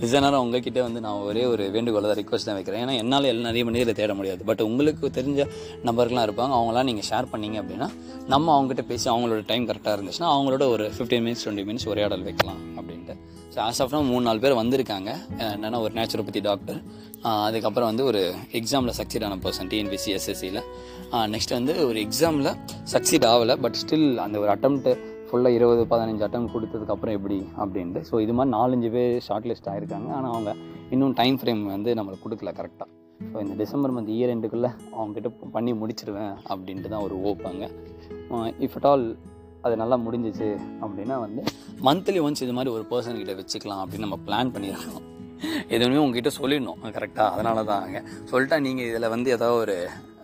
லிசனராக 0.00 0.44
உங்ககிட்ட 0.44 0.78
வந்து 0.86 1.00
நான் 1.04 1.20
ஒரே 1.28 1.42
ஒரு 1.50 1.64
வேண்டுகோளை 1.74 2.06
தான் 2.08 2.18
ரிக்வஸ்ட் 2.20 2.48
தான் 2.48 2.56
வைக்கிறேன். 2.58 2.80
ஏன்னா 2.84 2.94
என்னால் 3.02 3.28
எல்லாம் 3.30 3.48
நிறைய 3.48 3.64
மனிதரை 3.68 3.92
தேட 4.00 4.12
முடியாது. 4.18 4.42
பட் 4.50 4.62
உங்களுக்கு 4.68 5.06
தெரிஞ்ச 5.18 5.46
நபர்கள்லாம் 5.88 6.26
இருப்பாங்க. 6.28 6.52
அவங்களாம் 6.58 6.88
நீங்கள் 6.90 7.08
ஷேர் 7.10 7.30
பண்ணீங்க 7.32 7.58
அப்படின்னா 7.62 7.88
நம்ம 8.32 8.52
அவங்ககிட்ட 8.56 8.84
பேசி 8.90 9.08
அவங்களோட 9.12 9.44
டைம் 9.52 9.68
கரெக்டாக 9.70 9.96
இருந்துச்சுன்னா 9.98 10.30
அவங்களோட 10.34 10.66
ஒரு 10.74 10.86
ஃபிஃப்டீன் 10.96 11.24
மினிட்ஸ் 11.26 11.44
டுவெண்ட்டி 11.46 11.66
மினிட்ஸ் 11.70 11.88
உரையாடல் 11.92 12.26
வைக்கலாம் 12.28 12.60
அப்படின்ட்டு. 12.78 13.16
ஸோ 13.54 13.58
ஆஸ் 13.64 13.80
ஆஃப் 13.82 13.92
மூணு 14.10 14.22
நாலு 14.26 14.40
பேர் 14.44 14.60
வந்திருக்காங்க. 14.60 15.10
என்னென்னா 15.54 15.78
ஒரு 15.84 15.92
நேச்சுரோபதி 15.98 16.40
டாக்டர் 16.46 16.78
அதுக்கப்புறம் 17.42 17.88
வந்து 17.90 18.04
ஒரு 18.10 18.20
எக்ஸாமில் 18.58 18.94
சக்சீட் 18.98 19.24
ஆன 19.26 19.36
பர்சன் 19.44 19.68
டிஎன்பிசி 19.72 20.10
எஸ்எஸ்சியில் 20.16 20.60
நெக்ஸ்ட் 21.34 21.54
வந்து 21.56 21.74
ஒரு 21.90 21.98
எக்ஸாமில் 22.06 22.50
சக்சீட் 22.94 23.26
ஆகலை 23.32 23.54
பட் 23.64 23.76
ஸ்டில் 23.82 24.06
அந்த 24.24 24.36
ஒரு 24.42 24.50
அட்டம்ப்ட்டு 24.54 24.92
ஃபுல்லாக 25.28 25.58
இருபது 25.58 25.82
பதினஞ்சு 25.92 26.24
அட்டம் 26.26 26.48
கொடுத்ததுக்கப்புறம் 26.54 27.16
எப்படி 27.18 27.38
அப்படின்ட்டு. 27.62 28.00
ஸோ 28.10 28.14
இது 28.24 28.34
மாதிரி 28.38 28.52
நாலஞ்சு 28.56 28.90
பேர் 28.96 29.14
ஷார்ட் 29.26 29.48
லிஸ்ட் 29.50 29.70
ஆகிருக்காங்க 29.72 30.10
ஆனால் 30.18 30.32
அவங்க 30.32 30.50
இன்னும் 30.94 31.14
டைம் 31.20 31.38
ஃப்ரேம் 31.40 31.62
வந்து 31.74 31.92
நம்மளுக்கு 31.98 32.26
கொடுக்கல 32.26 32.52
கரெக்டாக 32.58 32.90
ஸோ 33.32 33.36
இந்த 33.44 33.54
டிசம்பர் 33.62 33.94
மந்த் 33.96 34.12
இயர் 34.16 34.32
எண்டுக்குள்ளே 34.34 34.70
அவங்ககிட்ட 34.96 35.30
பண்ணி 35.56 35.74
முடிச்சிடுவேன் 35.82 36.34
அப்படின்ட்டு 36.50 36.92
தான் 36.94 37.04
ஒரு 37.08 37.16
ஓப்பாங்க 37.30 37.64
இஃப் 38.66 38.76
அட் 38.80 38.88
ஆல் 38.92 39.06
அது 39.64 39.74
நல்லா 39.82 39.96
முடிஞ்சிச்சு 40.04 40.48
அப்படின்னா 40.84 41.16
வந்து 41.24 41.42
மந்த்லி 41.88 42.20
ஒன்ஸ் 42.26 42.44
இது 42.46 42.54
மாதிரி 42.58 42.72
ஒரு 42.76 42.84
பர்சன்கிட்ட 42.92 43.34
வச்சுக்கலாம் 43.40 43.82
அப்படின்னு 43.82 44.06
நம்ம 44.06 44.18
பிளான் 44.26 44.52
பண்ணியிருக்கோம். 44.54 45.04
எதுவுமே 45.74 46.00
உங்ககிட்ட 46.02 46.30
சொல்லிடணும். 46.40 46.82
கரெக்டாக 46.96 47.28
அதனால 47.34 47.64
தான் 47.70 47.86
சொல்லிட்டா 48.32 48.58
நீங்கள் 48.66 48.88
இதில் 48.90 49.12
வந்து 49.14 49.30
ஏதாவது 49.36 49.60
ஒரு 49.62 49.76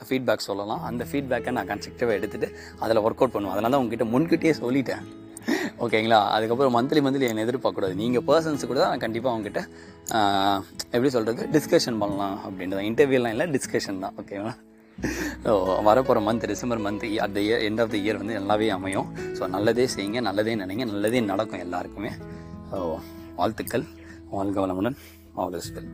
ஃபீட்பேக் 0.09 0.47
சொல்லலாம். 0.49 0.83
அந்த 0.91 1.03
ஃபீட்பேக்கை 1.09 1.53
நான் 1.57 1.71
கன்ஸ்ட்ரக்டிவாக 1.71 2.19
எடுத்துகிட்டு 2.19 2.49
அதில் 2.85 3.03
ஒர்க் 3.07 3.23
அவுட் 3.23 3.35
பண்ணுவேன். 3.35 3.55
அதனால 3.57 3.73
தான் 3.75 3.83
உங்ககிட்ட 3.85 4.07
முன்கிட்டே 4.15 4.55
சொல்லிட்டேன். 4.63 5.05
ஓகேங்களா? 5.85 6.19
அதுக்கப்புறம் 6.37 6.75
மந்த்லி 6.77 7.01
மந்த்லி 7.05 7.29
என்னை 7.29 7.45
எதிர்பார்க்கக்கூடாது. 7.47 7.95
நீங்கள் 8.03 8.25
பர்சன்ஸ் 8.31 8.67
கூட 8.71 8.81
நான் 8.91 9.05
கண்டிப்பாக 9.05 9.33
அவங்ககிட்ட 9.35 9.61
எப்படி 10.95 11.11
சொல்கிறது 11.17 11.45
டிஸ்கஷன் 11.57 12.01
பண்ணலாம் 12.03 12.37
அப்படின்றது. 12.47 12.83
இன்டர்வியூலாம் 12.91 13.35
இல்லை 13.37 13.47
டிஸ்கஷன் 13.57 14.03
தான். 14.05 14.17
ஓகேங்களா? 14.23 14.55
வரப்போகிற 15.89 16.21
month 16.29 16.47
December 16.47 16.83
month 16.87 17.07
at 17.25 17.35
the 17.37 17.41
year 17.47 17.63
end 17.69 17.81
of 17.81 17.93
the 17.95 17.97
year 17.97 18.21
வந்து 18.23 18.37
நல்லாவே 18.41 18.69
அமையும். 18.69 19.09
ஸோ 19.39 19.49
நல்லதே 19.49 19.87
செய்யுங்க 19.97 20.21
நல்லதே 20.29 20.55
நினைங்க 20.57 20.87
நல்லதே 20.93 21.21
நடக்கும் 21.21 21.65
எல்லாருக்குமே. 21.67 22.13
ஸோ 22.73 22.79
வாழ்த்துக்கள். 23.37 23.87
வாழ்க 24.31 24.67
வளமுடன். 24.67 24.99
All 25.35 25.59
is 25.61 25.73
well 25.75 25.91